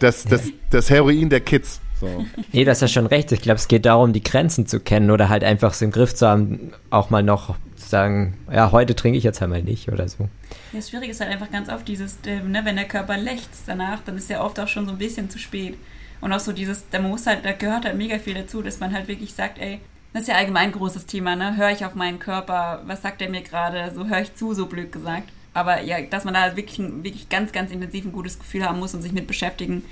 Das, 0.00 0.24
das, 0.24 0.52
das 0.70 0.90
Heroin 0.90 1.28
der 1.28 1.40
Kids. 1.40 1.80
So. 2.00 2.24
nee, 2.52 2.64
das 2.64 2.78
ist 2.78 2.82
ja 2.82 2.88
schon 2.88 3.06
recht. 3.06 3.32
Ich 3.32 3.40
glaube, 3.40 3.56
es 3.56 3.68
geht 3.68 3.86
darum, 3.86 4.12
die 4.12 4.22
Grenzen 4.22 4.66
zu 4.66 4.80
kennen 4.80 5.10
oder 5.10 5.28
halt 5.28 5.44
einfach 5.44 5.72
so 5.72 5.84
im 5.84 5.90
Griff 5.90 6.14
zu 6.14 6.26
haben, 6.26 6.72
auch 6.90 7.10
mal 7.10 7.22
noch 7.22 7.54
sagen, 7.88 8.36
ja, 8.52 8.72
heute 8.72 8.94
trinke 8.94 9.18
ich 9.18 9.24
jetzt 9.24 9.42
einmal 9.42 9.62
nicht 9.62 9.88
oder 9.88 10.08
so. 10.08 10.24
Ja, 10.72 10.78
das 10.78 10.90
Schwierige 10.90 11.12
ist 11.12 11.20
halt 11.20 11.30
einfach 11.30 11.50
ganz 11.50 11.68
oft 11.68 11.86
dieses, 11.86 12.18
ne, 12.24 12.60
wenn 12.64 12.76
der 12.76 12.86
Körper 12.86 13.16
lechzt 13.16 13.64
danach, 13.66 14.00
dann 14.04 14.16
ist 14.16 14.30
ja 14.30 14.42
oft 14.42 14.58
auch 14.60 14.68
schon 14.68 14.86
so 14.86 14.92
ein 14.92 14.98
bisschen 14.98 15.30
zu 15.30 15.38
spät. 15.38 15.76
Und 16.20 16.32
auch 16.32 16.40
so 16.40 16.52
dieses, 16.52 16.88
da 16.90 17.00
muss 17.00 17.26
halt, 17.26 17.44
da 17.44 17.52
gehört 17.52 17.84
halt 17.84 17.96
mega 17.96 18.18
viel 18.18 18.34
dazu, 18.34 18.62
dass 18.62 18.80
man 18.80 18.92
halt 18.92 19.08
wirklich 19.08 19.34
sagt, 19.34 19.58
ey, 19.58 19.80
das 20.12 20.22
ist 20.22 20.28
ja 20.28 20.36
allgemein 20.36 20.70
ein 20.70 20.72
großes 20.72 21.06
Thema, 21.06 21.36
ne? 21.36 21.56
Höre 21.56 21.70
ich 21.70 21.84
auf 21.84 21.94
meinen 21.94 22.18
Körper, 22.18 22.82
was 22.86 23.02
sagt 23.02 23.20
er 23.20 23.28
mir 23.28 23.42
gerade, 23.42 23.92
so 23.94 24.06
höre 24.06 24.22
ich 24.22 24.34
zu, 24.34 24.54
so 24.54 24.66
blöd 24.66 24.90
gesagt. 24.90 25.28
Aber 25.52 25.82
ja, 25.82 26.00
dass 26.00 26.24
man 26.24 26.34
da 26.34 26.56
wirklich, 26.56 26.78
wirklich 26.78 27.28
ganz, 27.28 27.52
ganz 27.52 27.70
intensiv 27.70 28.04
ein 28.06 28.12
gutes 28.12 28.38
Gefühl 28.38 28.64
haben 28.64 28.78
muss 28.78 28.94
und 28.94 29.02
sich 29.02 29.12
mit 29.12 29.26
beschäftigen, 29.26 29.82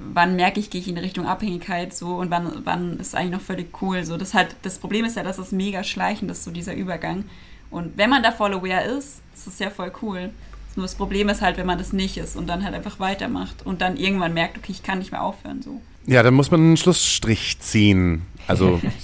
wann 0.00 0.36
merke 0.36 0.58
ich, 0.60 0.70
gehe 0.70 0.80
ich 0.80 0.88
in 0.88 0.98
Richtung 0.98 1.26
Abhängigkeit 1.26 1.94
so 1.94 2.16
und 2.16 2.30
wann, 2.30 2.62
wann 2.64 2.98
ist 2.98 3.14
eigentlich 3.14 3.32
noch 3.32 3.40
völlig 3.40 3.82
cool. 3.82 4.04
So, 4.04 4.16
das 4.16 4.34
halt, 4.34 4.56
das 4.62 4.78
Problem 4.78 5.04
ist 5.04 5.16
ja, 5.16 5.22
dass 5.22 5.38
es 5.38 5.52
mega 5.52 5.84
schleichend 5.84 6.30
ist, 6.30 6.44
so 6.44 6.50
dieser 6.50 6.74
Übergang. 6.74 7.24
Und 7.70 7.96
wenn 7.96 8.10
man 8.10 8.22
da 8.22 8.32
voll 8.32 8.54
aware 8.54 8.84
ist, 8.84 9.20
ist 9.34 9.46
es 9.46 9.58
ja 9.58 9.70
voll 9.70 9.92
cool. 10.02 10.30
Nur 10.76 10.84
das 10.84 10.94
Problem 10.94 11.28
ist 11.28 11.42
halt, 11.42 11.56
wenn 11.56 11.66
man 11.66 11.78
das 11.78 11.92
nicht 11.92 12.16
ist 12.16 12.36
und 12.36 12.46
dann 12.46 12.64
halt 12.64 12.74
einfach 12.74 12.98
weitermacht 13.00 13.66
und 13.66 13.80
dann 13.80 13.96
irgendwann 13.96 14.34
merkt, 14.34 14.58
okay, 14.58 14.72
ich 14.72 14.82
kann 14.82 14.98
nicht 14.98 15.12
mehr 15.12 15.22
aufhören. 15.22 15.62
So. 15.62 15.80
Ja, 16.10 16.24
dann 16.24 16.34
muss 16.34 16.50
man 16.50 16.60
einen 16.60 16.76
Schlussstrich 16.76 17.60
ziehen. 17.60 18.22
Also, 18.48 18.80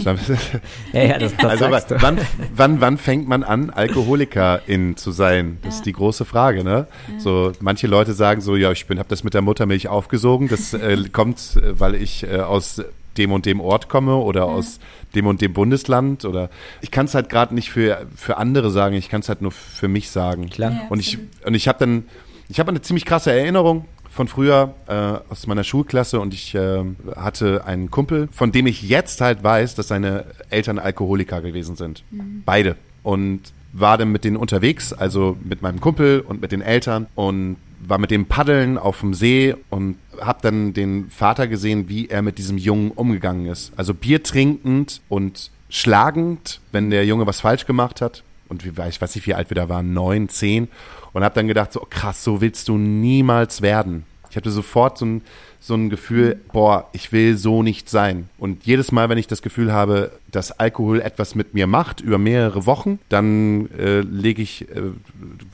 ja, 0.93 1.03
ja, 1.05 1.19
das, 1.21 1.37
das 1.37 1.63
also 1.63 1.67
wann, 2.01 2.19
wann, 2.57 2.81
wann 2.81 2.99
fängt 2.99 3.29
man 3.29 3.45
an, 3.45 3.71
Alkoholikerin 3.71 4.97
zu 4.97 5.13
sein? 5.13 5.59
Das 5.63 5.75
Ja. 5.75 5.79
ist 5.79 5.87
die 5.87 5.93
große 5.93 6.25
Frage, 6.25 6.65
ne? 6.65 6.89
So, 7.19 7.53
manche 7.61 7.87
Leute 7.87 8.13
sagen 8.13 8.41
so, 8.41 8.57
ja, 8.57 8.73
ich 8.73 8.87
bin, 8.87 8.99
habe 8.99 9.09
das 9.09 9.23
mit 9.23 9.35
der 9.35 9.43
Muttermilch 9.43 9.87
aufgesogen. 9.87 10.49
Das 10.49 10.75
äh, 10.75 10.97
kommt, 11.13 11.39
äh, 11.63 11.79
weil 11.79 11.95
ich 11.95 12.25
äh, 12.25 12.39
aus 12.41 12.83
dem 13.17 13.31
und 13.31 13.47
dem 13.47 13.61
Ort 13.61 13.89
komme 13.89 14.17
oder 14.17 14.47
aus 14.47 14.81
dem 15.15 15.29
und 15.29 15.41
dem 15.41 15.53
Bundesland 15.53 16.25
oder 16.25 16.51
ich 16.81 16.91
kann 16.91 17.07
es 17.07 17.15
halt 17.15 17.29
gerade 17.29 17.55
nicht 17.55 17.71
für 17.71 18.05
für 18.17 18.37
andere 18.37 18.71
sagen. 18.73 18.97
Ich 18.97 19.09
kann 19.09 19.21
es 19.21 19.29
halt 19.29 19.43
nur 19.43 19.53
für 19.53 19.87
mich 19.87 20.11
sagen. 20.11 20.51
Klar. 20.51 20.73
Ja, 20.73 20.81
Und 20.91 20.99
ich, 20.99 21.19
und 21.45 21.55
ich 21.55 21.69
habe 21.69 21.79
dann, 21.79 22.05
ich 22.49 22.59
habe 22.59 22.71
eine 22.71 22.83
ziemlich 22.83 23.05
krasse 23.07 23.31
Erinnerung 23.33 23.85
von 24.17 24.29
früher 24.29 24.75
äh, 24.89 24.93
aus 25.31 25.47
meiner 25.47 25.63
Schulklasse 25.63 26.19
und 26.19 26.35
ich 26.35 26.55
äh, 26.55 26.83
hatte 27.15 27.65
einen 27.67 27.91
Kumpel, 27.91 28.29
von 28.33 28.51
dem 28.51 28.67
ich 28.67 28.83
jetzt 28.83 29.21
halt 29.21 29.45
weiß, 29.45 29.75
dass 29.75 29.89
seine 29.89 30.25
Eltern 30.51 30.79
Alkoholiker 30.79 31.41
gewesen 31.43 31.77
sind. 31.77 32.03
Beide. 32.45 32.77
Und 33.03 33.53
war 33.73 33.99
dann 33.99 34.11
mit 34.11 34.25
denen 34.25 34.37
unterwegs, 34.37 34.93
also 34.93 35.37
mit 35.45 35.61
meinem 35.61 35.81
Kumpel 35.81 36.21
und 36.21 36.41
mit 36.41 36.51
den 36.51 36.63
Eltern 36.63 37.07
und 37.15 37.57
war 37.81 37.99
mit 37.99 38.11
dem 38.11 38.27
Paddeln 38.27 38.79
auf 38.79 39.01
dem 39.01 39.13
See 39.13 39.55
und 39.69 39.97
habe 40.19 40.39
dann 40.43 40.73
den 40.73 41.11
Vater 41.11 41.47
gesehen, 41.47 41.89
wie 41.89 42.09
er 42.09 42.23
mit 42.23 42.39
diesem 42.39 42.57
Jungen 42.57 42.91
umgegangen 42.91 43.47
ist. 43.47 43.73
Also 43.77 43.93
Bier 43.93 44.23
trinkend 44.23 45.03
und 45.11 45.51
schlagend, 45.69 46.61
wenn 46.73 46.91
der 46.91 47.05
Junge 47.05 47.27
was 47.27 47.41
falsch 47.41 47.67
gemacht 47.67 48.01
hat. 48.01 48.23
Und 48.49 48.65
wie, 48.65 48.71
ich 48.89 49.01
weiß 49.01 49.15
nicht, 49.15 49.27
wie 49.27 49.35
alt 49.35 49.51
wir 49.51 49.57
da 49.57 49.69
waren, 49.69 49.93
neun, 49.93 50.29
zehn. 50.29 50.69
Und 51.17 51.25
habe 51.25 51.35
dann 51.35 51.49
gedacht, 51.49 51.73
so 51.73 51.81
oh 51.81 51.87
krass, 51.89 52.23
so 52.23 52.43
willst 52.43 52.69
du 52.69 52.77
niemals 52.77 53.63
werden. 53.63 54.05
Ich 54.29 54.37
hatte 54.37 54.51
sofort 54.51 54.99
so 54.99 55.07
ein, 55.07 55.23
so 55.61 55.75
ein 55.75 55.89
Gefühl, 55.89 56.39
boah, 56.53 56.91
ich 56.93 57.11
will 57.11 57.39
so 57.39 57.63
nicht 57.63 57.89
sein. 57.89 58.29
Und 58.37 58.67
jedes 58.67 58.93
Mal, 58.93 59.09
wenn 59.09 59.17
ich 59.17 59.27
das 59.27 59.41
Gefühl 59.41 59.73
habe, 59.73 60.13
dass 60.31 60.53
Alkohol 60.53 61.01
etwas 61.01 61.35
mit 61.35 61.55
mir 61.55 61.67
macht, 61.67 62.03
über 62.03 62.19
mehrere 62.19 62.67
Wochen, 62.67 62.99
dann 63.09 63.71
äh, 63.79 64.01
lege 64.01 64.43
ich 64.43 64.69
äh, 64.69 64.83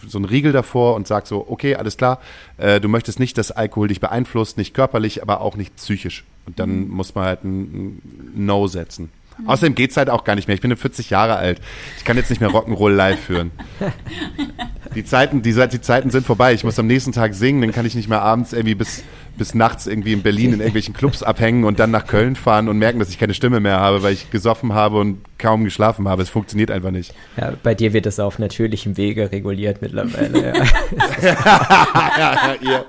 so 0.05 0.19
einen 0.19 0.25
Riegel 0.25 0.51
davor 0.51 0.97
und 0.97 1.07
sage 1.07 1.29
so, 1.29 1.47
okay, 1.49 1.77
alles 1.77 1.97
klar, 1.97 2.21
äh, 2.57 2.81
du 2.81 2.89
möchtest 2.89 3.21
nicht, 3.21 3.39
dass 3.39 3.53
Alkohol 3.53 3.87
dich 3.87 4.01
beeinflusst, 4.01 4.59
nicht 4.59 4.75
körperlich, 4.75 5.23
aber 5.23 5.43
auch 5.43 5.55
nicht 5.55 5.77
psychisch. 5.77 6.25
Und 6.45 6.59
dann 6.59 6.89
muss 6.89 7.15
man 7.15 7.25
halt 7.27 7.45
ein 7.45 8.03
No 8.35 8.67
setzen. 8.67 9.11
Außerdem 9.47 9.75
geht's 9.75 9.97
halt 9.97 10.11
auch 10.11 10.25
gar 10.25 10.35
nicht 10.35 10.49
mehr. 10.49 10.55
Ich 10.55 10.61
bin 10.61 10.75
40 10.75 11.11
Jahre 11.11 11.37
alt. 11.37 11.61
Ich 11.99 12.05
kann 12.05 12.17
jetzt 12.17 12.31
nicht 12.31 12.41
mehr 12.41 12.51
Rock'n'Roll 12.51 12.93
live 12.93 13.21
führen. 13.21 13.51
Die 14.95 15.05
Zeiten, 15.05 15.41
die, 15.41 15.55
die 15.55 15.81
Zeiten 15.81 16.11
sind 16.11 16.27
vorbei. 16.27 16.53
Ich 16.53 16.65
muss 16.65 16.79
am 16.79 16.87
nächsten 16.87 17.13
Tag 17.13 17.33
singen, 17.35 17.63
dann 17.63 17.73
kann 17.73 17.87
ich 17.87 17.95
nicht 17.95 18.11
mehr 18.11 18.21
abends 18.21 18.53
irgendwie 18.53 18.75
bis, 18.75 19.03
bis 19.39 19.55
nachts 19.55 19.87
irgendwie 19.87 20.13
in 20.13 20.23
Berlin 20.23 20.53
in 20.53 20.59
irgendwelchen 20.59 20.93
Clubs 20.93 21.23
abhängen 21.23 21.65
und 21.65 21.79
dann 21.79 21.91
nach 21.91 22.07
Köln 22.07 22.37
fahren 22.37 22.69
und 22.69 22.79
merken, 22.79 22.99
dass 22.99 23.09
ich 23.09 23.19
keine 23.19 23.33
Stimme 23.33 23.61
mehr 23.61 23.81
habe, 23.81 24.03
weil 24.03 24.13
ich 24.13 24.31
gesoffen 24.31 24.75
habe 24.75 24.99
und 24.99 25.23
kaum 25.39 25.65
geschlafen 25.65 26.09
habe. 26.09 26.23
Es 26.23 26.29
funktioniert 26.29 26.71
einfach 26.71 26.91
nicht. 26.91 27.15
Ja, 27.39 27.55
bei 27.63 27.75
dir 27.75 27.93
wird 27.95 28.07
es 28.07 28.21
auf 28.21 28.39
natürlichem 28.39 28.97
Wege 28.97 29.33
reguliert 29.33 29.81
mittlerweile. 29.81 30.53
Ja. 31.23 31.35
ja, 32.19 32.55
ihr, 32.61 32.85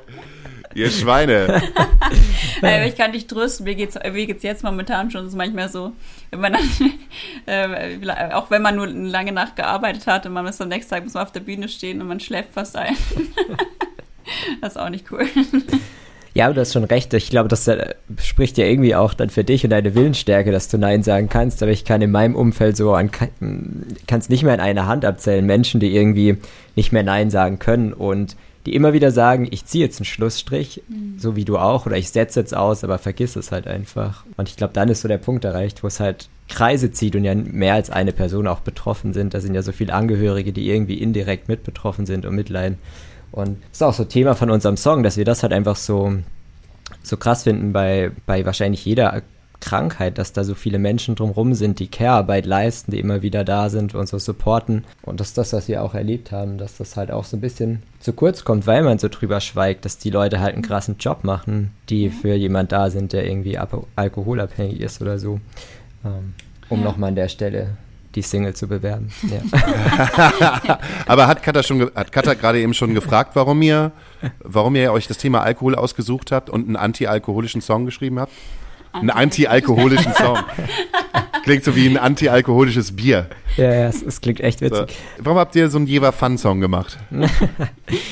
ihr 0.75 0.89
Schweine. 0.89 1.62
Aber 2.62 2.86
ich 2.86 2.95
kann 2.95 3.13
dich 3.13 3.27
trösten, 3.27 3.63
mir 3.63 3.75
geht's, 3.75 3.95
mir 3.95 4.25
geht's 4.25 4.43
jetzt 4.43 4.63
momentan 4.63 5.10
schon 5.12 5.29
manchmal 5.36 5.69
so, 5.69 5.93
wenn 6.33 6.39
man 6.39 6.53
dann, 6.53 6.91
äh, 7.45 8.33
auch 8.33 8.49
wenn 8.49 8.61
man 8.61 8.75
nur 8.75 8.87
eine 8.87 9.07
lange 9.07 9.31
Nacht 9.31 9.55
gearbeitet 9.55 10.07
hat 10.07 10.25
und 10.25 10.33
man 10.33 10.45
ist 10.47 10.61
am 10.61 10.69
nächsten 10.69 10.89
Tag 10.95 11.03
muss 11.03 11.13
man 11.13 11.23
auf 11.23 11.31
der 11.31 11.41
Bühne 11.41 11.69
stehen 11.69 12.01
und 12.01 12.07
man 12.07 12.19
schläft 12.19 12.53
fast 12.53 12.75
ein. 12.75 12.95
das 14.61 14.73
ist 14.73 14.81
auch 14.81 14.89
nicht 14.89 15.11
cool. 15.11 15.25
Ja, 16.35 16.51
du 16.51 16.59
hast 16.59 16.73
schon 16.73 16.83
recht. 16.83 17.13
Ich 17.13 17.29
glaube, 17.29 17.47
das 17.47 17.67
äh, 17.67 17.93
spricht 18.17 18.57
ja 18.57 18.65
irgendwie 18.65 18.95
auch 18.95 19.13
dann 19.13 19.29
für 19.29 19.43
dich 19.43 19.63
und 19.65 19.69
deine 19.69 19.93
Willensstärke, 19.93 20.51
dass 20.51 20.67
du 20.67 20.79
Nein 20.79 21.03
sagen 21.03 21.29
kannst. 21.29 21.61
Aber 21.61 21.71
ich 21.71 21.85
kann 21.85 22.01
in 22.01 22.09
meinem 22.09 22.35
Umfeld 22.35 22.75
so 22.75 22.95
an, 22.95 23.11
kann 23.11 23.29
es 24.09 24.29
nicht 24.29 24.41
mehr 24.41 24.55
in 24.55 24.59
einer 24.59 24.87
Hand 24.87 25.05
abzählen. 25.05 25.45
Menschen, 25.45 25.79
die 25.79 25.95
irgendwie 25.95 26.37
nicht 26.75 26.91
mehr 26.91 27.03
Nein 27.03 27.29
sagen 27.29 27.59
können 27.59 27.93
und 27.93 28.35
die 28.65 28.76
immer 28.76 28.93
wieder 28.93 29.12
sagen, 29.12 29.47
ich 29.52 29.65
ziehe 29.65 29.84
jetzt 29.84 29.99
einen 29.99 30.06
Schlussstrich, 30.06 30.82
so 31.17 31.36
wie 31.36 31.45
du 31.45 31.58
auch, 31.58 31.86
oder 31.86 31.97
ich 31.97 32.10
setze 32.10 32.39
jetzt 32.39 32.56
aus, 32.56 32.84
aber 32.84 32.97
vergiss 32.97 33.36
es 33.36 33.52
halt 33.52 33.67
einfach. 33.67 34.26
Und 34.38 34.47
ich 34.47 34.56
glaube, 34.56 34.73
dann 34.73 34.89
ist 34.89 35.02
so 35.02 35.08
der 35.08 35.17
Punkt 35.17 35.43
erreicht, 35.43 35.84
wo 35.84 35.88
es 35.88 35.99
halt 35.99 36.30
Kreise 36.47 36.91
zieht 36.91 37.15
und 37.15 37.23
ja 37.23 37.36
mehr 37.36 37.73
als 37.73 37.89
eine 37.89 38.13
Person 38.13 38.47
auch 38.47 38.62
betroffen 38.62 39.13
sind. 39.13 39.34
Da 39.34 39.41
sind 39.41 39.54
ja 39.54 39.62
so 39.62 39.71
viele 39.71 39.93
Angehörige, 39.93 40.54
die 40.54 40.69
irgendwie 40.69 40.95
indirekt 40.95 41.47
mit 41.47 41.63
betroffen 41.63 42.06
sind 42.06 42.26
und 42.26 42.36
mitleiden. 42.36 42.78
Und 43.32 43.58
das 43.69 43.78
ist 43.78 43.84
auch 43.84 43.93
so 43.93 44.06
Thema 44.06 44.36
von 44.36 44.49
unserem 44.49 44.78
Song, 44.78 45.04
dass 45.04 45.17
wir 45.17 45.26
das 45.26 45.43
halt 45.43 45.54
einfach 45.54 45.76
so, 45.76 46.13
so 47.02 47.17
krass 47.17 47.43
finden 47.43 47.73
bei, 47.73 48.12
bei 48.26 48.45
wahrscheinlich 48.45 48.86
jeder 48.86 49.23
Krankheit, 49.63 50.17
dass 50.17 50.34
da 50.34 50.43
so 50.43 50.56
viele 50.56 50.78
Menschen 50.78 51.15
drumherum 51.15 51.54
sind, 51.54 51.80
die 51.80 51.88
Care-Arbeit 51.88 52.45
leisten, 52.45 52.91
die 52.91 52.99
immer 52.99 53.21
wieder 53.21 53.43
da 53.43 53.69
sind 53.69 53.95
und 53.95 54.08
so 54.08 54.19
supporten. 54.19 54.84
Und 55.02 55.19
das 55.19 55.30
ist 55.30 55.38
das, 55.38 55.54
was 55.54 55.67
wir 55.69 55.84
auch 55.84 55.93
erlebt 55.95 56.32
haben, 56.34 56.58
dass 56.58 56.78
das 56.78 56.97
halt 56.97 57.12
auch 57.12 57.23
so 57.23 57.38
ein 57.38 57.41
bisschen 57.41 57.82
zu 57.99 58.12
kurz 58.13 58.43
kommt, 58.43 58.67
weil 58.67 58.84
man 58.84 58.99
so 58.99 59.08
drüber 59.08 59.39
schweigt, 59.39 59.86
dass 59.86 59.97
die 59.97 60.10
Leute 60.10 60.39
halt 60.41 60.54
einen 60.54 60.63
krassen 60.63 60.97
Job 60.99 61.23
machen, 61.23 61.71
die 61.89 62.10
für 62.10 62.34
jemand 62.36 62.71
da 62.73 62.89
sind, 62.89 63.13
der 63.13 63.26
irgendwie 63.26 63.58
alkoholabhängig 63.95 64.82
ist 64.82 65.02
oder 65.02 65.17
so. 65.17 65.39
Ähm, 66.06 66.34
um 66.69 66.80
Ja. 66.80 66.86
nochmal 66.86 67.10
an 67.10 67.15
der 67.15 67.30
Stelle 67.30 67.69
die 68.15 68.21
Single 68.21 68.54
zu 68.54 68.67
bewerben. 68.67 69.12
Ja. 69.23 70.78
Aber 71.08 71.28
hat 71.28 71.41
Katha 71.41 71.63
schon, 71.63 71.80
ge- 71.80 71.91
hat 71.95 72.12
Katha 72.12 72.34
gerade 72.36 72.60
eben 72.60 72.73
schon 72.73 72.93
gefragt, 72.93 73.32
warum 73.36 73.62
ihr, 73.62 73.91
warum 74.43 74.76
ihr 74.76 74.91
euch 74.91 75.08
das 75.08 75.17
Thema 75.17 75.41
Alkohol 75.41 75.76
ausgesucht 75.76 76.32
habt 76.32 76.49
und 76.49 76.67
einen 76.67 76.76
anti-alkoholischen 76.76 77.62
Song 77.62 77.86
geschrieben 77.86 78.19
habt? 78.19 78.32
Einen 78.93 79.10
anti-alkoholischen 79.10 80.13
Song. 80.13 80.38
Klingt 81.43 81.63
so 81.65 81.75
wie 81.75 81.88
ein 81.89 81.97
anti-alkoholisches 81.97 82.95
Bier. 82.95 83.27
ja, 83.58 83.63
ja, 83.65 83.88
es, 83.88 84.01
es 84.01 84.21
klingt 84.21 84.39
echt 84.39 84.60
So. 84.60 84.65
witzig. 84.65 84.97
Warum 85.19 85.38
habt 85.39 85.56
ihr 85.56 85.69
so 85.69 85.77
einen 85.77 85.88
Jever 85.88 86.12
Fun 86.13 86.38
Song 86.38 86.60
gemacht? 86.62 86.97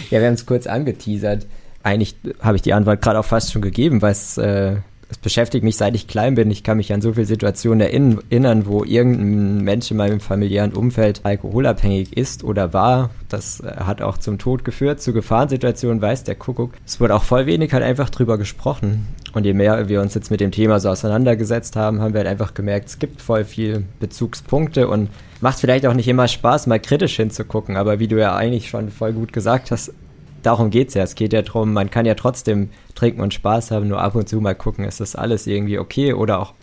Ja, 0.10 0.20
wir 0.20 0.28
haben 0.28 0.34
es 0.34 0.46
kurz 0.46 0.67
angeteasert. 0.67 1.48
Eigentlich 1.84 2.15
habe 2.41 2.58
ich 2.58 2.62
die 2.62 2.74
Antwort 2.74 3.02
gerade 3.02 3.17
auch 3.20 3.26
fast 3.26 3.54
schon 3.54 3.62
gegeben, 3.62 4.02
weil 4.02 4.12
es, 4.12 4.38
äh, 4.38 4.76
es 5.12 5.17
beschäftigt 5.17 5.63
mich, 5.63 5.76
seit 5.76 5.93
ich 5.93 6.08
klein 6.08 6.36
bin. 6.36 6.50
Ich 6.50 6.63
kann 6.63 6.78
mich 6.78 6.93
an 6.93 7.02
so 7.02 7.13
viele 7.13 7.26
Situationen 7.26 7.82
erinn- 7.86 8.19
erinnern, 8.30 8.65
wo 8.65 8.84
irgendein 8.84 9.62
Mensch 9.63 9.91
in 9.91 9.97
meinem 9.97 10.21
familiären 10.21 10.74
Umfeld 10.74 11.21
alkoholabhängig 11.24 12.15
ist 12.17 12.43
oder 12.43 12.74
war. 12.74 13.10
Das 13.28 13.60
äh, 13.60 13.76
hat 13.78 14.02
auch 14.02 14.17
zum 14.17 14.38
Tod 14.39 14.63
geführt, 14.63 15.02
zu 15.02 15.12
Gefahrensituationen, 15.12 16.02
weiß 16.02 16.24
der 16.24 16.36
Kuckuck. 16.36 16.71
Es 16.86 17.00
wurde 17.00 17.13
auch 17.15 17.24
voll 17.24 17.45
wenig 17.45 17.74
halt 17.74 17.84
einfach 17.84 18.10
drüber 18.10 18.38
gesprochen. 18.38 19.08
Und 19.34 19.45
je 19.45 19.54
mehr 19.54 19.89
wir 19.89 20.02
uns 20.02 20.13
jetzt 20.13 20.32
mit 20.32 20.39
dem 20.39 20.52
Thema 20.52 20.80
so 20.80 20.89
auseinandergesetzt 20.89 21.76
haben, 21.76 22.02
haben 22.02 22.13
wir 22.13 22.19
halt 22.19 22.28
einfach 22.30 22.54
gemerkt, 22.54 22.88
es 22.89 23.00
gibt 23.00 23.21
voll 23.21 23.43
viel 23.45 23.84
Bezugspunkte 24.00 24.88
und 24.88 25.10
macht 25.39 25.60
vielleicht 25.60 25.86
auch 25.86 25.93
nicht 25.93 26.08
immer 26.08 26.28
Spaß, 26.28 26.67
mal 26.67 26.80
kritisch 26.80 27.15
hinzugucken. 27.15 27.76
Aber 27.78 28.00
wie 28.00 28.08
du 28.08 28.19
ja 28.19 28.36
eigentlich 28.36 28.69
schon 28.69 28.91
voll 28.91 29.13
gut 29.13 29.34
gesagt 29.34 29.71
hast, 29.71 29.93
darum 30.43 30.69
geht's 30.69 30.93
ja. 30.93 31.04
Es 31.04 31.15
geht 31.15 31.34
ja 31.34 31.41
darum, 31.41 31.73
man 31.73 31.89
kann 31.91 32.06
ja 32.06 32.15
trotzdem 32.15 32.69
trinken 32.95 33.21
und 33.21 33.34
Spaß 33.34 33.71
haben, 33.71 33.88
nur 33.88 34.01
ab 34.01 34.15
und 34.15 34.27
zu 34.30 34.39
mal 34.41 34.56
gucken, 34.56 34.86
ist 34.86 34.99
das 34.99 35.15
alles 35.15 35.47
irgendwie 35.47 35.80
okay 35.80 36.13
oder 36.13 36.39
auch 36.39 36.54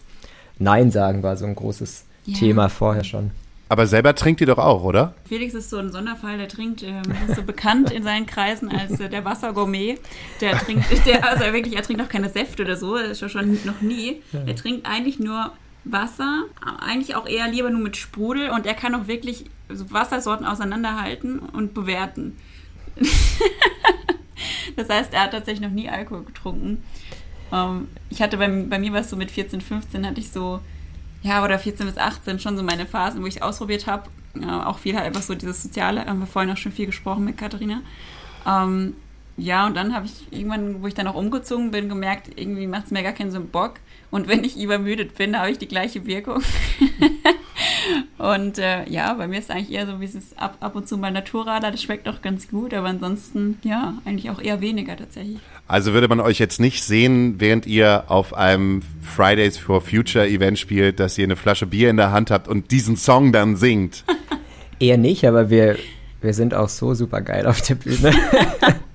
Nein 0.58 0.90
sagen 0.90 1.22
war 1.22 1.36
so 1.36 1.46
ein 1.46 1.54
großes 1.54 2.04
Ja. 2.24 2.38
Thema 2.38 2.68
vorher 2.68 3.04
schon. 3.04 3.30
Aber 3.70 3.86
selber 3.86 4.14
trinkt 4.14 4.40
ihr 4.40 4.46
doch 4.46 4.58
auch, 4.58 4.82
oder? 4.82 5.14
Felix 5.28 5.52
ist 5.52 5.68
so 5.68 5.76
ein 5.76 5.92
Sonderfall, 5.92 6.38
der 6.38 6.48
trinkt, 6.48 6.82
ähm, 6.82 7.02
ist 7.28 7.36
so 7.36 7.42
bekannt 7.42 7.90
in 7.90 8.02
seinen 8.02 8.24
Kreisen 8.24 8.70
als 8.70 8.98
äh, 8.98 9.10
der 9.10 9.24
Wassergourmet. 9.26 10.00
Der 10.40 10.52
trinkt, 10.58 10.84
der, 11.06 11.28
also 11.28 11.52
wirklich, 11.52 11.76
er 11.76 11.82
trinkt 11.82 12.02
auch 12.02 12.08
keine 12.08 12.30
Säfte 12.30 12.62
oder 12.62 12.76
so, 12.76 12.96
das 12.96 13.10
ist 13.10 13.20
ja 13.20 13.28
schon 13.28 13.58
noch 13.64 13.82
nie. 13.82 14.22
Er 14.46 14.56
trinkt 14.56 14.86
eigentlich 14.88 15.18
nur 15.18 15.52
Wasser, 15.84 16.44
eigentlich 16.80 17.14
auch 17.14 17.26
eher 17.26 17.48
lieber 17.48 17.70
nur 17.70 17.80
mit 17.80 17.96
Sprudel 17.96 18.50
und 18.50 18.66
er 18.66 18.74
kann 18.74 18.94
auch 18.94 19.06
wirklich 19.06 19.44
so 19.68 19.90
Wassersorten 19.90 20.46
auseinanderhalten 20.46 21.38
und 21.38 21.74
bewerten. 21.74 22.36
das 24.76 24.88
heißt, 24.88 25.12
er 25.12 25.24
hat 25.24 25.32
tatsächlich 25.32 25.66
noch 25.66 25.74
nie 25.74 25.88
Alkohol 25.88 26.24
getrunken. 26.24 26.82
Ähm, 27.52 27.88
ich 28.11 28.22
hatte 28.22 28.37
bei, 28.37 28.48
bei 28.48 28.78
mir 28.78 28.92
was 28.92 29.11
so 29.11 29.16
mit 29.16 29.30
14, 29.30 29.61
15 29.61 30.06
hatte 30.06 30.20
ich 30.20 30.30
so, 30.30 30.61
ja, 31.22 31.44
oder 31.44 31.58
14 31.58 31.87
bis 31.87 31.98
18 31.98 32.38
schon 32.38 32.56
so 32.56 32.62
meine 32.62 32.87
Phasen, 32.87 33.22
wo 33.22 33.26
ich 33.26 33.37
es 33.37 33.42
ausprobiert 33.42 33.87
habe. 33.87 34.08
Äh, 34.40 34.46
auch 34.46 34.78
viel 34.78 34.94
halt 34.96 35.06
einfach 35.06 35.22
so 35.22 35.34
dieses 35.34 35.62
Soziale, 35.62 36.04
haben 36.06 36.20
wir 36.20 36.26
vorhin 36.26 36.50
auch 36.52 36.56
schon 36.56 36.72
viel 36.72 36.87
gesprochen 36.87 37.24
mit 37.24 37.37
Katharina. 37.38 37.82
Ähm, 38.46 38.94
ja, 39.37 39.66
und 39.66 39.76
dann 39.76 39.94
habe 39.94 40.06
ich 40.06 40.26
irgendwann, 40.37 40.82
wo 40.82 40.88
ich 40.88 40.94
dann 40.94 41.06
auch 41.06 41.14
umgezogen 41.14 41.70
bin, 41.70 41.88
gemerkt, 41.88 42.28
irgendwie 42.37 42.66
macht 42.66 42.87
es 42.87 42.90
mir 42.90 43.04
gar 43.04 43.12
keinen 43.12 43.30
so 43.30 43.40
Bock. 43.40 43.74
Und 44.11 44.26
wenn 44.26 44.42
ich 44.42 44.61
übermüdet 44.61 45.14
bin, 45.16 45.38
habe 45.38 45.50
ich 45.50 45.58
die 45.58 45.68
gleiche 45.68 46.06
Wirkung. 46.06 46.42
und 48.18 48.59
äh, 48.59 48.88
ja, 48.88 49.14
bei 49.14 49.27
mir 49.27 49.38
ist 49.38 49.51
eigentlich 49.51 49.72
eher 49.72 49.87
so 49.87 50.01
wie 50.01 50.05
es 50.05 50.37
ab, 50.37 50.57
ab 50.61 50.74
und 50.77 50.88
zu 50.88 50.96
mal 50.96 51.11
Naturradar, 51.11 51.70
das 51.70 51.83
schmeckt 51.83 52.09
auch 52.09 52.22
ganz 52.22 52.48
gut, 52.48 52.74
aber 52.74 52.88
ansonsten, 52.88 53.59
ja, 53.62 53.94
eigentlich 54.05 54.31
auch 54.31 54.40
eher 54.40 54.61
weniger 54.61 54.96
tatsächlich. 54.96 55.38
Also 55.66 55.92
würde 55.92 56.09
man 56.09 56.20
euch 56.20 56.38
jetzt 56.38 56.61
nicht 56.61 56.83
sehen, 56.83 57.40
während 57.40 57.66
ihr 57.66 58.05
auf 58.09 58.35
einem 58.35 58.83
Fridays 59.03 59.59
for 59.59 59.81
Future 59.81 60.27
Event 60.29 60.59
spielt, 60.59 61.01
dass 61.01 61.18
ihr 61.18 61.24
eine 61.24 61.37
Flasche 61.37 61.66
Bier 61.66 61.90
in 61.90 61.96
der 61.96 62.12
Hand 62.12 62.31
habt 62.31 62.48
und 62.48 62.70
diesen 62.70 62.96
Song 62.96 63.33
dann 63.33 63.57
singt. 63.57 64.05
Eher 64.81 64.96
nicht, 64.96 65.24
aber 65.24 65.51
wir 65.51 65.77
wir 66.20 66.35
sind 66.35 66.53
auch 66.53 66.68
so 66.68 66.94
super 66.94 67.20
geil 67.20 67.46
auf 67.46 67.62
der 67.62 67.77
Bühne. 67.77 68.12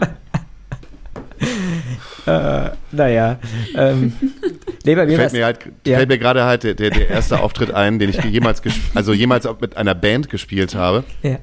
äh, 2.26 2.70
naja. 2.92 3.40
Ähm, 3.76 4.14
nee, 4.86 4.96
mir 4.96 5.08
Fällt 5.08 5.34
mir, 5.34 5.46
halt, 5.46 5.60
Ja. 5.86 5.98
fällt 5.98 6.10
mir 6.10 6.18
gerade 6.18 6.44
halt 6.44 6.64
der, 6.64 6.76
der, 6.76 7.10
erste 7.10 7.42
Auftritt 7.42 7.72
ein, 7.72 8.00
den 8.00 8.10
ich 8.10 8.24
jemals, 8.24 8.62
also 8.94 9.14
jemals 9.14 9.46
auch 9.46 9.60
mit 9.60 9.78
einer 9.78 9.96
Band 9.96 10.30
gespielt 10.30 10.76
habe. 10.76 11.04
ja. 11.22 11.38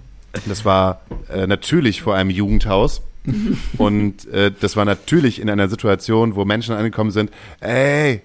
Das 0.46 0.64
war 0.64 1.00
äh, 1.28 1.48
natürlich 1.48 2.02
vor 2.02 2.14
einem 2.14 2.30
Jugendhaus. 2.30 3.02
Und 3.78 4.28
äh, 4.28 4.52
das 4.58 4.76
war 4.76 4.84
natürlich 4.84 5.40
in 5.40 5.50
einer 5.50 5.68
Situation, 5.68 6.36
wo 6.36 6.44
Menschen 6.44 6.74
angekommen 6.74 7.10
sind, 7.10 7.30
ey, 7.60 8.22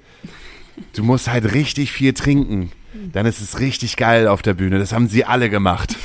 du 0.95 1.03
musst 1.03 1.27
halt 1.27 1.53
richtig 1.53 1.91
viel 1.91 2.13
trinken. 2.13 2.71
Dann 3.11 3.25
ist 3.25 3.41
es 3.41 3.59
richtig 3.59 3.97
geil 3.97 4.27
auf 4.27 4.41
der 4.41 4.53
Bühne. 4.53 4.79
Das 4.79 4.93
haben 4.93 5.07
sie 5.07 5.25
alle 5.25 5.49
gemacht. 5.49 5.95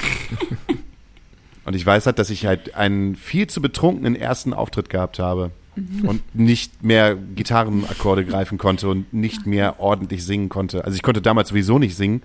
Und 1.65 1.77
ich 1.77 1.87
weiß 1.87 2.07
halt, 2.07 2.19
dass 2.19 2.31
ich 2.31 2.47
halt 2.47 2.75
einen 2.75 3.15
viel 3.15 3.47
zu 3.47 3.61
betrunkenen 3.61 4.17
ersten 4.17 4.53
Auftritt 4.53 4.91
gehabt 4.91 5.19
habe. 5.19 5.53
Und 5.77 6.35
nicht 6.35 6.83
mehr 6.83 7.17
Gitarrenakkorde 7.17 8.25
greifen 8.25 8.59
konnte 8.59 8.89
und 8.89 9.13
nicht 9.13 9.47
mehr 9.47 9.81
ordentlich 9.81 10.25
singen 10.25 10.49
konnte. 10.49 10.85
Also 10.85 10.97
ich 10.97 11.03
konnte 11.03 11.23
damals 11.23 11.51
sowieso 11.51 11.79
nicht 11.79 11.97
singen. 11.97 12.23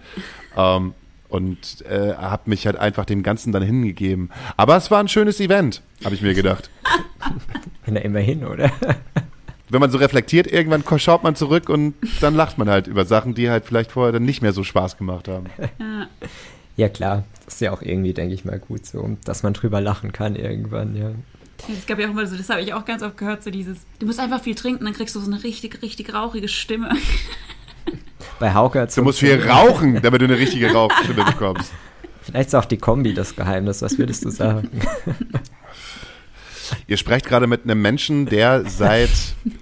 Ähm, 0.57 0.93
und 1.27 1.83
äh, 1.89 2.13
habe 2.13 2.43
mich 2.49 2.65
halt 2.65 2.77
einfach 2.77 3.05
dem 3.05 3.23
Ganzen 3.23 3.51
dann 3.51 3.63
hingegeben. 3.63 4.29
Aber 4.57 4.77
es 4.77 4.89
war 4.91 4.99
ein 4.99 5.07
schönes 5.07 5.39
Event, 5.39 5.81
habe 6.03 6.15
ich 6.15 6.21
mir 6.21 6.33
gedacht. 6.33 6.69
Na, 7.87 7.99
immerhin, 7.99 8.45
oder? 8.45 8.71
Wenn 9.69 9.81
man 9.81 9.89
so 9.89 9.97
reflektiert, 9.97 10.47
irgendwann 10.47 10.83
schaut 10.99 11.23
man 11.23 11.35
zurück 11.35 11.69
und 11.69 11.95
dann 12.21 12.35
lacht 12.35 12.57
man 12.57 12.69
halt 12.69 12.87
über 12.87 13.05
Sachen, 13.05 13.33
die 13.33 13.49
halt 13.49 13.65
vielleicht 13.65 13.91
vorher 13.91 14.13
dann 14.13 14.23
nicht 14.23 14.41
mehr 14.41 14.53
so 14.53 14.63
Spaß 14.63 14.97
gemacht 14.97 15.27
haben. 15.27 15.47
Ja. 15.57 16.07
Ja, 16.77 16.89
klar. 16.89 17.23
Das 17.45 17.55
ist 17.55 17.61
ja 17.61 17.71
auch 17.71 17.81
irgendwie, 17.81 18.13
denke 18.13 18.33
ich 18.33 18.43
mal, 18.43 18.59
gut 18.59 18.85
so, 18.85 19.17
dass 19.23 19.43
man 19.43 19.53
drüber 19.53 19.79
lachen 19.81 20.11
kann 20.11 20.35
irgendwann, 20.35 20.95
ja. 20.95 21.11
Es 21.67 21.85
gab 21.85 21.99
ja 21.99 22.07
auch 22.07 22.11
immer 22.11 22.27
so, 22.27 22.35
das 22.35 22.49
habe 22.49 22.61
ich 22.61 22.73
auch 22.73 22.85
ganz 22.85 23.01
oft 23.01 23.17
gehört, 23.17 23.43
so 23.43 23.49
dieses, 23.49 23.79
du 23.99 24.05
musst 24.05 24.19
einfach 24.19 24.41
viel 24.41 24.55
trinken, 24.55 24.85
dann 24.85 24.93
kriegst 24.93 25.15
du 25.15 25.19
so 25.19 25.31
eine 25.31 25.43
richtig, 25.43 25.81
richtig 25.81 26.13
rauchige 26.13 26.47
Stimme. 26.47 26.91
Bei 28.39 28.53
Hauke 28.53 28.87
Du 28.93 29.03
musst 29.03 29.19
viel 29.19 29.41
rauchen, 29.41 30.01
damit 30.01 30.21
du 30.21 30.25
eine 30.25 30.37
richtige 30.37 30.71
Rauchstimme 30.71 31.23
bekommst. 31.23 31.71
Vielleicht 32.21 32.47
ist 32.47 32.55
auch 32.55 32.65
die 32.65 32.77
Kombi 32.77 33.13
das 33.13 33.35
Geheimnis. 33.35 33.81
Was 33.81 33.97
würdest 33.97 34.25
du 34.25 34.29
sagen? 34.29 34.69
Ihr 36.87 36.97
sprecht 36.97 37.27
gerade 37.27 37.47
mit 37.47 37.63
einem 37.63 37.81
Menschen, 37.81 38.25
der 38.25 38.67
seit 38.67 39.11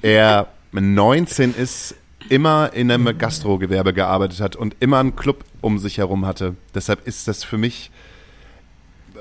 er 0.02 0.48
19 0.72 1.54
ist, 1.56 1.96
immer 2.30 2.72
in 2.74 2.89
einem 2.89 3.18
Gastrogewerbe 3.18 3.94
gearbeitet 3.94 4.39
hat 4.39 4.56
und 4.56 4.76
immer 4.80 5.00
einen 5.00 5.16
Club 5.16 5.44
um 5.62 5.78
sich 5.78 5.98
herum 5.98 6.26
hatte. 6.26 6.56
Deshalb 6.74 7.06
ist 7.06 7.28
das 7.28 7.44
für 7.44 7.58
mich. 7.58 7.91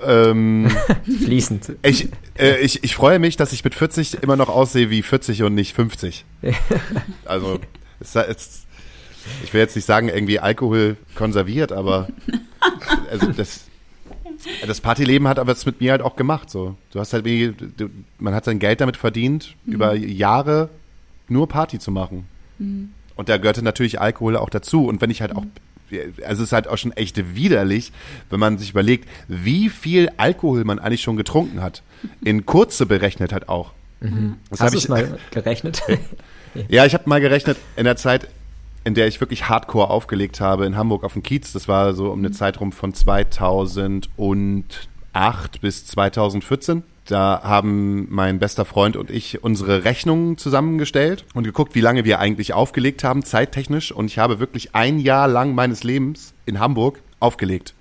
Ähm, 0.04 0.70
Fließend. 1.04 1.72
ich, 1.82 2.08
äh, 2.38 2.58
ich, 2.60 2.82
ich 2.84 2.94
freue 2.94 3.18
mich, 3.18 3.36
dass 3.36 3.52
ich 3.52 3.64
mit 3.64 3.74
40 3.74 4.22
immer 4.22 4.36
noch 4.36 4.48
aussehe 4.48 4.90
wie 4.90 5.02
40 5.02 5.42
und 5.42 5.54
nicht 5.54 5.74
50. 5.74 6.24
Also, 7.24 7.60
es, 8.00 8.14
es, 8.14 8.66
ich 9.44 9.54
will 9.54 9.60
jetzt 9.60 9.76
nicht 9.76 9.84
sagen, 9.84 10.08
irgendwie 10.08 10.40
Alkohol 10.40 10.96
konserviert, 11.14 11.72
aber 11.72 12.08
also 13.10 13.26
das, 13.32 13.66
das 14.66 14.80
Partyleben 14.80 15.28
hat 15.28 15.38
aber 15.38 15.52
es 15.52 15.64
mit 15.66 15.80
mir 15.80 15.92
halt 15.92 16.02
auch 16.02 16.16
gemacht. 16.16 16.50
So. 16.50 16.76
Du 16.90 17.00
hast 17.00 17.12
halt 17.12 17.24
wie, 17.24 17.52
du, 17.52 17.88
man 18.18 18.34
hat 18.34 18.44
sein 18.44 18.58
Geld 18.58 18.80
damit 18.80 18.96
verdient, 18.96 19.54
über 19.66 19.94
Jahre 19.94 20.68
nur 21.28 21.48
Party 21.48 21.78
zu 21.78 21.90
machen. 21.90 22.26
Und 23.16 23.28
da 23.28 23.36
gehörte 23.38 23.62
natürlich 23.62 24.00
Alkohol 24.00 24.36
auch 24.36 24.50
dazu. 24.50 24.86
Und 24.86 25.00
wenn 25.00 25.10
ich 25.10 25.20
halt 25.20 25.34
auch, 25.36 25.44
also 26.26 26.42
es 26.42 26.48
ist 26.48 26.52
halt 26.52 26.68
auch 26.68 26.78
schon 26.78 26.92
echt 26.92 27.34
widerlich, 27.34 27.92
wenn 28.30 28.40
man 28.40 28.58
sich 28.58 28.70
überlegt, 28.70 29.08
wie 29.28 29.68
viel 29.68 30.10
Alkohol 30.16 30.64
man 30.64 30.78
eigentlich 30.78 31.02
schon 31.02 31.16
getrunken 31.16 31.62
hat. 31.62 31.82
In 32.24 32.46
Kurze 32.46 32.86
berechnet 32.86 33.32
halt 33.32 33.48
auch. 33.48 33.72
Das 34.50 34.60
Hast 34.60 34.74
du 34.74 34.78
es 34.78 34.84
ich- 34.84 34.90
mal 34.90 35.18
gerechnet? 35.30 35.82
ja, 36.68 36.84
ich 36.84 36.94
habe 36.94 37.08
mal 37.08 37.20
gerechnet, 37.20 37.56
in 37.76 37.84
der 37.84 37.96
Zeit, 37.96 38.28
in 38.84 38.94
der 38.94 39.06
ich 39.06 39.20
wirklich 39.20 39.48
Hardcore 39.48 39.90
aufgelegt 39.90 40.40
habe 40.40 40.66
in 40.66 40.76
Hamburg 40.76 41.04
auf 41.04 41.12
dem 41.12 41.22
Kiez, 41.22 41.52
das 41.52 41.68
war 41.68 41.94
so 41.94 42.10
um 42.10 42.18
eine 42.18 42.32
Zeitraum 42.32 42.72
von 42.72 42.92
2008 42.94 45.60
bis 45.60 45.86
2014. 45.86 46.82
Da 47.06 47.40
haben 47.42 48.06
mein 48.10 48.38
bester 48.38 48.64
Freund 48.64 48.96
und 48.96 49.10
ich 49.10 49.42
unsere 49.42 49.84
Rechnungen 49.84 50.38
zusammengestellt 50.38 51.24
und 51.34 51.44
geguckt, 51.44 51.74
wie 51.74 51.80
lange 51.80 52.04
wir 52.04 52.20
eigentlich 52.20 52.54
aufgelegt 52.54 53.02
haben, 53.02 53.24
zeittechnisch. 53.24 53.90
Und 53.90 54.06
ich 54.06 54.18
habe 54.18 54.38
wirklich 54.38 54.74
ein 54.74 54.98
Jahr 54.98 55.26
lang 55.26 55.54
meines 55.54 55.82
Lebens 55.82 56.32
in 56.46 56.60
Hamburg 56.60 57.00
aufgelegt. 57.18 57.74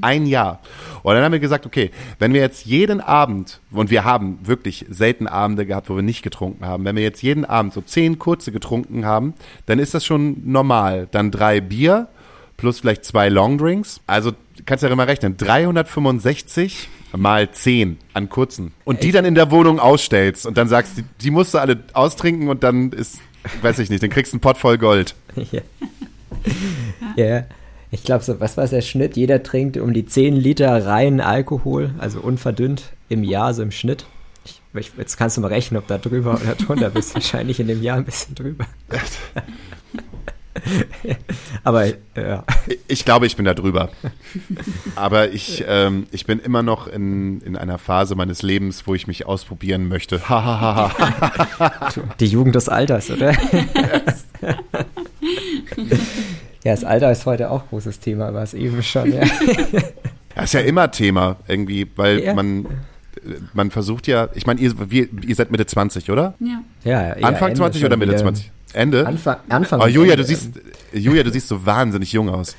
Ein 0.00 0.26
Jahr. 0.26 0.60
Und 1.04 1.14
dann 1.14 1.22
haben 1.22 1.32
wir 1.32 1.38
gesagt, 1.38 1.64
okay, 1.64 1.92
wenn 2.18 2.32
wir 2.32 2.40
jetzt 2.40 2.66
jeden 2.66 3.00
Abend, 3.00 3.60
und 3.70 3.90
wir 3.90 4.04
haben 4.04 4.38
wirklich 4.42 4.84
selten 4.88 5.28
Abende 5.28 5.64
gehabt, 5.64 5.88
wo 5.88 5.94
wir 5.94 6.02
nicht 6.02 6.22
getrunken 6.22 6.66
haben, 6.66 6.84
wenn 6.84 6.96
wir 6.96 7.04
jetzt 7.04 7.22
jeden 7.22 7.44
Abend 7.44 7.72
so 7.72 7.82
zehn 7.82 8.18
kurze 8.18 8.50
getrunken 8.50 9.04
haben, 9.04 9.34
dann 9.66 9.78
ist 9.78 9.94
das 9.94 10.04
schon 10.04 10.42
normal. 10.44 11.06
Dann 11.12 11.30
drei 11.30 11.60
Bier 11.60 12.08
plus 12.56 12.80
vielleicht 12.80 13.04
zwei 13.04 13.28
Longdrinks. 13.28 14.00
Also 14.08 14.32
kannst 14.64 14.82
du 14.82 14.88
ja 14.88 14.92
immer 14.92 15.06
rechnen, 15.06 15.36
365 15.36 16.88
mal 17.16 17.50
10 17.50 17.98
an 18.14 18.28
kurzen. 18.28 18.72
Und 18.84 19.02
die 19.02 19.12
dann 19.12 19.24
in 19.24 19.34
der 19.34 19.50
Wohnung 19.50 19.78
ausstellst 19.78 20.46
und 20.46 20.56
dann 20.56 20.68
sagst, 20.68 20.98
die, 20.98 21.04
die 21.20 21.30
musst 21.30 21.54
du 21.54 21.58
alle 21.58 21.82
austrinken 21.92 22.48
und 22.48 22.62
dann 22.62 22.92
ist, 22.92 23.18
weiß 23.62 23.78
ich 23.78 23.90
nicht, 23.90 24.02
dann 24.02 24.10
kriegst 24.10 24.32
du 24.32 24.36
einen 24.36 24.40
Pott 24.40 24.58
voll 24.58 24.78
Gold. 24.78 25.14
ja. 25.52 25.60
ja. 27.16 27.44
Ich 27.90 28.02
glaube, 28.02 28.24
so, 28.24 28.40
was 28.40 28.56
war 28.56 28.66
der 28.66 28.82
Schnitt? 28.82 29.16
Jeder 29.16 29.42
trinkt 29.42 29.76
um 29.76 29.92
die 29.92 30.06
10 30.06 30.34
Liter 30.34 30.84
reinen 30.84 31.20
Alkohol, 31.20 31.94
also 31.98 32.20
unverdünnt 32.20 32.92
im 33.08 33.22
Jahr, 33.22 33.54
so 33.54 33.62
im 33.62 33.70
Schnitt. 33.70 34.06
Ich, 34.44 34.60
ich, 34.74 34.92
jetzt 34.98 35.16
kannst 35.16 35.36
du 35.36 35.40
mal 35.40 35.48
rechnen, 35.48 35.78
ob 35.78 35.86
da 35.86 35.98
drüber 35.98 36.34
oder 36.34 36.54
drunter 36.54 36.90
bist. 36.90 37.14
Wahrscheinlich 37.14 37.60
in 37.60 37.68
dem 37.68 37.82
Jahr 37.82 37.96
ein 37.96 38.04
bisschen 38.04 38.34
drüber. 38.34 38.66
Aber 41.64 41.86
ja. 42.16 42.44
Ich 42.88 43.04
glaube, 43.04 43.26
ich 43.26 43.36
bin 43.36 43.44
da 43.44 43.54
drüber. 43.54 43.90
Aber 44.94 45.30
ich, 45.32 45.64
ähm, 45.66 46.06
ich 46.10 46.26
bin 46.26 46.38
immer 46.38 46.62
noch 46.62 46.86
in, 46.88 47.40
in 47.42 47.56
einer 47.56 47.78
Phase 47.78 48.14
meines 48.14 48.42
Lebens, 48.42 48.86
wo 48.86 48.94
ich 48.94 49.06
mich 49.06 49.26
ausprobieren 49.26 49.88
möchte. 49.88 50.28
Ha, 50.28 50.44
ha, 50.44 50.60
ha, 50.60 50.90
ha. 51.58 51.90
Die 52.20 52.26
Jugend 52.26 52.54
des 52.54 52.68
Alters, 52.68 53.10
oder? 53.10 53.32
ja, 56.64 56.72
das 56.72 56.84
Alter 56.84 57.10
ist 57.12 57.26
heute 57.26 57.50
auch 57.50 57.68
großes 57.68 58.00
Thema, 58.00 58.32
war 58.34 58.42
es 58.42 58.54
eben 58.54 58.82
schon. 58.82 59.12
Ja. 59.12 59.24
Das 60.34 60.44
ist 60.46 60.52
ja 60.54 60.60
immer 60.60 60.90
Thema 60.90 61.36
irgendwie, 61.48 61.86
weil 61.96 62.20
Ja. 62.20 62.34
man, 62.34 62.66
man 63.54 63.70
versucht 63.70 64.06
ja, 64.06 64.28
ich 64.34 64.46
meine, 64.46 64.60
ihr, 64.60 64.74
ihr 64.90 65.34
seid 65.34 65.50
Mitte 65.50 65.66
20, 65.66 66.10
oder? 66.10 66.34
Ja. 66.40 66.62
Ja, 66.84 67.12
Anfang 67.26 67.48
Ende 67.48 67.58
20 67.60 67.80
schon 67.80 67.86
oder 67.88 67.96
Mitte 67.96 68.12
wieder. 68.12 68.22
20? 68.22 68.52
Ende? 68.72 69.06
Anfang, 69.06 69.36
Anfang 69.48 69.80
Oh, 69.80 69.86
Julia, 69.86 70.12
Ende. 70.12 70.24
du 70.24 70.28
siehst, 70.28 70.50
Julia, 70.92 71.22
du 71.22 71.30
siehst 71.30 71.48
so 71.48 71.64
wahnsinnig 71.64 72.12
jung 72.12 72.28
aus. 72.28 72.56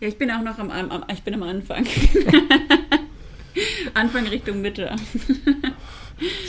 Ja, 0.00 0.08
ich 0.08 0.16
bin 0.16 0.30
auch 0.30 0.42
noch 0.42 0.58
am, 0.58 0.70
am, 0.70 0.90
am 0.90 1.04
ich 1.12 1.22
bin 1.22 1.34
am 1.34 1.42
Anfang. 1.42 1.86
Anfang 3.94 4.26
Richtung 4.28 4.62
Mitte. 4.62 4.94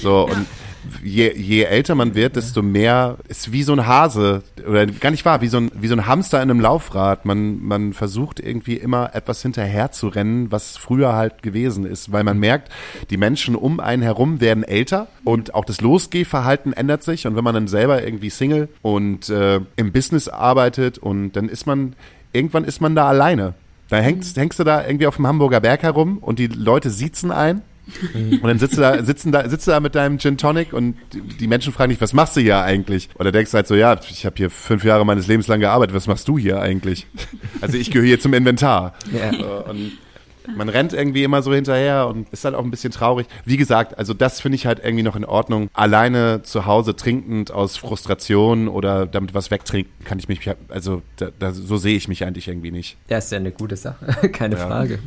So, 0.02 0.26
und 0.28 0.46
je, 1.04 1.34
je 1.36 1.64
älter 1.64 1.96
man 1.96 2.16
wird, 2.16 2.36
desto 2.36 2.62
mehr 2.62 3.18
ist 3.28 3.52
wie 3.52 3.64
so 3.64 3.74
ein 3.74 3.88
Hase, 3.88 4.44
oder 4.68 4.86
gar 4.86 5.12
nicht 5.12 5.26
wahr, 5.26 5.42
wie 5.42 5.48
so 5.48 5.58
ein, 5.58 5.72
wie 5.76 5.88
so 5.88 5.96
ein 5.96 6.08
Hamster 6.08 6.42
in 6.42 6.50
einem 6.50 6.60
Laufrad. 6.60 7.26
Man, 7.26 7.64
man 7.64 7.94
versucht 7.94 8.40
irgendwie 8.40 8.76
immer 8.76 9.14
etwas 9.14 9.42
hinterher 9.42 9.92
zu 9.92 10.08
rennen, 10.08 10.52
was 10.52 10.78
früher 10.78 11.14
halt 11.14 11.44
gewesen 11.44 11.86
ist, 11.86 12.12
weil 12.12 12.24
man 12.24 12.38
merkt, 12.38 12.72
die 13.10 13.18
Menschen 13.18 13.56
um 13.56 13.80
einen 13.80 14.02
herum 14.02 14.42
werden 14.42 14.64
älter 14.64 15.08
und 15.24 15.54
auch 15.54 15.66
das 15.66 15.82
Losgehverhalten 15.82 16.74
ändert 16.74 17.04
sich. 17.04 17.28
Und 17.28 17.36
wenn 17.36 17.44
man 17.44 17.54
dann 17.54 17.68
selber 17.68 18.04
irgendwie 18.04 18.30
Single 18.30 18.70
und 18.82 19.30
äh, 19.30 19.62
im 19.76 19.92
Business 19.92 20.28
arbeitet 20.28 20.98
und 20.98 21.34
dann 21.34 21.50
ist 21.50 21.66
man, 21.66 21.96
irgendwann 22.34 22.64
ist 22.64 22.82
man 22.82 22.96
da 22.96 23.08
alleine. 23.08 23.54
Da 23.90 23.98
hängst, 23.98 24.38
hängst 24.38 24.58
du 24.58 24.64
da 24.64 24.86
irgendwie 24.86 25.08
auf 25.08 25.18
dem 25.18 25.28
Hamburger 25.28 25.60
Berg 25.60 25.84
herum 25.84 26.18
und 26.20 26.40
die 26.40 26.48
Leute 26.48 26.90
siezen 26.90 27.30
ein 27.30 27.62
und 28.14 28.44
dann 28.44 28.60
sitzt 28.60 28.78
du 28.78 28.82
da, 28.82 29.04
sitzen 29.04 29.32
da, 29.32 29.48
sitzt 29.50 29.68
du 29.68 29.72
da 29.72 29.80
mit 29.80 29.96
deinem 29.96 30.18
Gin 30.20 30.38
Tonic 30.38 30.74
und 30.74 30.96
die- 31.40 31.48
Menschen 31.48 31.74
fragen 31.74 31.90
dich, 31.92 32.02
was 32.02 32.14
machst 32.14 32.36
du 32.38 32.42
hier 32.42 32.62
eigentlich? 32.62 33.10
Oder 33.20 33.32
denkst 33.32 33.52
du 33.52 33.56
halt 33.58 33.68
so, 33.68 33.76
ja, 33.76 34.00
ich 34.10 34.26
habe 34.26 34.36
hier 34.38 34.50
fünf 34.50 34.84
Jahre 34.84 35.06
meines 35.06 35.28
Lebens 35.28 35.48
lang 35.48 35.60
gearbeitet, 35.60 35.96
was 35.96 36.08
machst 36.08 36.28
du 36.28 36.38
hier 36.38 36.62
eigentlich? 36.62 37.08
Also 37.62 37.78
ich 37.78 37.92
gehöre 37.92 38.08
hier 38.08 38.20
zum 38.20 38.34
Inventar. 38.34 38.94
Ja. 39.12 39.60
Und 39.70 39.92
man 40.58 40.70
rennt 40.70 40.92
irgendwie 40.94 41.24
immer 41.24 41.44
so 41.44 41.54
hinterher 41.54 42.08
und 42.08 42.28
ist 42.30 42.46
halt 42.46 42.56
auch 42.56 42.64
ein 42.64 42.72
bisschen 42.72 42.92
traurig. 42.92 43.28
Wie 43.46 43.58
gesagt, 43.58 44.00
also 44.00 44.14
das 44.16 44.42
finde 44.42 44.56
ich 44.56 44.66
halt 44.66 44.80
irgendwie 44.84 45.04
noch 45.04 45.16
in 45.16 45.24
Ordnung. 45.24 45.70
Alleine 45.74 46.42
zu 46.42 46.66
Hause 46.66 46.96
trinkend 46.96 47.52
aus 47.52 47.78
Frustration 47.78 48.68
oder 48.68 49.06
damit 49.06 49.36
was 49.36 49.52
wegtrinken, 49.52 49.92
kann 50.04 50.18
ich 50.18 50.28
mich, 50.28 50.40
also 50.70 51.04
da, 51.18 51.30
da, 51.38 51.52
so 51.52 51.78
sehe 51.78 51.96
ich 51.96 52.08
mich 52.08 52.26
eigentlich 52.26 52.48
irgendwie 52.48 52.72
nicht. 52.72 52.98
Ja, 53.08 53.20
ist 53.20 53.32
ja 53.32 53.38
eine 53.38 53.52
gute 53.52 53.76
Sache, 53.76 54.06
keine 54.32 54.56
Ja. 54.58 54.66
Frage. 54.68 54.98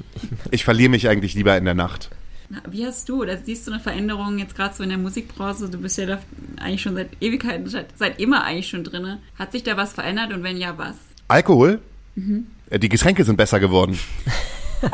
Ich 0.52 0.64
verliere 0.64 0.90
mich 0.90 1.08
eigentlich 1.08 1.34
lieber 1.34 1.56
in 1.56 1.64
der 1.64 1.74
Nacht. 1.74 2.10
Wie 2.68 2.84
hast 2.86 3.08
du, 3.08 3.22
oder 3.22 3.36
siehst 3.38 3.66
du 3.66 3.72
eine 3.72 3.80
Veränderung 3.80 4.38
jetzt 4.38 4.56
gerade 4.56 4.74
so 4.74 4.82
in 4.82 4.88
der 4.88 4.98
Musikbranche? 4.98 5.68
Du 5.68 5.78
bist 5.78 5.98
ja 5.98 6.06
da 6.06 6.18
eigentlich 6.60 6.82
schon 6.82 6.94
seit 6.94 7.10
Ewigkeiten, 7.20 7.68
seit, 7.68 7.86
seit 7.96 8.20
immer 8.20 8.44
eigentlich 8.44 8.68
schon 8.68 8.84
drin. 8.84 9.18
Hat 9.38 9.52
sich 9.52 9.62
da 9.62 9.76
was 9.76 9.92
verändert 9.92 10.32
und 10.32 10.42
wenn 10.42 10.56
ja, 10.56 10.76
was? 10.76 10.96
Alkohol? 11.28 11.80
Äh, 12.70 12.78
Die 12.78 12.88
Getränke 12.88 13.24
sind 13.24 13.36
besser 13.36 13.60
geworden. 13.60 13.98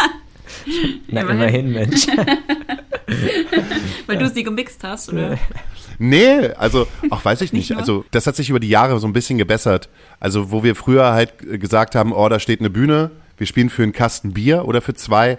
Na, 1.08 1.22
immerhin, 1.22 1.72
Mensch. 1.72 2.06
Weil 4.06 4.18
du 4.18 4.28
sie 4.28 4.42
gemixt 4.42 4.82
hast, 4.84 5.12
oder? 5.12 5.38
Nee, 6.02 6.48
also, 6.56 6.86
ach, 7.10 7.22
weiß 7.22 7.42
ich 7.42 7.52
Nicht? 7.52 7.76
Also, 7.76 8.06
das 8.10 8.26
hat 8.26 8.34
sich 8.34 8.48
über 8.48 8.58
die 8.58 8.70
Jahre 8.70 8.98
so 8.98 9.06
ein 9.06 9.12
bisschen 9.12 9.36
gebessert. 9.36 9.90
Also, 10.18 10.50
wo 10.50 10.64
wir 10.64 10.74
früher 10.74 11.12
halt 11.12 11.34
äh, 11.42 11.58
gesagt 11.58 11.94
haben, 11.94 12.14
oh, 12.14 12.26
da 12.30 12.40
steht 12.40 12.60
eine 12.60 12.70
Bühne, 12.70 13.10
wir 13.40 13.46
spielen 13.48 13.70
für 13.70 13.82
einen 13.82 13.92
Kasten 13.92 14.32
Bier 14.34 14.66
oder 14.66 14.80
für 14.80 14.94
zwei, 14.94 15.38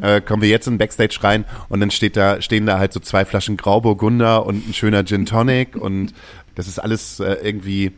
äh, 0.00 0.20
kommen 0.22 0.40
wir 0.40 0.48
jetzt 0.48 0.66
in 0.66 0.74
den 0.74 0.78
Backstage 0.78 1.18
rein 1.22 1.44
und 1.68 1.80
dann 1.80 1.90
steht 1.90 2.16
da, 2.16 2.40
stehen 2.40 2.64
da 2.64 2.78
halt 2.78 2.92
so 2.94 3.00
zwei 3.00 3.24
Flaschen 3.26 3.56
Grauburgunder 3.58 4.46
und 4.46 4.66
ein 4.68 4.72
schöner 4.72 5.04
Gin 5.04 5.26
Tonic 5.26 5.76
und 5.76 6.14
das 6.54 6.66
ist 6.68 6.78
alles 6.78 7.20
äh, 7.20 7.34
irgendwie, 7.42 7.92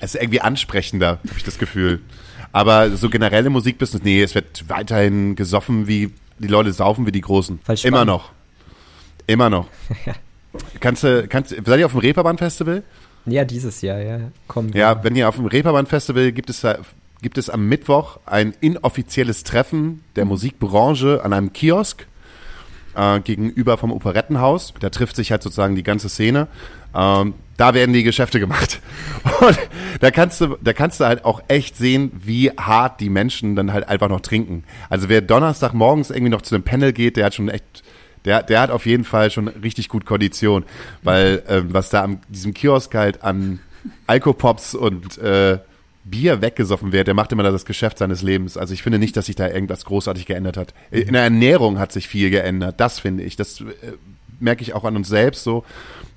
es 0.00 0.14
ist 0.14 0.22
irgendwie 0.22 0.40
ansprechender, 0.40 1.18
habe 1.26 1.36
ich 1.36 1.44
das 1.44 1.58
Gefühl. 1.58 2.00
Aber 2.52 2.90
so 2.90 3.10
generell 3.10 3.46
im 3.46 3.52
Musikbusiness, 3.52 4.02
nee, 4.04 4.22
es 4.22 4.34
wird 4.34 4.68
weiterhin 4.68 5.36
gesoffen, 5.36 5.86
wie 5.88 6.10
die 6.38 6.48
Leute 6.48 6.72
saufen 6.72 7.06
wie 7.06 7.12
die 7.12 7.20
Großen. 7.20 7.60
Immer 7.84 8.04
noch. 8.04 8.32
Immer 9.26 9.50
noch. 9.50 9.66
Kannst 10.80 11.04
du, 11.04 11.28
kannst, 11.28 11.50
seid 11.50 11.78
ihr 11.78 11.86
auf 11.86 11.92
dem 11.92 12.00
Reeperbahn-Festival? 12.00 12.82
Ja, 13.26 13.44
dieses 13.44 13.82
Jahr, 13.82 14.00
ja. 14.00 14.18
Komm. 14.48 14.70
Ja, 14.72 15.04
wenn 15.04 15.14
ihr 15.14 15.28
auf 15.28 15.36
dem 15.36 15.46
Reeperbahn-Festival 15.46 16.32
gibt 16.32 16.50
es, 16.50 16.62
da- 16.62 16.78
gibt 17.22 17.38
es 17.38 17.50
am 17.50 17.68
Mittwoch 17.68 18.18
ein 18.26 18.54
inoffizielles 18.60 19.44
Treffen 19.44 20.02
der 20.16 20.24
Musikbranche 20.24 21.22
an 21.24 21.32
einem 21.32 21.52
Kiosk 21.52 22.06
äh, 22.94 23.20
gegenüber 23.20 23.78
vom 23.78 23.92
Operettenhaus. 23.92 24.74
Da 24.80 24.90
trifft 24.90 25.16
sich 25.16 25.30
halt 25.30 25.42
sozusagen 25.42 25.74
die 25.74 25.82
ganze 25.82 26.08
Szene. 26.08 26.48
Ähm, 26.94 27.34
da 27.56 27.74
werden 27.74 27.92
die 27.92 28.02
Geschäfte 28.02 28.40
gemacht. 28.40 28.80
Und 29.40 29.58
da 30.00 30.10
kannst 30.10 30.40
du, 30.40 30.56
da 30.62 30.72
kannst 30.72 31.00
du 31.00 31.04
halt 31.04 31.24
auch 31.24 31.42
echt 31.48 31.76
sehen, 31.76 32.10
wie 32.24 32.50
hart 32.50 33.00
die 33.00 33.10
Menschen 33.10 33.54
dann 33.54 33.72
halt 33.72 33.88
einfach 33.88 34.08
noch 34.08 34.20
trinken. 34.20 34.64
Also 34.88 35.08
wer 35.08 35.20
Donnerstag 35.20 35.74
morgens 35.74 36.10
irgendwie 36.10 36.30
noch 36.30 36.42
zu 36.42 36.54
einem 36.54 36.64
Panel 36.64 36.92
geht, 36.92 37.16
der 37.16 37.26
hat 37.26 37.34
schon 37.34 37.48
echt, 37.48 37.82
der, 38.24 38.42
der 38.42 38.62
hat 38.62 38.70
auf 38.70 38.86
jeden 38.86 39.04
Fall 39.04 39.30
schon 39.30 39.48
richtig 39.48 39.88
gut 39.88 40.06
Kondition, 40.06 40.64
weil 41.02 41.42
ähm, 41.48 41.72
was 41.72 41.90
da 41.90 42.02
an 42.02 42.20
diesem 42.28 42.54
Kiosk 42.54 42.94
halt 42.94 43.22
an 43.22 43.60
Alkopops 44.06 44.74
und 44.74 45.18
äh, 45.18 45.58
Bier 46.04 46.40
weggesoffen 46.40 46.92
wird, 46.92 47.06
der 47.06 47.14
macht 47.14 47.32
immer 47.32 47.42
das 47.42 47.64
Geschäft 47.64 47.98
seines 47.98 48.22
Lebens. 48.22 48.56
Also 48.56 48.74
ich 48.74 48.82
finde 48.82 48.98
nicht, 48.98 49.16
dass 49.16 49.26
sich 49.26 49.36
da 49.36 49.48
irgendwas 49.48 49.84
großartig 49.84 50.26
geändert 50.26 50.56
hat. 50.56 50.74
In 50.90 51.12
der 51.12 51.22
Ernährung 51.22 51.78
hat 51.78 51.92
sich 51.92 52.08
viel 52.08 52.30
geändert, 52.30 52.80
das 52.80 52.98
finde 52.98 53.24
ich. 53.24 53.36
Das 53.36 53.60
äh, 53.60 53.64
merke 54.38 54.62
ich 54.62 54.74
auch 54.74 54.84
an 54.84 54.96
uns 54.96 55.08
selbst 55.08 55.44
so. 55.44 55.64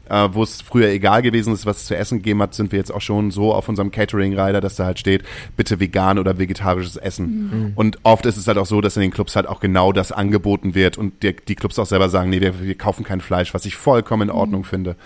Äh, 0.09 0.29
wo 0.33 0.43
es 0.43 0.61
früher 0.61 0.89
egal 0.89 1.21
gewesen 1.21 1.53
ist, 1.53 1.65
was 1.65 1.77
es 1.77 1.85
zu 1.85 1.95
essen 1.95 2.17
gegeben 2.17 2.41
hat, 2.41 2.53
sind 2.53 2.73
wir 2.73 2.77
jetzt 2.77 2.93
auch 2.93 2.99
schon 2.99 3.31
so 3.31 3.53
auf 3.53 3.69
unserem 3.69 3.89
Catering-Rider, 3.89 4.59
dass 4.59 4.75
da 4.75 4.83
halt 4.83 4.99
steht, 4.99 5.23
bitte 5.55 5.79
vegan 5.79 6.19
oder 6.19 6.37
vegetarisches 6.37 6.97
Essen. 6.97 7.71
Und 7.75 7.99
oft 8.03 8.25
ist 8.25 8.35
es 8.35 8.45
halt 8.45 8.57
auch 8.57 8.65
so, 8.65 8.81
dass 8.81 8.97
in 8.97 9.01
den 9.01 9.11
Clubs 9.11 9.37
halt 9.37 9.47
auch 9.47 9.61
genau 9.61 9.93
das 9.93 10.11
angeboten 10.11 10.75
wird 10.75 10.97
und 10.97 11.23
die, 11.23 11.33
die 11.33 11.55
Clubs 11.55 11.79
auch 11.79 11.85
selber 11.85 12.09
sagen, 12.09 12.29
nee, 12.29 12.41
wir, 12.41 12.61
wir 12.61 12.77
kaufen 12.77 13.05
kein 13.05 13.21
Fleisch, 13.21 13.53
was 13.53 13.65
ich 13.65 13.77
vollkommen 13.77 14.23
in 14.23 14.35
Ordnung 14.35 14.65
finde. 14.65 14.97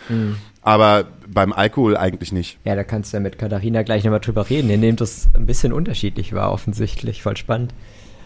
Aber 0.67 1.05
beim 1.27 1.53
Alkohol 1.53 1.95
eigentlich 1.95 2.31
nicht. 2.33 2.57
Ja, 2.65 2.75
da 2.75 2.83
kannst 2.83 3.13
du 3.13 3.17
ja 3.17 3.21
mit 3.21 3.37
Katharina 3.37 3.83
gleich 3.83 4.03
nochmal 4.03 4.19
drüber 4.19 4.49
reden. 4.49 4.69
Ihr 4.69 4.77
nehmt 4.77 4.99
das 4.99 5.29
ein 5.33 5.45
bisschen 5.45 5.71
unterschiedlich 5.71 6.33
war, 6.33 6.51
offensichtlich. 6.51 7.21
Voll 7.23 7.37
spannend. 7.37 7.73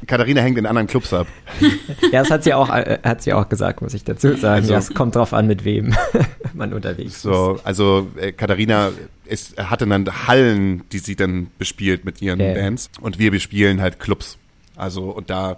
Katharina 0.08 0.42
hängt 0.42 0.58
in 0.58 0.66
anderen 0.66 0.88
Clubs 0.88 1.14
ab. 1.14 1.28
Ja, 2.12 2.22
das 2.24 2.32
hat 2.32 2.44
sie 2.44 2.54
auch, 2.56 2.70
äh, 2.70 2.98
hat 3.04 3.22
sie 3.22 3.34
auch 3.34 3.48
gesagt, 3.48 3.82
muss 3.84 3.94
ich 3.94 4.04
dazu 4.04 4.30
sagen. 4.36 4.62
Also- 4.64 4.74
ja, 4.74 4.80
es 4.80 4.92
kommt 4.94 5.16
drauf 5.16 5.34
an, 5.34 5.46
mit 5.46 5.64
wem 5.66 5.94
man 6.56 6.74
unterwegs 6.74 7.14
ist. 7.18 7.22
So, 7.22 7.60
also 7.64 8.08
äh, 8.18 8.32
Katharina 8.32 8.90
ist, 9.26 9.58
hatte 9.58 9.86
dann 9.86 10.28
Hallen, 10.28 10.82
die 10.92 10.98
sie 11.00 11.16
dann 11.16 11.48
bespielt 11.60 12.04
mit 12.06 12.22
ihren 12.24 12.40
Ja. 12.40 12.54
Bands. 12.56 12.90
Und 13.02 13.20
wir 13.20 13.30
bespielen 13.30 13.82
halt 13.82 14.00
Clubs. 14.00 14.40
Also, 14.76 15.12
und 15.12 15.30
da, 15.30 15.58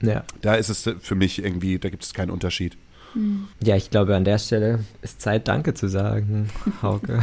Ja. 0.00 0.22
da 0.42 0.54
ist 0.54 0.68
es 0.68 0.88
für 1.00 1.14
mich 1.16 1.42
irgendwie, 1.42 1.78
da 1.80 1.88
gibt 1.90 2.04
es 2.04 2.14
keinen 2.14 2.30
Unterschied. 2.30 2.76
Ja, 3.62 3.76
ich 3.76 3.90
glaube, 3.90 4.14
an 4.16 4.24
der 4.24 4.38
Stelle 4.38 4.80
ist 5.02 5.20
Zeit, 5.20 5.48
Danke 5.48 5.74
zu 5.74 5.88
sagen, 5.88 6.50
Hauke. 6.82 7.20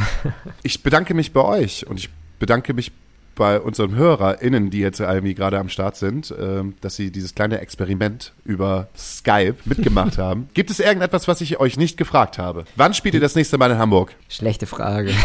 Ich 0.62 0.82
bedanke 0.82 1.14
mich 1.14 1.32
bei 1.32 1.42
euch 1.42 1.86
und 1.86 1.98
ich 1.98 2.10
bedanke 2.38 2.74
mich 2.74 2.92
bei 3.34 3.60
unseren 3.60 3.94
HörerInnen, 3.94 4.70
die 4.70 4.78
jetzt 4.78 4.98
irgendwie 4.98 5.34
gerade 5.34 5.58
am 5.58 5.68
Start 5.68 5.96
sind, 5.96 6.34
ähm, 6.40 6.74
dass 6.80 6.96
sie 6.96 7.10
dieses 7.10 7.34
kleine 7.34 7.60
Experiment 7.60 8.32
über 8.46 8.88
Skype 8.96 9.56
mitgemacht 9.66 10.16
haben. 10.18 10.48
Gibt 10.54 10.70
es 10.70 10.80
irgendetwas, 10.80 11.28
was 11.28 11.42
ich 11.42 11.60
euch 11.60 11.76
nicht 11.76 11.98
gefragt 11.98 12.38
habe? 12.38 12.64
Wann 12.76 12.94
spielt 12.94 13.12
ihr 13.14 13.20
das 13.20 13.34
nächste 13.34 13.58
Mal 13.58 13.70
in 13.72 13.78
Hamburg? 13.78 14.14
Schlechte 14.28 14.66
Frage. 14.66 15.12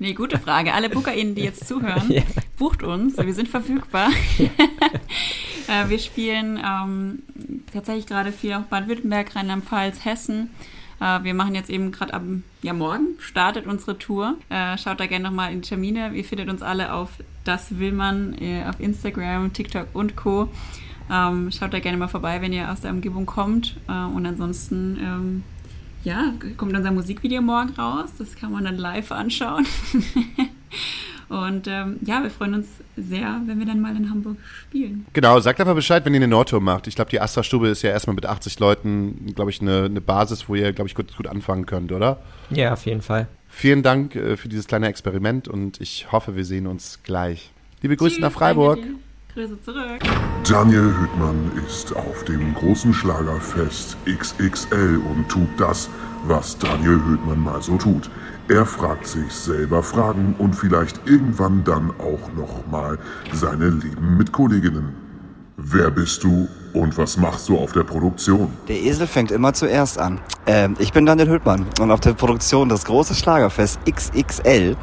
Nee, 0.00 0.12
gute 0.12 0.38
Frage. 0.38 0.74
Alle 0.74 0.90
BookerInnen, 0.90 1.34
die 1.34 1.42
jetzt 1.44 1.66
zuhören, 1.66 2.10
Ja. 2.10 2.22
bucht 2.58 2.82
uns. 2.82 3.16
Wir 3.16 3.32
sind 3.32 3.48
verfügbar. 3.48 4.10
Äh, 5.68 5.88
wir 5.88 5.98
spielen 5.98 6.58
ähm, 6.64 7.22
tatsächlich 7.72 8.06
gerade 8.06 8.32
viel 8.32 8.52
auf 8.54 8.64
Baden-Württemberg, 8.64 9.34
Rheinland-Pfalz, 9.34 10.04
Hessen. 10.04 10.50
Äh, 11.00 11.22
wir 11.22 11.34
machen 11.34 11.54
jetzt 11.54 11.70
eben 11.70 11.92
gerade 11.92 12.14
am 12.14 12.42
ja, 12.62 12.72
morgen 12.72 13.16
startet 13.18 13.66
unsere 13.66 13.98
Tour. 13.98 14.36
Äh, 14.48 14.78
schaut 14.78 15.00
da 15.00 15.06
gerne 15.06 15.24
nochmal 15.24 15.52
in 15.52 15.60
die 15.60 15.68
Termine. 15.68 16.12
Ihr 16.14 16.24
findet 16.24 16.48
uns 16.48 16.62
alle 16.62 16.92
auf 16.92 17.10
das 17.44 17.78
will 17.78 17.92
man 17.92 18.34
äh, 18.40 18.64
auf 18.66 18.80
Instagram, 18.80 19.52
TikTok 19.52 19.88
und 19.92 20.16
Co. 20.16 20.48
Ähm, 21.10 21.52
schaut 21.52 21.74
da 21.74 21.80
gerne 21.80 21.98
mal 21.98 22.08
vorbei, 22.08 22.40
wenn 22.40 22.52
ihr 22.52 22.70
aus 22.70 22.80
der 22.80 22.90
Umgebung 22.90 23.26
kommt. 23.26 23.76
Äh, 23.88 23.92
und 23.92 24.26
ansonsten 24.26 24.98
ähm, 25.00 25.44
ja, 26.02 26.32
kommt 26.56 26.74
unser 26.74 26.90
Musikvideo 26.90 27.42
morgen 27.42 27.70
raus. 27.74 28.10
Das 28.18 28.34
kann 28.34 28.52
man 28.52 28.64
dann 28.64 28.78
live 28.78 29.12
anschauen. 29.12 29.66
Und 31.44 31.68
ähm, 31.68 31.98
ja, 32.02 32.22
wir 32.22 32.30
freuen 32.30 32.54
uns 32.54 32.68
sehr, 32.96 33.40
wenn 33.46 33.58
wir 33.58 33.66
dann 33.66 33.80
mal 33.80 33.94
in 33.96 34.08
Hamburg 34.08 34.36
spielen. 34.42 35.06
Genau, 35.12 35.38
sagt 35.40 35.60
einfach 35.60 35.74
Bescheid, 35.74 36.04
wenn 36.04 36.14
ihr 36.14 36.18
eine 36.18 36.28
Nordtour 36.28 36.60
macht. 36.60 36.86
Ich 36.86 36.94
glaube, 36.94 37.10
die 37.10 37.20
Astra-Stube 37.20 37.68
ist 37.68 37.82
ja 37.82 37.90
erstmal 37.90 38.14
mit 38.14 38.26
80 38.26 38.58
Leuten, 38.60 39.32
glaube 39.34 39.50
ich, 39.50 39.60
eine, 39.60 39.84
eine 39.84 40.00
Basis, 40.00 40.48
wo 40.48 40.54
ihr, 40.54 40.72
glaube 40.72 40.88
ich, 40.88 40.94
gut, 40.94 41.14
gut 41.16 41.26
anfangen 41.26 41.66
könnt, 41.66 41.92
oder? 41.92 42.18
ja, 42.50 42.72
auf 42.72 42.86
jeden 42.86 43.02
Fall. 43.02 43.28
Vielen 43.48 43.82
Dank 43.82 44.16
äh, 44.16 44.36
für 44.36 44.48
dieses 44.48 44.66
kleine 44.66 44.88
Experiment 44.88 45.46
und 45.46 45.80
ich 45.80 46.10
hoffe, 46.10 46.34
wir 46.34 46.44
sehen 46.44 46.66
uns 46.66 47.00
gleich. 47.02 47.52
Liebe 47.82 47.96
Grüße 47.96 48.16
Tschüss, 48.16 48.22
nach 48.22 48.32
Freiburg. 48.32 48.80
danke 48.80 48.94
dir. 48.94 49.04
Grüße 49.34 49.60
zurück. 49.62 50.00
Daniel 50.48 50.94
Hüttmann 51.00 51.50
ist 51.66 51.94
auf 51.96 52.24
dem 52.24 52.54
großen 52.54 52.94
Schlagerfest 52.94 53.96
XXL 54.06 55.00
und 55.10 55.28
tut 55.28 55.48
das, 55.56 55.90
was 56.26 56.56
Daniel 56.58 57.00
Hüttmann 57.04 57.40
mal 57.40 57.60
so 57.60 57.76
tut. 57.76 58.10
Er 58.48 58.66
fragt 58.66 59.06
sich 59.06 59.32
selber 59.32 59.82
Fragen 59.82 60.34
und 60.38 60.54
vielleicht 60.54 61.00
irgendwann 61.06 61.64
dann 61.64 61.90
auch 61.98 62.30
nochmal 62.36 62.98
seine 63.32 63.70
Leben 63.70 64.18
mit 64.18 64.32
Kolleginnen. 64.32 64.92
Wer 65.56 65.90
bist 65.90 66.22
du 66.24 66.46
und 66.74 66.98
was 66.98 67.16
machst 67.16 67.48
du 67.48 67.56
auf 67.56 67.72
der 67.72 67.84
Produktion? 67.84 68.50
Der 68.68 68.76
Esel 68.76 69.06
fängt 69.06 69.30
immer 69.30 69.54
zuerst 69.54 69.98
an. 69.98 70.20
Ähm, 70.46 70.76
ich 70.78 70.92
bin 70.92 71.06
Daniel 71.06 71.30
Hültmann 71.30 71.64
und 71.80 71.90
auf 71.90 72.00
der 72.00 72.12
Produktion 72.12 72.68
des 72.68 72.84
große 72.84 73.14
Schlagerfest 73.14 73.78
XXL 73.90 74.76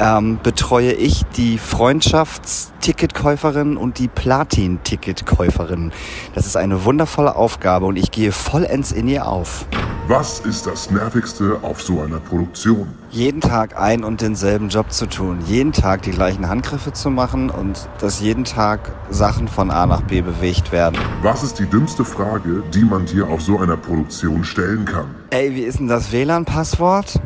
ähm, 0.00 0.40
betreue 0.42 0.92
ich 0.92 1.24
die 1.36 1.58
Freundschaftsticketkäuferin 1.58 3.76
und 3.76 3.98
die 3.98 4.08
Platin-Ticketkäuferin. 4.08 5.92
Das 6.34 6.46
ist 6.46 6.56
eine 6.56 6.84
wundervolle 6.84 7.36
Aufgabe 7.36 7.84
und 7.86 7.96
ich 7.96 8.10
gehe 8.10 8.32
vollends 8.32 8.90
in 8.92 9.08
ihr 9.08 9.26
auf. 9.26 9.66
Was 10.08 10.40
ist 10.40 10.66
das 10.68 10.92
Nervigste 10.92 11.58
auf 11.62 11.82
so 11.82 12.00
einer 12.00 12.20
Produktion? 12.20 12.86
Jeden 13.10 13.40
Tag 13.40 13.76
ein 13.76 14.04
und 14.04 14.20
denselben 14.20 14.68
Job 14.68 14.92
zu 14.92 15.06
tun, 15.06 15.40
jeden 15.46 15.72
Tag 15.72 16.02
die 16.02 16.12
gleichen 16.12 16.48
Handgriffe 16.48 16.92
zu 16.92 17.10
machen 17.10 17.50
und 17.50 17.88
dass 17.98 18.20
jeden 18.20 18.44
Tag 18.44 18.92
Sachen 19.10 19.48
von 19.48 19.72
A 19.72 19.84
nach 19.84 20.02
B 20.02 20.20
bewegt 20.20 20.70
werden. 20.70 20.96
Was 21.22 21.42
ist 21.42 21.58
die 21.58 21.66
dümmste 21.66 22.04
Frage, 22.04 22.62
die 22.72 22.84
man 22.84 23.04
dir 23.06 23.28
auf 23.28 23.42
so 23.42 23.58
einer 23.58 23.76
Produktion 23.76 24.44
stellen 24.44 24.84
kann? 24.84 25.12
Ey, 25.30 25.56
wie 25.56 25.62
ist 25.62 25.80
denn 25.80 25.88
das 25.88 26.12
WLAN-Passwort? 26.12 27.18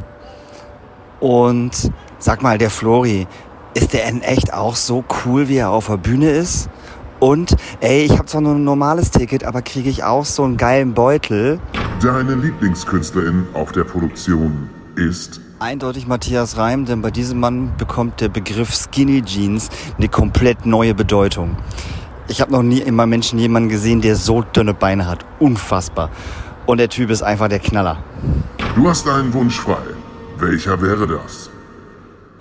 Und 1.21 1.93
sag 2.21 2.43
mal, 2.43 2.59
der 2.59 2.71
Flori, 2.71 3.27
ist 3.75 3.93
der 3.93 4.09
in 4.09 4.23
echt 4.23 4.53
auch 4.53 4.77
so 4.77 5.05
cool, 5.25 5.49
wie 5.49 5.57
er 5.57 5.71
auf 5.71 5.89
der 5.89 5.97
Bühne 5.97 6.31
ist? 6.31 6.69
Und, 7.19 7.57
ey, 7.81 8.03
ich 8.03 8.13
habe 8.13 8.27
zwar 8.27 8.41
nur 8.41 8.55
ein 8.55 8.65
normales 8.65 9.11
Ticket, 9.11 9.45
aber 9.45 9.63
kriege 9.63 9.91
ich 9.91 10.05
auch 10.05 10.25
so 10.25 10.45
einen 10.45 10.57
geilen 10.57 10.95
Beutel? 10.95 11.59
Deine 12.03 12.35
Lieblingskünstlerin 12.35 13.47
auf 13.53 13.73
der 13.73 13.85
Produktion 13.85 14.71
ist 14.97 15.41
Eindeutig 15.59 16.07
Matthias 16.07 16.57
Reim, 16.57 16.87
denn 16.87 17.03
bei 17.03 17.11
diesem 17.11 17.39
Mann 17.39 17.73
bekommt 17.77 18.23
der 18.23 18.31
Begriff 18.31 18.75
Skinny 18.75 19.21
Jeans 19.21 19.69
eine 19.99 20.09
komplett 20.09 20.65
neue 20.65 20.95
Bedeutung. 20.95 21.55
Ich 22.29 22.41
habe 22.41 22.51
noch 22.51 22.63
nie 22.63 22.79
in 22.79 22.95
meinem 22.95 23.11
Menschen 23.11 23.39
jemanden 23.39 23.69
gesehen, 23.69 24.01
der 24.01 24.17
so 24.17 24.41
dünne 24.41 24.73
Beine 24.73 25.07
hat. 25.07 25.27
Unfassbar. 25.39 26.09
Und 26.65 26.79
der 26.79 26.89
Typ 26.89 27.11
ist 27.11 27.23
einfach 27.23 27.49
der 27.49 27.59
Knaller. 27.59 28.03
Du 28.75 28.89
hast 28.89 29.07
einen 29.07 29.35
Wunsch 29.35 29.61
frei. 29.61 29.83
Welcher 30.39 30.81
wäre 30.81 31.07
das? 31.07 31.51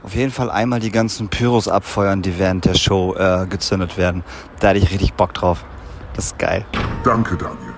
Auf 0.04 0.16
jeden 0.16 0.32
Fall 0.32 0.50
einmal 0.50 0.80
die 0.80 0.92
ganzen 0.92 1.28
Pyros 1.30 1.68
abfeuern, 1.68 2.22
die 2.22 2.40
während 2.40 2.66
der 2.66 2.74
Show 2.74 3.16
äh, 3.16 3.46
gezündet 3.48 3.98
werden. 3.98 4.24
Da 4.60 4.70
hätte 4.70 4.80
ich 4.80 4.92
richtig 4.92 5.14
Bock 5.14 5.34
drauf. 5.34 5.66
Das 6.16 6.28
ist 6.28 6.40
geil. 6.40 6.66
Danke, 7.04 7.36
Daniel. 7.38 7.74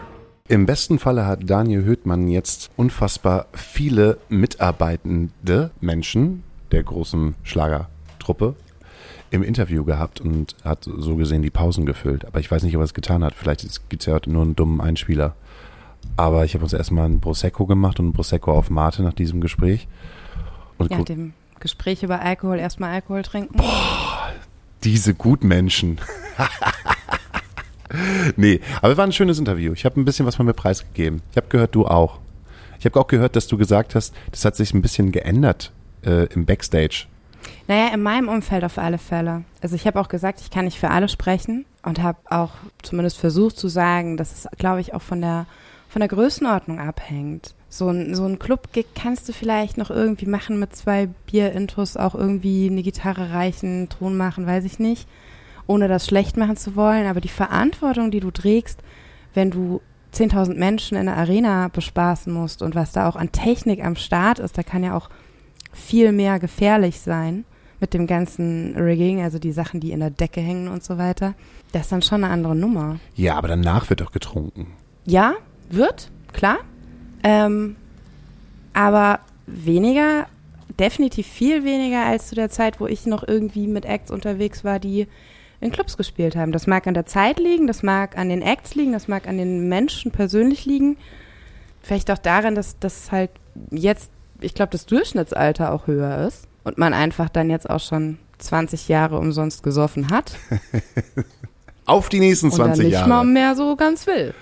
Im 0.47 0.65
besten 0.65 0.99
Falle 0.99 1.25
hat 1.25 1.49
Daniel 1.49 1.83
Höhtmann 1.83 2.27
jetzt 2.27 2.69
unfassbar 2.75 3.45
viele 3.53 4.17
mitarbeitende 4.29 5.71
Menschen 5.79 6.43
der 6.71 6.83
großen 6.83 7.35
Schlagertruppe. 7.43 8.55
im 9.33 9.43
Interview 9.43 9.85
gehabt 9.85 10.19
und 10.19 10.55
hat 10.65 10.83
so 10.83 11.15
gesehen 11.15 11.41
die 11.41 11.49
Pausen 11.49 11.85
gefüllt. 11.85 12.25
Aber 12.25 12.41
ich 12.41 12.51
weiß 12.51 12.63
nicht, 12.63 12.75
ob 12.75 12.81
er 12.81 12.85
es 12.85 12.93
getan 12.93 13.23
hat. 13.23 13.33
Vielleicht 13.33 13.89
gibt 13.89 14.01
es 14.03 14.05
ja 14.07 14.13
heute 14.13 14.29
nur 14.29 14.41
einen 14.43 14.57
dummen 14.57 14.81
Einspieler. 14.81 15.35
Aber 16.17 16.43
ich 16.43 16.53
habe 16.53 16.65
uns 16.65 16.73
erstmal 16.73 17.05
ein 17.05 17.21
Prosecco 17.21 17.65
gemacht 17.65 17.99
und 18.01 18.09
ein 18.09 18.13
Prosecco 18.13 18.51
auf 18.51 18.69
Mate 18.69 19.03
nach 19.03 19.13
diesem 19.13 19.39
Gespräch. 19.39 19.87
Und 20.77 20.91
Ja, 20.91 21.01
dem 21.03 21.33
Gespräch 21.61 22.03
über 22.03 22.21
Alkohol 22.21 22.59
erstmal 22.59 22.93
Alkohol 22.93 23.23
trinken. 23.23 23.61
diese 24.83 25.13
Gutmenschen. 25.13 25.99
nee, 28.35 28.59
aber 28.81 28.91
es 28.91 28.97
war 28.97 29.05
ein 29.05 29.13
schönes 29.13 29.39
Interview. 29.39 29.73
Ich 29.73 29.85
habe 29.85 29.99
ein 29.99 30.05
bisschen 30.05 30.25
was 30.25 30.35
von 30.35 30.45
mir 30.45 30.53
preisgegeben. 30.53 31.21
Ich 31.31 31.37
habe 31.37 31.47
gehört, 31.47 31.75
du 31.75 31.87
auch. 31.87 32.19
Ich 32.79 32.85
habe 32.85 32.99
auch 32.99 33.07
gehört, 33.07 33.35
dass 33.35 33.47
du 33.47 33.57
gesagt 33.57 33.95
hast, 33.95 34.13
das 34.31 34.43
hat 34.43 34.55
sich 34.55 34.73
ein 34.73 34.81
bisschen 34.81 35.11
geändert 35.11 35.71
äh, 36.03 36.25
im 36.33 36.45
Backstage. 36.45 37.05
Naja, 37.67 37.93
in 37.93 38.01
meinem 38.01 38.27
Umfeld 38.27 38.63
auf 38.63 38.77
alle 38.77 38.97
Fälle. 38.97 39.43
Also 39.61 39.75
ich 39.75 39.85
habe 39.87 39.99
auch 39.99 40.07
gesagt, 40.07 40.41
ich 40.41 40.49
kann 40.49 40.65
nicht 40.65 40.79
für 40.79 40.89
alle 40.89 41.09
sprechen 41.09 41.65
und 41.83 42.01
habe 42.01 42.17
auch 42.29 42.51
zumindest 42.81 43.17
versucht 43.17 43.57
zu 43.57 43.67
sagen, 43.67 44.17
dass 44.17 44.31
es, 44.31 44.47
glaube 44.57 44.81
ich, 44.81 44.93
auch 44.93 45.01
von 45.01 45.21
der, 45.21 45.45
von 45.91 45.99
der 45.99 46.07
Größenordnung 46.07 46.79
abhängt. 46.79 47.53
So 47.67 47.89
ein, 47.89 48.15
so 48.15 48.25
ein 48.25 48.39
Club-Gig 48.39 48.85
kannst 48.95 49.27
du 49.27 49.33
vielleicht 49.33 49.77
noch 49.77 49.89
irgendwie 49.89 50.25
machen 50.25 50.57
mit 50.57 50.73
zwei 50.73 51.07
Bier-Intos, 51.27 51.97
auch 51.97 52.15
irgendwie 52.15 52.69
eine 52.69 52.81
Gitarre 52.81 53.31
reichen, 53.31 53.89
Ton 53.89 54.15
machen, 54.15 54.47
weiß 54.47 54.63
ich 54.63 54.79
nicht, 54.79 55.05
ohne 55.67 55.89
das 55.89 56.05
schlecht 56.05 56.37
machen 56.37 56.55
zu 56.55 56.77
wollen. 56.77 57.07
Aber 57.07 57.19
die 57.19 57.27
Verantwortung, 57.27 58.09
die 58.09 58.21
du 58.21 58.31
trägst, 58.31 58.79
wenn 59.33 59.51
du 59.51 59.81
10.000 60.13 60.55
Menschen 60.55 60.97
in 60.97 61.07
der 61.07 61.17
Arena 61.17 61.67
bespaßen 61.67 62.31
musst 62.31 62.61
und 62.61 62.73
was 62.73 62.93
da 62.93 63.09
auch 63.09 63.17
an 63.17 63.33
Technik 63.33 63.83
am 63.83 63.97
Start 63.97 64.39
ist, 64.39 64.57
da 64.57 64.63
kann 64.63 64.85
ja 64.85 64.95
auch 64.95 65.09
viel 65.73 66.13
mehr 66.13 66.39
gefährlich 66.39 67.01
sein 67.01 67.43
mit 67.81 67.93
dem 67.93 68.07
ganzen 68.07 68.77
Rigging, 68.77 69.21
also 69.21 69.39
die 69.39 69.51
Sachen, 69.51 69.81
die 69.81 69.91
in 69.91 69.99
der 69.99 70.09
Decke 70.09 70.39
hängen 70.39 70.69
und 70.69 70.85
so 70.85 70.97
weiter. 70.97 71.33
Das 71.73 71.83
ist 71.83 71.91
dann 71.91 72.01
schon 72.01 72.23
eine 72.23 72.31
andere 72.31 72.55
Nummer. 72.55 72.99
Ja, 73.15 73.35
aber 73.35 73.49
danach 73.49 73.89
wird 73.89 73.99
doch 73.99 74.11
getrunken. 74.13 74.67
Ja, 75.05 75.33
wird, 75.75 76.09
klar. 76.33 76.57
Ähm, 77.23 77.75
aber 78.73 79.19
weniger, 79.47 80.27
definitiv 80.79 81.27
viel 81.27 81.63
weniger 81.63 82.05
als 82.05 82.27
zu 82.27 82.35
der 82.35 82.49
Zeit, 82.49 82.79
wo 82.79 82.87
ich 82.87 83.05
noch 83.05 83.27
irgendwie 83.27 83.67
mit 83.67 83.85
Acts 83.85 84.11
unterwegs 84.11 84.63
war, 84.63 84.79
die 84.79 85.07
in 85.59 85.71
Clubs 85.71 85.97
gespielt 85.97 86.35
haben. 86.35 86.51
Das 86.51 86.65
mag 86.67 86.87
an 86.87 86.93
der 86.93 87.05
Zeit 87.05 87.39
liegen, 87.39 87.67
das 87.67 87.83
mag 87.83 88.17
an 88.17 88.29
den 88.29 88.41
Acts 88.41 88.73
liegen, 88.75 88.93
das 88.93 89.07
mag 89.07 89.27
an 89.27 89.37
den 89.37 89.69
Menschen 89.69 90.11
persönlich 90.11 90.65
liegen. 90.65 90.97
Vielleicht 91.81 92.09
auch 92.09 92.17
daran, 92.17 92.55
dass 92.55 92.79
das 92.79 93.11
halt 93.11 93.29
jetzt, 93.69 94.09
ich 94.39 94.53
glaube, 94.53 94.71
das 94.71 94.85
Durchschnittsalter 94.85 95.71
auch 95.71 95.87
höher 95.87 96.25
ist 96.27 96.47
und 96.63 96.77
man 96.77 96.93
einfach 96.93 97.29
dann 97.29 97.49
jetzt 97.49 97.69
auch 97.69 97.79
schon 97.79 98.17
20 98.39 98.87
Jahre 98.87 99.19
umsonst 99.19 99.61
gesoffen 99.61 100.09
hat 100.09 100.33
Auf 101.85 102.09
die 102.09 102.19
nächsten 102.19 102.47
und 102.47 102.57
dann 102.57 102.67
20 102.67 102.85
nicht 102.85 102.93
Jahre. 102.93 103.09
mal 103.09 103.23
mehr 103.23 103.55
so 103.55 103.75
ganz 103.75 104.07
will. 104.07 104.33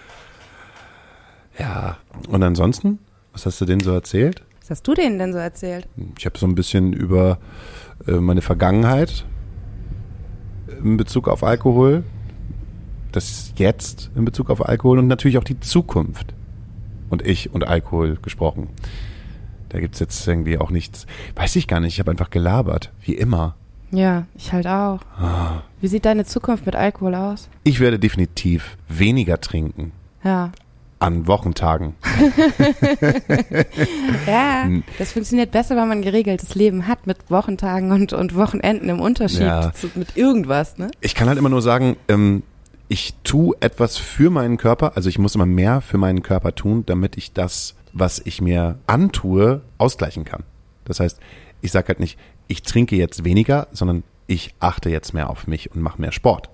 Ja. 1.59 1.97
Und 2.29 2.41
ansonsten, 2.43 2.99
was 3.33 3.45
hast 3.45 3.59
du 3.61 3.65
denen 3.65 3.81
so 3.81 3.91
erzählt? 3.91 4.43
Was 4.61 4.69
hast 4.71 4.87
du 4.87 4.93
denen 4.93 5.19
denn 5.19 5.33
so 5.33 5.39
erzählt? 5.39 5.87
Ich 6.17 6.25
habe 6.25 6.37
so 6.37 6.45
ein 6.45 6.55
bisschen 6.55 6.93
über 6.93 7.39
äh, 8.07 8.13
meine 8.13 8.41
Vergangenheit 8.41 9.25
in 10.83 10.97
Bezug 10.97 11.27
auf 11.27 11.43
Alkohol, 11.43 12.03
das 13.11 13.53
Jetzt 13.55 14.11
in 14.15 14.25
Bezug 14.25 14.49
auf 14.49 14.67
Alkohol 14.67 14.99
und 14.99 15.07
natürlich 15.07 15.37
auch 15.37 15.43
die 15.43 15.59
Zukunft 15.59 16.33
und 17.09 17.25
ich 17.25 17.53
und 17.53 17.67
Alkohol 17.67 18.17
gesprochen. 18.21 18.69
Da 19.69 19.79
gibt's 19.79 19.99
jetzt 19.99 20.27
irgendwie 20.27 20.57
auch 20.57 20.71
nichts, 20.71 21.05
weiß 21.35 21.55
ich 21.55 21.67
gar 21.67 21.79
nicht, 21.79 21.93
ich 21.93 21.99
habe 21.99 22.11
einfach 22.11 22.29
gelabert, 22.29 22.91
wie 23.01 23.13
immer. 23.13 23.55
Ja, 23.91 24.27
ich 24.35 24.53
halt 24.53 24.67
auch. 24.67 24.99
Ah. 25.17 25.63
Wie 25.81 25.87
sieht 25.87 26.05
deine 26.05 26.25
Zukunft 26.25 26.65
mit 26.65 26.75
Alkohol 26.75 27.15
aus? 27.15 27.49
Ich 27.63 27.79
werde 27.79 27.97
definitiv 27.97 28.77
weniger 28.87 29.41
trinken 29.41 29.91
Ja. 30.23 30.51
An 30.99 31.27
Wochentagen. 31.27 31.95
Ja, 34.27 34.69
das 34.97 35.11
funktioniert 35.13 35.51
besser, 35.51 35.75
wenn 35.75 35.87
man 35.87 35.99
ein 35.99 36.03
geregeltes 36.03 36.55
Leben 36.55 36.87
hat 36.87 37.07
mit 37.07 37.29
Wochentagen 37.29 37.91
und, 37.91 38.13
und 38.13 38.35
Wochenenden 38.35 38.89
im 38.89 38.99
Unterschied 38.99 39.41
Ja. 39.41 39.73
zu, 39.73 39.89
mit 39.95 40.17
irgendwas, 40.17 40.77
ne? 40.77 40.91
Ich 41.01 41.15
kann 41.15 41.27
halt 41.27 41.37
immer 41.37 41.49
nur 41.49 41.61
sagen, 41.61 41.97
ähm, 42.07 42.43
ich 42.87 43.13
tue 43.23 43.55
etwas 43.59 43.97
für 43.97 44.29
meinen 44.29 44.57
Körper, 44.57 44.95
also 44.95 45.09
ich 45.09 45.19
muss 45.19 45.35
immer 45.35 45.45
mehr 45.45 45.81
für 45.81 45.97
meinen 45.97 46.23
Körper 46.23 46.55
tun, 46.55 46.83
damit 46.85 47.17
ich 47.17 47.33
das, 47.33 47.75
was 47.93 48.19
ich 48.23 48.41
mir 48.41 48.77
antue, 48.87 49.61
ausgleichen 49.77 50.25
kann. 50.25 50.43
Das 50.85 50.99
heißt, 50.99 51.19
ich 51.61 51.71
sage 51.71 51.89
halt 51.89 51.99
nicht, 51.99 52.17
ich 52.47 52.63
trinke 52.63 52.95
jetzt 52.95 53.23
weniger, 53.23 53.67
sondern 53.71 54.03
ich 54.27 54.53
achte 54.59 54.89
jetzt 54.89 55.13
mehr 55.13 55.29
auf 55.29 55.47
mich 55.47 55.71
und 55.73 55.81
mache 55.81 56.01
mehr 56.01 56.11
Sport 56.11 56.49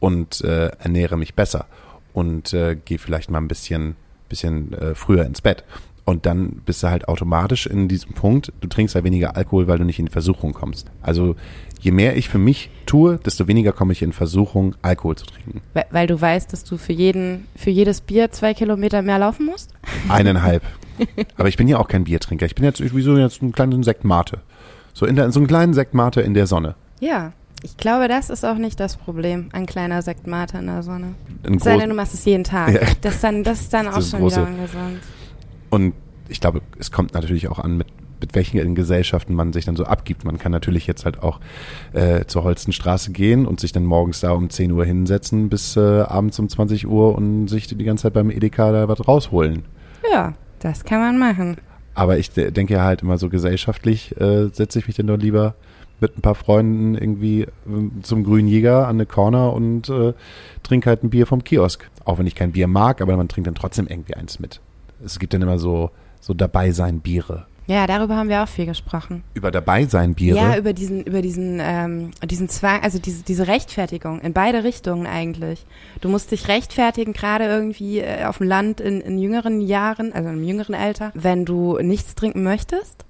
und 0.00 0.40
äh, 0.42 0.68
ernähre 0.78 1.16
mich 1.16 1.34
besser 1.34 1.66
und 2.14 2.54
äh, 2.54 2.76
gehe 2.82 2.98
vielleicht 2.98 3.30
mal 3.30 3.38
ein 3.38 3.48
bisschen, 3.48 3.96
bisschen 4.30 4.72
äh, 4.72 4.94
früher 4.94 5.26
ins 5.26 5.42
Bett. 5.42 5.64
Und 6.06 6.26
dann 6.26 6.62
bist 6.66 6.82
du 6.82 6.88
halt 6.88 7.08
automatisch 7.08 7.66
in 7.66 7.88
diesem 7.88 8.12
Punkt, 8.12 8.52
du 8.60 8.68
trinkst 8.68 8.94
ja 8.94 9.04
weniger 9.04 9.36
Alkohol, 9.36 9.66
weil 9.66 9.78
du 9.78 9.84
nicht 9.84 9.98
in 9.98 10.08
Versuchung 10.08 10.52
kommst. 10.52 10.90
Also 11.00 11.34
je 11.80 11.92
mehr 11.92 12.16
ich 12.16 12.28
für 12.28 12.38
mich 12.38 12.70
tue, 12.86 13.18
desto 13.18 13.48
weniger 13.48 13.72
komme 13.72 13.92
ich 13.92 14.02
in 14.02 14.12
Versuchung, 14.12 14.74
Alkohol 14.82 15.16
zu 15.16 15.26
trinken. 15.26 15.62
Weil, 15.72 15.86
weil 15.90 16.06
du 16.06 16.20
weißt, 16.20 16.52
dass 16.52 16.64
du 16.64 16.76
für 16.76 16.92
jeden, 16.92 17.46
für 17.56 17.70
jedes 17.70 18.02
Bier 18.02 18.30
zwei 18.32 18.52
Kilometer 18.52 19.00
mehr 19.00 19.18
laufen 19.18 19.46
musst? 19.46 19.72
Eineinhalb. 20.08 20.62
Aber 21.36 21.48
ich 21.48 21.56
bin 21.56 21.68
ja 21.68 21.78
auch 21.78 21.88
kein 21.88 22.04
Biertrinker. 22.04 22.46
Ich 22.46 22.54
bin 22.54 22.64
jetzt 22.64 22.80
wie 22.80 23.02
so 23.02 23.16
jetzt 23.16 23.42
einen 23.42 23.52
kleinen 23.52 23.82
Sekt 23.82 24.04
Mate. 24.04 24.40
So, 24.92 25.06
in 25.06 25.16
der, 25.16 25.32
so 25.32 25.40
einen 25.40 25.48
kleinen 25.48 25.74
Sekt 25.74 25.94
Mate 25.94 26.20
in 26.20 26.34
der 26.34 26.46
Sonne. 26.46 26.74
Ja. 27.00 27.32
Ich 27.64 27.78
glaube, 27.78 28.08
das 28.08 28.28
ist 28.28 28.44
auch 28.44 28.58
nicht 28.58 28.78
das 28.78 28.96
Problem, 28.98 29.48
ein 29.52 29.64
kleiner 29.64 30.02
Sektmate 30.02 30.58
in 30.58 30.66
der 30.66 30.82
Sonne. 30.82 31.14
Sei 31.58 31.78
denn, 31.78 31.88
du 31.88 31.94
machst 31.94 32.12
es 32.12 32.24
jeden 32.26 32.44
Tag. 32.44 32.72
Ja. 32.74 32.80
Das, 33.00 33.14
ist 33.14 33.24
dann, 33.24 33.42
das 33.42 33.60
ist 33.62 33.72
dann 33.72 33.88
auch 33.88 34.02
schon 34.02 34.20
große- 34.20 34.32
wieder 34.32 34.46
ungesund. 34.46 34.98
Und 35.70 35.94
ich 36.28 36.40
glaube, 36.40 36.60
es 36.78 36.92
kommt 36.92 37.14
natürlich 37.14 37.48
auch 37.48 37.58
an, 37.58 37.78
mit, 37.78 37.86
mit 38.20 38.34
welchen 38.34 38.74
Gesellschaften 38.74 39.32
man 39.34 39.54
sich 39.54 39.64
dann 39.64 39.76
so 39.76 39.84
abgibt. 39.84 40.24
Man 40.26 40.38
kann 40.38 40.52
natürlich 40.52 40.86
jetzt 40.86 41.06
halt 41.06 41.22
auch 41.22 41.40
äh, 41.94 42.26
zur 42.26 42.44
Holstenstraße 42.44 43.12
gehen 43.12 43.46
und 43.46 43.60
sich 43.60 43.72
dann 43.72 43.84
morgens 43.86 44.20
da 44.20 44.32
um 44.32 44.50
10 44.50 44.70
Uhr 44.72 44.84
hinsetzen 44.84 45.48
bis 45.48 45.74
äh, 45.76 45.80
abends 46.02 46.38
um 46.38 46.48
20 46.50 46.86
Uhr 46.86 47.14
und 47.14 47.48
sich 47.48 47.66
die 47.66 47.82
ganze 47.82 48.02
Zeit 48.02 48.12
beim 48.12 48.30
Edeka 48.30 48.72
da 48.72 48.88
was 48.88 49.08
rausholen. 49.08 49.64
Ja, 50.12 50.34
das 50.60 50.84
kann 50.84 51.00
man 51.00 51.18
machen. 51.18 51.56
Aber 51.94 52.18
ich 52.18 52.30
de- 52.30 52.50
denke 52.50 52.74
ja 52.74 52.84
halt 52.84 53.00
immer 53.02 53.16
so 53.16 53.28
gesellschaftlich, 53.30 54.18
äh, 54.20 54.48
setze 54.52 54.78
ich 54.80 54.86
mich 54.86 54.96
dann 54.96 55.06
doch 55.06 55.16
lieber 55.18 55.54
mit 56.00 56.16
ein 56.18 56.22
paar 56.22 56.34
Freunden 56.34 56.94
irgendwie 56.94 57.46
ähm, 57.66 58.02
zum 58.02 58.24
Grünen 58.24 58.48
Jäger 58.48 58.86
an 58.86 58.96
eine 58.96 59.06
Corner 59.06 59.52
und 59.52 59.88
äh, 59.88 60.12
trinke 60.62 60.90
halt 60.90 61.02
ein 61.02 61.10
Bier 61.10 61.26
vom 61.26 61.44
Kiosk. 61.44 61.88
Auch 62.04 62.18
wenn 62.18 62.26
ich 62.26 62.34
kein 62.34 62.52
Bier 62.52 62.66
mag, 62.66 63.00
aber 63.00 63.16
man 63.16 63.28
trinkt 63.28 63.46
dann 63.46 63.54
trotzdem 63.54 63.86
irgendwie 63.86 64.14
eins 64.14 64.38
mit. 64.38 64.60
Es 65.04 65.18
gibt 65.18 65.34
dann 65.34 65.42
immer 65.42 65.58
so, 65.58 65.90
so 66.20 66.34
dabei 66.34 66.72
sein 66.72 67.00
Biere. 67.00 67.46
Ja, 67.66 67.86
darüber 67.86 68.16
haben 68.16 68.28
wir 68.28 68.42
auch 68.42 68.48
viel 68.48 68.66
gesprochen. 68.66 69.24
Über 69.32 69.50
dabei 69.50 69.86
sein 69.86 70.14
Biere. 70.14 70.36
Ja, 70.36 70.56
über 70.58 70.74
diesen, 70.74 71.02
über 71.04 71.22
diesen, 71.22 71.60
ähm, 71.62 72.10
diesen 72.22 72.50
Zwang, 72.50 72.82
also 72.82 72.98
diese, 72.98 73.22
diese 73.22 73.46
Rechtfertigung 73.46 74.20
in 74.20 74.34
beide 74.34 74.64
Richtungen 74.64 75.06
eigentlich. 75.06 75.64
Du 76.02 76.10
musst 76.10 76.30
dich 76.30 76.48
rechtfertigen, 76.48 77.14
gerade 77.14 77.46
irgendwie 77.46 78.00
äh, 78.00 78.24
auf 78.24 78.38
dem 78.38 78.48
Land 78.48 78.80
in, 78.82 79.00
in 79.00 79.18
jüngeren 79.18 79.62
Jahren, 79.62 80.12
also 80.12 80.28
im 80.28 80.44
jüngeren 80.44 80.74
Alter, 80.74 81.10
wenn 81.14 81.46
du 81.46 81.78
nichts 81.78 82.14
trinken 82.14 82.42
möchtest. 82.42 83.06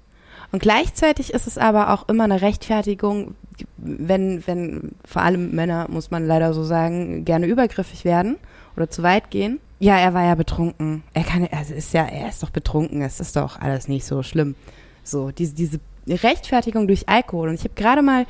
Und 0.55 0.61
gleichzeitig 0.61 1.33
ist 1.33 1.47
es 1.47 1.57
aber 1.57 1.91
auch 1.91 2.07
immer 2.07 2.23
eine 2.23 2.41
Rechtfertigung, 2.41 3.35
wenn, 3.75 4.47
wenn 4.47 4.91
vor 5.03 5.21
allem 5.21 5.51
Männer, 5.53 5.87
muss 5.89 6.11
man 6.11 6.25
leider 6.25 6.53
so 6.53 6.63
sagen, 6.63 7.25
gerne 7.25 7.45
übergriffig 7.45 8.05
werden 8.05 8.37
oder 8.77 8.89
zu 8.89 9.03
weit 9.03 9.31
gehen. 9.31 9.59
Ja, 9.79 9.97
er 9.97 10.13
war 10.13 10.23
ja 10.23 10.33
betrunken. 10.35 11.03
Er 11.13 11.25
kann, 11.25 11.45
also 11.51 11.73
ist 11.73 11.93
ja, 11.93 12.05
er 12.05 12.29
ist 12.29 12.41
doch 12.41 12.51
betrunken. 12.51 13.01
Es 13.01 13.19
ist 13.19 13.35
doch 13.35 13.59
alles 13.59 13.89
nicht 13.89 14.05
so 14.05 14.23
schlimm. 14.23 14.55
So, 15.03 15.31
diese, 15.31 15.55
diese 15.55 15.79
Rechtfertigung 16.07 16.87
durch 16.87 17.09
Alkohol. 17.09 17.49
Und 17.49 17.55
ich 17.55 17.65
habe 17.65 17.75
gerade 17.75 18.01
mal, 18.01 18.25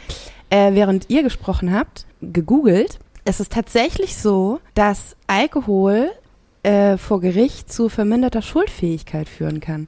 äh, 0.49 0.73
während 0.73 1.11
ihr 1.11 1.21
gesprochen 1.21 1.76
habt, 1.76 2.07
gegoogelt. 2.23 2.97
Es 3.23 3.39
ist 3.39 3.51
tatsächlich 3.51 4.17
so, 4.17 4.61
dass 4.73 5.15
Alkohol 5.28 6.09
äh, 6.63 6.97
vor 6.97 7.21
Gericht 7.21 7.71
zu 7.71 7.88
verminderter 7.88 8.41
Schuldfähigkeit 8.41 9.30
führen 9.30 9.59
kann. 9.59 9.88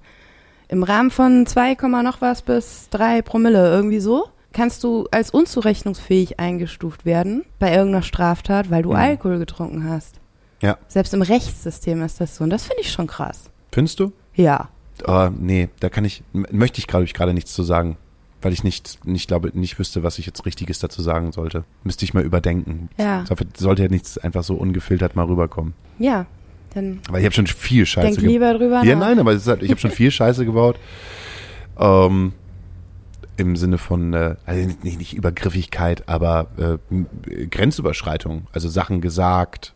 Im 0.70 0.84
Rahmen 0.84 1.12
von 1.12 1.46
2, 1.46 1.76
Komma 1.76 2.04
noch 2.04 2.22
was 2.22 2.42
bis 2.42 2.90
3 2.90 3.22
Promille, 3.22 3.70
irgendwie 3.70 4.00
so, 4.00 4.28
kannst 4.54 4.84
du 4.84 5.08
als 5.12 5.30
unzurechnungsfähig 5.32 6.40
eingestuft 6.40 7.06
werden 7.06 7.46
bei 7.60 7.74
irgendeiner 7.74 8.04
Straftat, 8.04 8.70
weil 8.70 8.84
du 8.84 8.90
Mhm. 8.90 8.96
Alkohol 8.96 9.40
getrunken 9.40 9.90
hast. 9.90 10.20
Ja. 10.62 10.78
Selbst 10.88 11.14
im 11.14 11.22
Rechtssystem 11.22 12.02
ist 12.02 12.20
das 12.20 12.36
so. 12.36 12.44
Und 12.44 12.50
das 12.50 12.64
finde 12.64 12.82
ich 12.82 12.92
schon 12.92 13.08
krass. 13.08 13.50
Findest 13.72 14.00
du? 14.00 14.12
Ja. 14.34 14.70
Aber 15.04 15.30
nee, 15.30 15.70
da 15.80 15.90
kann 15.90 16.04
ich, 16.06 16.24
möchte 16.34 16.80
ich 16.80 16.88
glaube 16.88 17.06
ich 17.06 17.14
gerade 17.14 17.34
nichts 17.34 17.54
zu 17.54 17.64
sagen. 17.64 17.98
Weil 18.42 18.54
ich 18.54 18.64
nicht, 18.64 19.04
nicht 19.04 19.28
glaube, 19.28 19.52
nicht 19.54 19.80
wüsste, 19.80 20.04
was 20.04 20.20
ich 20.20 20.28
jetzt 20.28 20.46
Richtiges 20.46 20.78
dazu 20.78 21.02
sagen 21.02 21.32
sollte. 21.32 21.64
Müsste 21.84 22.06
ich 22.06 22.14
mal 22.14 22.24
überdenken. 22.24 22.90
Ja. 22.98 23.24
Sollte 23.58 23.82
ja 23.82 23.90
nichts 23.90 24.20
einfach 24.20 24.44
so 24.44 24.54
ungefiltert 24.54 25.16
mal 25.16 25.26
rüberkommen. 25.26 25.74
Ja. 25.98 26.28
Dann 26.78 27.00
Weil 27.10 27.20
ich 27.22 27.26
habe 27.26 27.34
schon 27.36 27.48
viel 27.48 27.86
Scheiße 27.86 28.08
denk 28.08 28.20
ge- 28.20 28.30
lieber 28.30 28.54
drüber 28.54 28.84
Ja, 28.84 28.96
nach. 28.96 29.08
nein, 29.08 29.20
aber 29.20 29.36
halt, 29.38 29.64
ich 29.64 29.70
habe 29.72 29.80
schon 29.80 29.92
viel 29.92 30.12
Scheiße 30.12 30.46
gebaut. 30.46 30.78
Ähm, 31.80 32.34
im 33.36 33.56
Sinne 33.56 33.78
von, 33.78 34.12
äh, 34.16 34.36
also 34.48 34.68
nicht, 34.82 34.98
nicht 34.98 35.14
Übergriffigkeit, 35.14 36.10
aber 36.10 36.48
äh, 36.58 37.46
Grenzüberschreitung. 37.46 38.48
Also 38.52 38.68
Sachen 38.68 39.00
gesagt, 39.00 39.76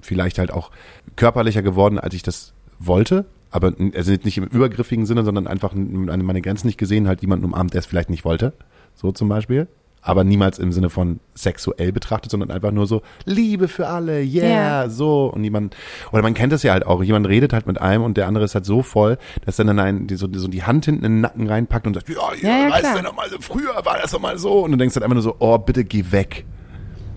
vielleicht 0.00 0.38
halt 0.38 0.50
auch 0.50 0.70
körperlicher 1.16 1.60
geworden, 1.60 1.98
als 1.98 2.14
ich 2.14 2.22
das 2.22 2.54
wollte. 2.78 3.26
Aber 3.50 3.74
also 3.94 4.12
nicht 4.12 4.38
im 4.38 4.44
übergriffigen 4.44 5.04
Sinne, 5.04 5.22
sondern 5.24 5.46
einfach 5.46 5.74
meine 5.74 6.40
Grenzen 6.40 6.66
nicht 6.66 6.78
gesehen, 6.78 7.08
halt 7.08 7.20
jemanden 7.20 7.44
umarmt, 7.44 7.74
der 7.74 7.80
es 7.80 7.86
vielleicht 7.86 8.08
nicht 8.10 8.24
wollte. 8.24 8.52
So 8.94 9.12
zum 9.12 9.28
Beispiel. 9.28 9.68
Aber 10.00 10.24
niemals 10.24 10.58
im 10.58 10.72
Sinne 10.72 10.90
von 10.90 11.20
sexuell 11.34 11.92
betrachtet, 11.92 12.30
sondern 12.30 12.50
einfach 12.50 12.70
nur 12.70 12.86
so 12.86 13.02
Liebe 13.24 13.68
für 13.68 13.88
alle, 13.88 14.22
yeah, 14.22 14.82
Ja. 14.84 14.88
so. 14.88 15.26
Und 15.26 15.44
jemand, 15.44 15.76
oder 16.12 16.22
man 16.22 16.34
kennt 16.34 16.52
das 16.52 16.62
ja 16.62 16.72
halt 16.72 16.86
auch, 16.86 17.02
jemand 17.02 17.28
redet 17.28 17.52
halt 17.52 17.66
mit 17.66 17.80
einem 17.80 18.02
und 18.04 18.16
der 18.16 18.26
andere 18.26 18.44
ist 18.44 18.54
halt 18.54 18.64
so 18.64 18.82
voll, 18.82 19.18
dass 19.44 19.56
dann 19.56 19.66
dann 19.66 19.78
ein, 19.78 20.06
die, 20.06 20.16
so, 20.16 20.26
die, 20.26 20.38
so 20.38 20.48
die 20.48 20.62
Hand 20.62 20.84
hinten 20.84 21.04
in 21.04 21.12
den 21.12 21.20
Nacken 21.20 21.48
reinpackt 21.48 21.86
und 21.86 21.94
sagt, 21.94 22.08
ja, 22.08 22.16
ja, 22.40 22.66
Ja, 22.66 22.70
weißt 22.70 22.98
du 22.98 23.02
noch 23.02 23.16
mal, 23.16 23.28
so, 23.28 23.36
früher 23.40 23.74
war 23.84 23.98
das 24.00 24.12
doch 24.12 24.20
mal 24.20 24.38
so. 24.38 24.64
Und 24.64 24.72
du 24.72 24.78
denkst 24.78 24.94
halt 24.94 25.04
einfach 25.04 25.14
nur 25.14 25.22
so, 25.22 25.36
oh, 25.40 25.58
bitte 25.58 25.84
geh 25.84 26.04
weg. 26.10 26.44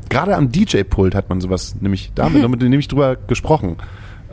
Gerade 0.09 0.35
am 0.35 0.51
DJ-Pult 0.51 1.15
hat 1.15 1.29
man 1.29 1.39
sowas 1.39 1.75
nämlich 1.79 2.11
damit, 2.15 2.43
damit 2.43 2.61
nämlich 2.61 2.87
drüber 2.87 3.15
gesprochen. 3.15 3.77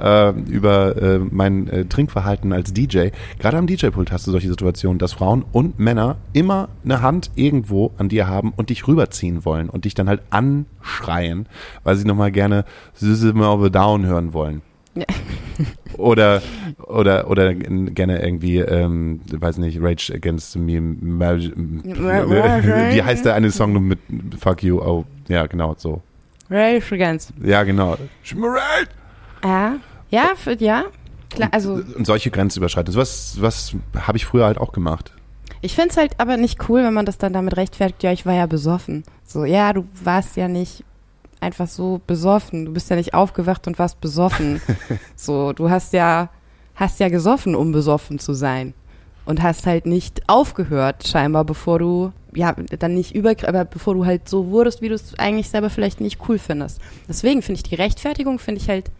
Äh, 0.00 0.30
über 0.50 0.96
äh, 0.96 1.18
mein 1.18 1.68
äh, 1.68 1.84
Trinkverhalten 1.86 2.52
als 2.52 2.72
DJ. 2.72 3.08
Gerade 3.38 3.56
am 3.56 3.66
DJ-Pult 3.66 4.12
hast 4.12 4.26
du 4.26 4.30
solche 4.30 4.48
Situationen, 4.48 4.98
dass 4.98 5.12
Frauen 5.12 5.44
und 5.52 5.78
Männer 5.78 6.16
immer 6.32 6.68
eine 6.84 7.02
Hand 7.02 7.30
irgendwo 7.34 7.92
an 7.98 8.08
dir 8.08 8.28
haben 8.28 8.52
und 8.56 8.70
dich 8.70 8.86
rüberziehen 8.86 9.44
wollen 9.44 9.68
und 9.68 9.84
dich 9.84 9.94
dann 9.94 10.08
halt 10.08 10.22
anschreien, 10.30 11.46
weil 11.82 11.96
sie 11.96 12.06
nochmal 12.06 12.30
gerne 12.30 12.64
System 12.94 13.40
of 13.40 13.62
a 13.62 13.68
Down 13.68 14.06
hören 14.06 14.32
wollen. 14.32 14.62
Ja. 14.94 15.04
Oder, 15.96 16.42
oder, 16.86 17.28
oder 17.28 17.54
gerne 17.54 18.22
irgendwie, 18.22 18.58
ähm, 18.58 19.20
weiß 19.28 19.58
nicht, 19.58 19.80
Rage 19.82 20.12
Against 20.14 20.54
Me. 20.56 20.80
Wie 22.92 23.02
heißt 23.02 23.24
der 23.24 23.34
eine 23.34 23.50
Song 23.50 23.72
mit 23.84 23.98
Fuck 24.38 24.62
You? 24.62 24.78
Oh, 24.80 25.04
ja, 25.26 25.46
genau, 25.46 25.74
so. 25.76 26.00
Rage 26.48 26.94
Against. 26.94 27.32
Ja, 27.42 27.64
genau. 27.64 27.96
Schmerz! 28.22 28.88
Ja, 29.42 29.76
ja, 30.10 30.32
für, 30.36 30.56
ja. 30.58 30.84
Klar, 31.30 31.50
also 31.52 31.74
Und 31.74 32.06
solche 32.06 32.30
Grenzüberschreitungen. 32.30 32.98
Was, 32.98 33.40
was 33.40 33.74
habe 33.96 34.16
ich 34.16 34.24
früher 34.24 34.46
halt 34.46 34.58
auch 34.58 34.72
gemacht. 34.72 35.12
ich 35.60 35.74
finde 35.74 35.90
es 35.90 35.96
halt 35.96 36.18
aber 36.18 36.36
nicht 36.36 36.68
cool, 36.68 36.82
wenn 36.82 36.94
man 36.94 37.06
das 37.06 37.18
dann 37.18 37.32
damit 37.32 37.56
rechtfertigt, 37.56 38.02
ja, 38.02 38.12
ich 38.12 38.24
war 38.24 38.34
ja 38.34 38.46
besoffen. 38.46 39.04
So, 39.24 39.44
ja, 39.44 39.72
du 39.72 39.86
warst 40.02 40.36
ja 40.36 40.48
nicht 40.48 40.84
einfach 41.40 41.68
so 41.68 42.00
besoffen. 42.06 42.64
Du 42.64 42.72
bist 42.72 42.90
ja 42.90 42.96
nicht 42.96 43.14
aufgewacht 43.14 43.66
und 43.66 43.78
warst 43.78 44.00
besoffen. 44.00 44.60
so, 45.16 45.52
du 45.52 45.70
hast 45.70 45.92
ja, 45.92 46.30
hast 46.74 47.00
ja 47.00 47.08
gesoffen, 47.08 47.54
um 47.54 47.72
besoffen 47.72 48.18
zu 48.18 48.34
sein. 48.34 48.74
Und 49.24 49.42
hast 49.42 49.66
halt 49.66 49.84
nicht 49.84 50.26
aufgehört, 50.26 51.06
scheinbar, 51.06 51.44
bevor 51.44 51.78
du, 51.78 52.12
ja, 52.34 52.52
dann 52.78 52.94
nicht 52.94 53.14
über, 53.14 53.34
aber 53.46 53.66
bevor 53.66 53.92
du 53.92 54.06
halt 54.06 54.26
so 54.26 54.46
wurdest, 54.46 54.80
wie 54.80 54.88
du 54.88 54.94
es 54.94 55.18
eigentlich 55.18 55.50
selber 55.50 55.68
vielleicht 55.68 56.00
nicht 56.00 56.18
cool 56.28 56.38
findest. 56.38 56.80
Deswegen 57.06 57.42
finde 57.42 57.58
ich 57.58 57.62
die 57.68 57.74
Rechtfertigung, 57.74 58.38
finde 58.38 58.62
ich 58.62 58.70
halt 58.70 58.90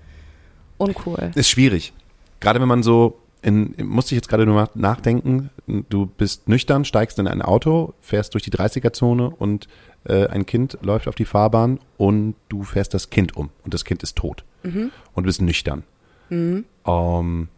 uncool. 0.79 1.31
Ist 1.35 1.49
schwierig. 1.51 1.93
Gerade 2.41 2.61
wenn 2.61 2.69
man 2.69 2.83
so, 2.83 3.19
in, 3.43 3.75
musste 3.85 4.15
ich 4.15 4.17
jetzt 4.17 4.29
gerade 4.29 4.47
nur 4.47 4.55
nach- 4.63 4.75
nachdenken, 4.75 5.51
du 5.67 6.07
bist 6.07 6.49
nüchtern, 6.49 6.85
steigst 6.85 7.19
in 7.19 7.27
ein 7.29 7.43
Auto, 7.43 7.95
fährst 8.01 8.35
durch 8.35 8.43
die 8.45 8.51
30er-Zone 8.53 9.31
und 9.31 9.69
äh, 10.05 10.27
ein 10.29 10.47
Kind 10.47 10.79
läuft 10.83 11.09
auf 11.09 11.15
die 11.15 11.25
Fahrbahn 11.25 11.79
und 11.97 12.35
du 12.49 12.63
fährst 12.63 12.95
das 12.95 13.11
Kind 13.11 13.37
um 13.37 13.51
und 13.65 13.75
das 13.75 13.85
Kind 13.85 14.03
ist 14.03 14.17
tot. 14.17 14.45
Und 14.65 14.93
du 15.15 15.23
bist 15.23 15.41
nüchtern. 15.43 15.85
Ähm, 16.31 17.49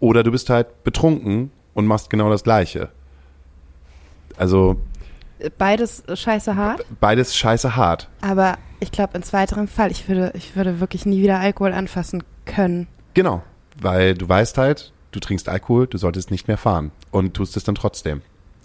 oder 0.00 0.22
du 0.22 0.30
bist 0.30 0.50
halt 0.50 0.82
betrunken 0.84 1.50
und 1.74 1.86
machst 1.86 2.10
genau 2.10 2.28
das 2.30 2.42
Gleiche. 2.42 2.88
Also 4.36 4.76
Beides 5.58 6.02
scheiße 6.12 6.56
hart. 6.56 6.84
beides 7.00 7.36
scheiße 7.36 7.76
hart. 7.76 8.08
Aber 8.20 8.56
ich 8.80 8.90
glaube, 8.90 9.16
in 9.16 9.22
zweiterem 9.22 9.68
Fall, 9.68 9.90
ich 9.90 10.08
würde, 10.08 10.32
ich 10.34 10.56
würde 10.56 10.80
wirklich 10.80 11.06
nie 11.06 11.22
wieder 11.22 11.38
Alkohol 11.38 11.72
anfassen 11.72 12.22
können. 12.44 12.88
Genau, 13.14 13.42
weil 13.80 14.14
du 14.14 14.28
weißt 14.28 14.58
halt, 14.58 14.92
du 15.12 15.20
trinkst 15.20 15.48
Alkohol, 15.48 15.86
du 15.86 15.98
solltest 15.98 16.30
nicht 16.30 16.48
mehr 16.48 16.58
fahren 16.58 16.92
und 17.10 17.34
tust 17.34 17.56
es 17.56 17.64
dann 17.64 17.74
trotzdem. 17.74 18.22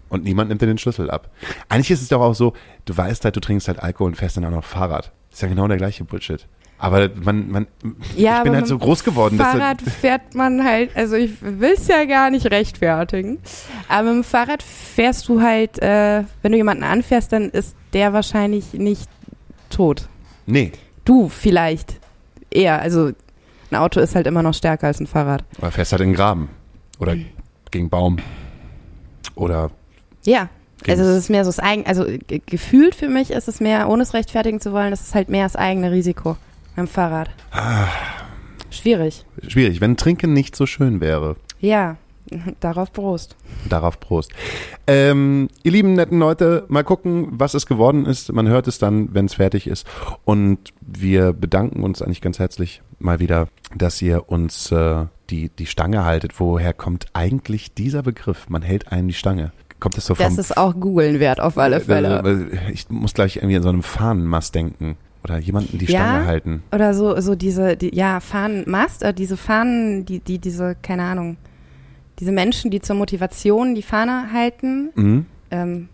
Und 0.09 0.23
niemand 0.25 0.49
nimmt 0.49 0.61
dir 0.61 0.65
den 0.65 0.77
Schlüssel 0.77 1.09
ab. 1.09 1.29
Eigentlich 1.69 1.91
ist 1.91 2.01
es 2.01 2.09
doch 2.09 2.19
auch 2.19 2.35
so, 2.35 2.53
du 2.85 2.95
weißt 2.95 3.23
halt, 3.23 3.35
du 3.35 3.39
trinkst 3.39 3.69
halt 3.69 3.79
Alkohol 3.79 4.09
und 4.09 4.15
fährst 4.15 4.35
dann 4.35 4.45
auch 4.45 4.51
noch 4.51 4.65
Fahrrad. 4.65 5.11
Ist 5.31 5.41
ja 5.41 5.47
genau 5.47 5.67
der 5.69 5.77
gleiche 5.77 6.03
Bullshit. 6.03 6.47
Aber 6.83 7.09
man, 7.23 7.51
man, 7.51 7.67
Ja, 8.17 8.37
ich 8.39 8.43
bin 8.43 8.55
halt 8.55 8.65
so 8.65 8.75
groß 8.75 9.03
geworden, 9.03 9.37
dass 9.37 9.49
Fahrrad 9.51 9.81
fährt 9.83 10.33
man 10.33 10.63
halt, 10.63 10.89
also 10.95 11.15
ich 11.15 11.39
will 11.39 11.73
es 11.77 11.87
ja 11.87 12.05
gar 12.05 12.31
nicht 12.31 12.49
rechtfertigen, 12.49 13.37
aber 13.87 14.07
mit 14.07 14.15
dem 14.15 14.23
Fahrrad 14.23 14.63
fährst 14.63 15.29
du 15.29 15.41
halt, 15.43 15.79
äh, 15.79 16.23
wenn 16.41 16.51
du 16.53 16.57
jemanden 16.57 16.83
anfährst, 16.83 17.33
dann 17.33 17.51
ist 17.51 17.75
der 17.93 18.13
wahrscheinlich 18.13 18.73
nicht 18.73 19.07
tot. 19.69 20.07
nee, 20.47 20.71
Du 21.05 21.29
vielleicht 21.29 21.99
eher, 22.49 22.81
also 22.81 23.11
ein 23.69 23.75
Auto 23.75 23.99
ist 23.99 24.15
halt 24.15 24.25
immer 24.25 24.41
noch 24.41 24.55
stärker 24.55 24.87
als 24.87 24.99
ein 24.99 25.05
Fahrrad. 25.07 25.43
oder 25.59 25.69
fährst 25.71 25.91
halt 25.91 26.01
in 26.01 26.09
den 26.09 26.15
Graben 26.15 26.49
oder 26.97 27.15
gegen 27.69 27.89
Baum 27.91 28.17
oder 29.35 29.69
Ja. 30.25 30.49
Also 30.87 31.03
es 31.03 31.15
ist 31.25 31.29
mehr 31.29 31.45
so 31.45 31.49
das 31.49 31.59
eigen, 31.59 31.85
also 31.85 32.05
ge- 32.05 32.41
gefühlt 32.43 32.95
für 32.95 33.07
mich 33.07 33.29
ist 33.29 33.47
es 33.47 33.59
mehr, 33.59 33.87
ohne 33.87 34.01
es 34.01 34.15
rechtfertigen 34.15 34.59
zu 34.59 34.71
wollen, 34.73 34.89
das 34.89 35.01
ist 35.01 35.13
halt 35.13 35.29
mehr 35.29 35.43
das 35.45 35.55
eigene 35.55 35.91
Risiko 35.91 36.37
beim 36.75 36.87
Fahrrad. 36.87 37.29
Ah. 37.51 37.87
Schwierig. 38.69 39.25
schwierig. 39.47 39.81
Wenn 39.81 39.97
Trinken 39.97 40.33
nicht 40.33 40.55
so 40.55 40.65
schön 40.65 41.01
wäre, 41.01 41.35
Ja, 41.59 41.97
darauf 42.61 42.93
Prost. 42.93 43.35
Darauf 43.67 43.99
Prost. 43.99 44.31
Ähm, 44.87 45.49
ihr 45.63 45.71
lieben 45.71 45.93
netten 45.93 46.19
Leute, 46.19 46.65
mal 46.69 46.83
gucken, 46.83 47.27
was 47.31 47.53
es 47.53 47.65
geworden 47.65 48.05
ist. 48.05 48.31
Man 48.31 48.47
hört 48.47 48.67
es 48.67 48.79
dann, 48.79 49.13
wenn 49.13 49.25
es 49.25 49.33
fertig 49.35 49.67
ist. 49.67 49.85
Und 50.23 50.73
wir 50.79 51.33
bedanken 51.33 51.83
uns 51.83 52.01
eigentlich 52.01 52.21
ganz 52.21 52.39
herzlich 52.39 52.81
mal 52.99 53.19
wieder, 53.19 53.47
dass 53.75 54.01
ihr 54.01 54.29
uns 54.29 54.71
äh, 54.71 55.05
die, 55.29 55.49
die 55.49 55.65
Stange 55.65 56.05
haltet. 56.05 56.39
Woher 56.39 56.73
kommt 56.73 57.07
eigentlich 57.13 57.73
dieser 57.73 58.03
Begriff? 58.03 58.47
Man 58.49 58.61
hält 58.61 58.91
einen 58.91 59.09
die 59.09 59.13
Stange. 59.13 59.51
Kommt 59.81 59.97
das 59.97 60.05
so 60.05 60.15
vom... 60.15 60.23
Das 60.25 60.37
ist 60.37 60.55
auch 60.57 60.73
googeln 60.79 61.19
wert 61.19 61.41
auf 61.41 61.57
alle 61.57 61.81
Fälle. 61.81 62.49
Äh, 62.53 62.71
Ich 62.71 62.89
muss 62.89 63.13
gleich 63.13 63.37
irgendwie 63.37 63.57
an 63.57 63.63
so 63.63 63.69
einem 63.69 63.83
Fahnenmast 63.83 64.55
denken. 64.55 64.95
Oder 65.23 65.37
jemanden 65.37 65.77
die 65.77 65.85
Ja? 65.85 65.99
Stange 65.99 66.25
halten. 66.25 66.63
Oder 66.73 66.93
so, 66.93 67.19
so 67.21 67.35
diese, 67.35 67.77
die, 67.77 67.95
ja, 67.95 68.19
Fahnenmast, 68.19 69.03
äh, 69.03 69.13
diese 69.13 69.37
Fahnen, 69.37 70.05
die, 70.05 70.19
die, 70.19 70.39
diese, 70.39 70.75
keine 70.81 71.03
Ahnung, 71.03 71.37
diese 72.19 72.31
Menschen, 72.31 72.71
die 72.71 72.81
zur 72.81 72.95
Motivation 72.95 73.75
die 73.75 73.81
Fahne 73.83 74.31
halten, 74.33 74.89
Mhm. 74.95 75.25
ähm, 75.51 75.89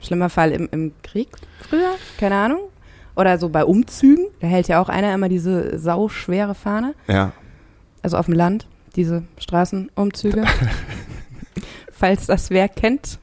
schlimmer 0.00 0.28
Fall 0.30 0.52
im, 0.52 0.68
im 0.70 0.92
Krieg 1.02 1.28
früher, 1.68 1.94
keine 2.18 2.36
Ahnung. 2.36 2.60
Oder 3.14 3.36
so 3.38 3.50
bei 3.50 3.64
Umzügen, 3.64 4.26
da 4.40 4.46
hält 4.46 4.68
ja 4.68 4.80
auch 4.80 4.88
einer 4.88 5.12
immer 5.14 5.28
diese 5.28 5.78
sauschwere 5.78 6.54
Fahne, 6.54 6.94
Ja. 7.08 7.32
also 8.02 8.16
auf 8.16 8.24
dem 8.26 8.34
Land, 8.34 8.66
diese 8.96 9.22
Straßenumzüge. 9.38 10.44
Falls 12.02 12.26
das 12.26 12.50
wer 12.50 12.68
kennt. 12.68 13.20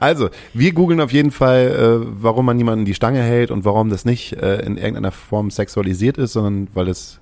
Also, 0.00 0.28
wir 0.52 0.72
googeln 0.72 1.00
auf 1.00 1.12
jeden 1.12 1.30
Fall, 1.30 1.68
äh, 2.02 2.06
warum 2.20 2.46
man 2.46 2.58
jemanden 2.58 2.84
die 2.84 2.94
Stange 2.94 3.22
hält 3.22 3.52
und 3.52 3.64
warum 3.64 3.90
das 3.90 4.04
nicht 4.04 4.32
äh, 4.32 4.56
in 4.60 4.76
irgendeiner 4.76 5.12
Form 5.12 5.52
sexualisiert 5.52 6.18
ist, 6.18 6.32
sondern 6.32 6.66
weil 6.74 6.88
es, 6.88 7.20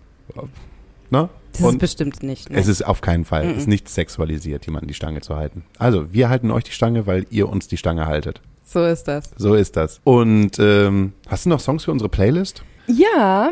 ne? 1.11 1.29
Das 1.53 1.61
ist 1.61 1.67
Und 1.67 1.79
bestimmt 1.81 2.23
nicht. 2.23 2.49
Ne? 2.49 2.57
es 2.59 2.67
ist 2.67 2.81
auf 2.87 3.03
keinen 3.03 3.27
Fall, 3.27 3.45
Mhm. 3.45 3.51
es 3.51 3.57
ist 3.59 3.69
nicht 3.69 3.91
sexualisiert, 3.91 4.65
jemanden 4.65 4.89
die 4.89 4.95
Stange 4.95 5.21
zu 5.21 5.37
halten. 5.37 5.65
Also, 5.79 6.13
wir 6.15 6.31
halten 6.31 6.51
euch 6.51 6.65
die 6.65 6.73
Stange, 6.73 7.07
weil 7.07 7.27
ihr 7.29 7.49
uns 7.51 7.69
die 7.69 7.77
Stange 7.77 8.07
haltet. 8.07 8.41
so 8.65 8.83
ist 8.85 9.05
das. 9.07 9.31
So 9.37 9.55
ist 9.55 9.77
das. 9.77 10.01
Und 10.03 10.59
ähm, 10.59 11.13
hast 11.29 11.45
du 11.45 11.51
noch 11.51 11.61
Songs 11.61 11.85
für 11.85 11.93
unsere 11.93 12.09
Playlist? 12.09 12.63
Ja, 12.87 13.51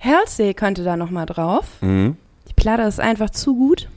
Halsey 0.00 0.54
könnte 0.54 0.82
da 0.82 0.96
noch 0.96 1.10
mal 1.10 1.26
drauf. 1.26 1.66
Mhm. 1.82 2.16
Die 2.48 2.54
Platte 2.54 2.84
ist 2.84 3.00
einfach 3.00 3.28
zu 3.28 3.54
gut. 3.54 3.88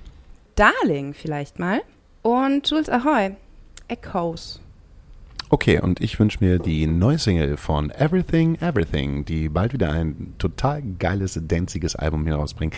Darling 0.55 1.13
vielleicht 1.13 1.59
mal. 1.59 1.81
Und 2.21 2.69
Jules 2.69 2.89
Ahoy, 2.89 3.35
Echoes. 3.87 4.59
Okay, 5.49 5.79
und 5.79 6.01
ich 6.01 6.19
wünsche 6.19 6.43
mir 6.43 6.59
die 6.59 6.87
neue 6.87 7.17
Single 7.17 7.55
von 7.55 7.89
Everything, 7.91 8.55
Everything, 8.55 9.23
die 9.23 9.47
bald 9.47 9.71
wieder 9.71 9.91
ein 9.91 10.33
total 10.37 10.81
geiles, 10.99 11.39
danziges 11.41 11.95
Album 11.95 12.25
hier 12.25 12.35
rausbringt. 12.35 12.75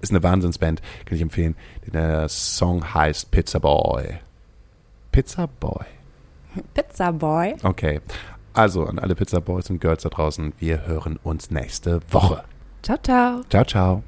Ist 0.00 0.10
eine 0.10 0.22
Wahnsinnsband, 0.22 0.82
kann 1.04 1.16
ich 1.16 1.22
empfehlen. 1.22 1.54
Der 1.86 2.28
Song 2.28 2.94
heißt 2.94 3.30
Pizza 3.30 3.60
Boy. 3.60 4.18
Pizza 5.12 5.46
Boy. 5.46 5.86
Pizza 6.74 7.12
Boy. 7.12 7.54
Okay. 7.62 8.00
Also 8.52 8.84
an 8.86 8.98
alle 8.98 9.14
Pizza 9.14 9.40
Boys 9.40 9.70
und 9.70 9.80
Girls 9.80 10.02
da 10.02 10.08
draußen, 10.08 10.52
wir 10.58 10.86
hören 10.86 11.18
uns 11.22 11.50
nächste 11.50 12.00
Woche. 12.10 12.42
Ciao, 12.82 12.98
ciao. 13.02 13.40
Ciao, 13.48 13.64
ciao. 13.64 14.02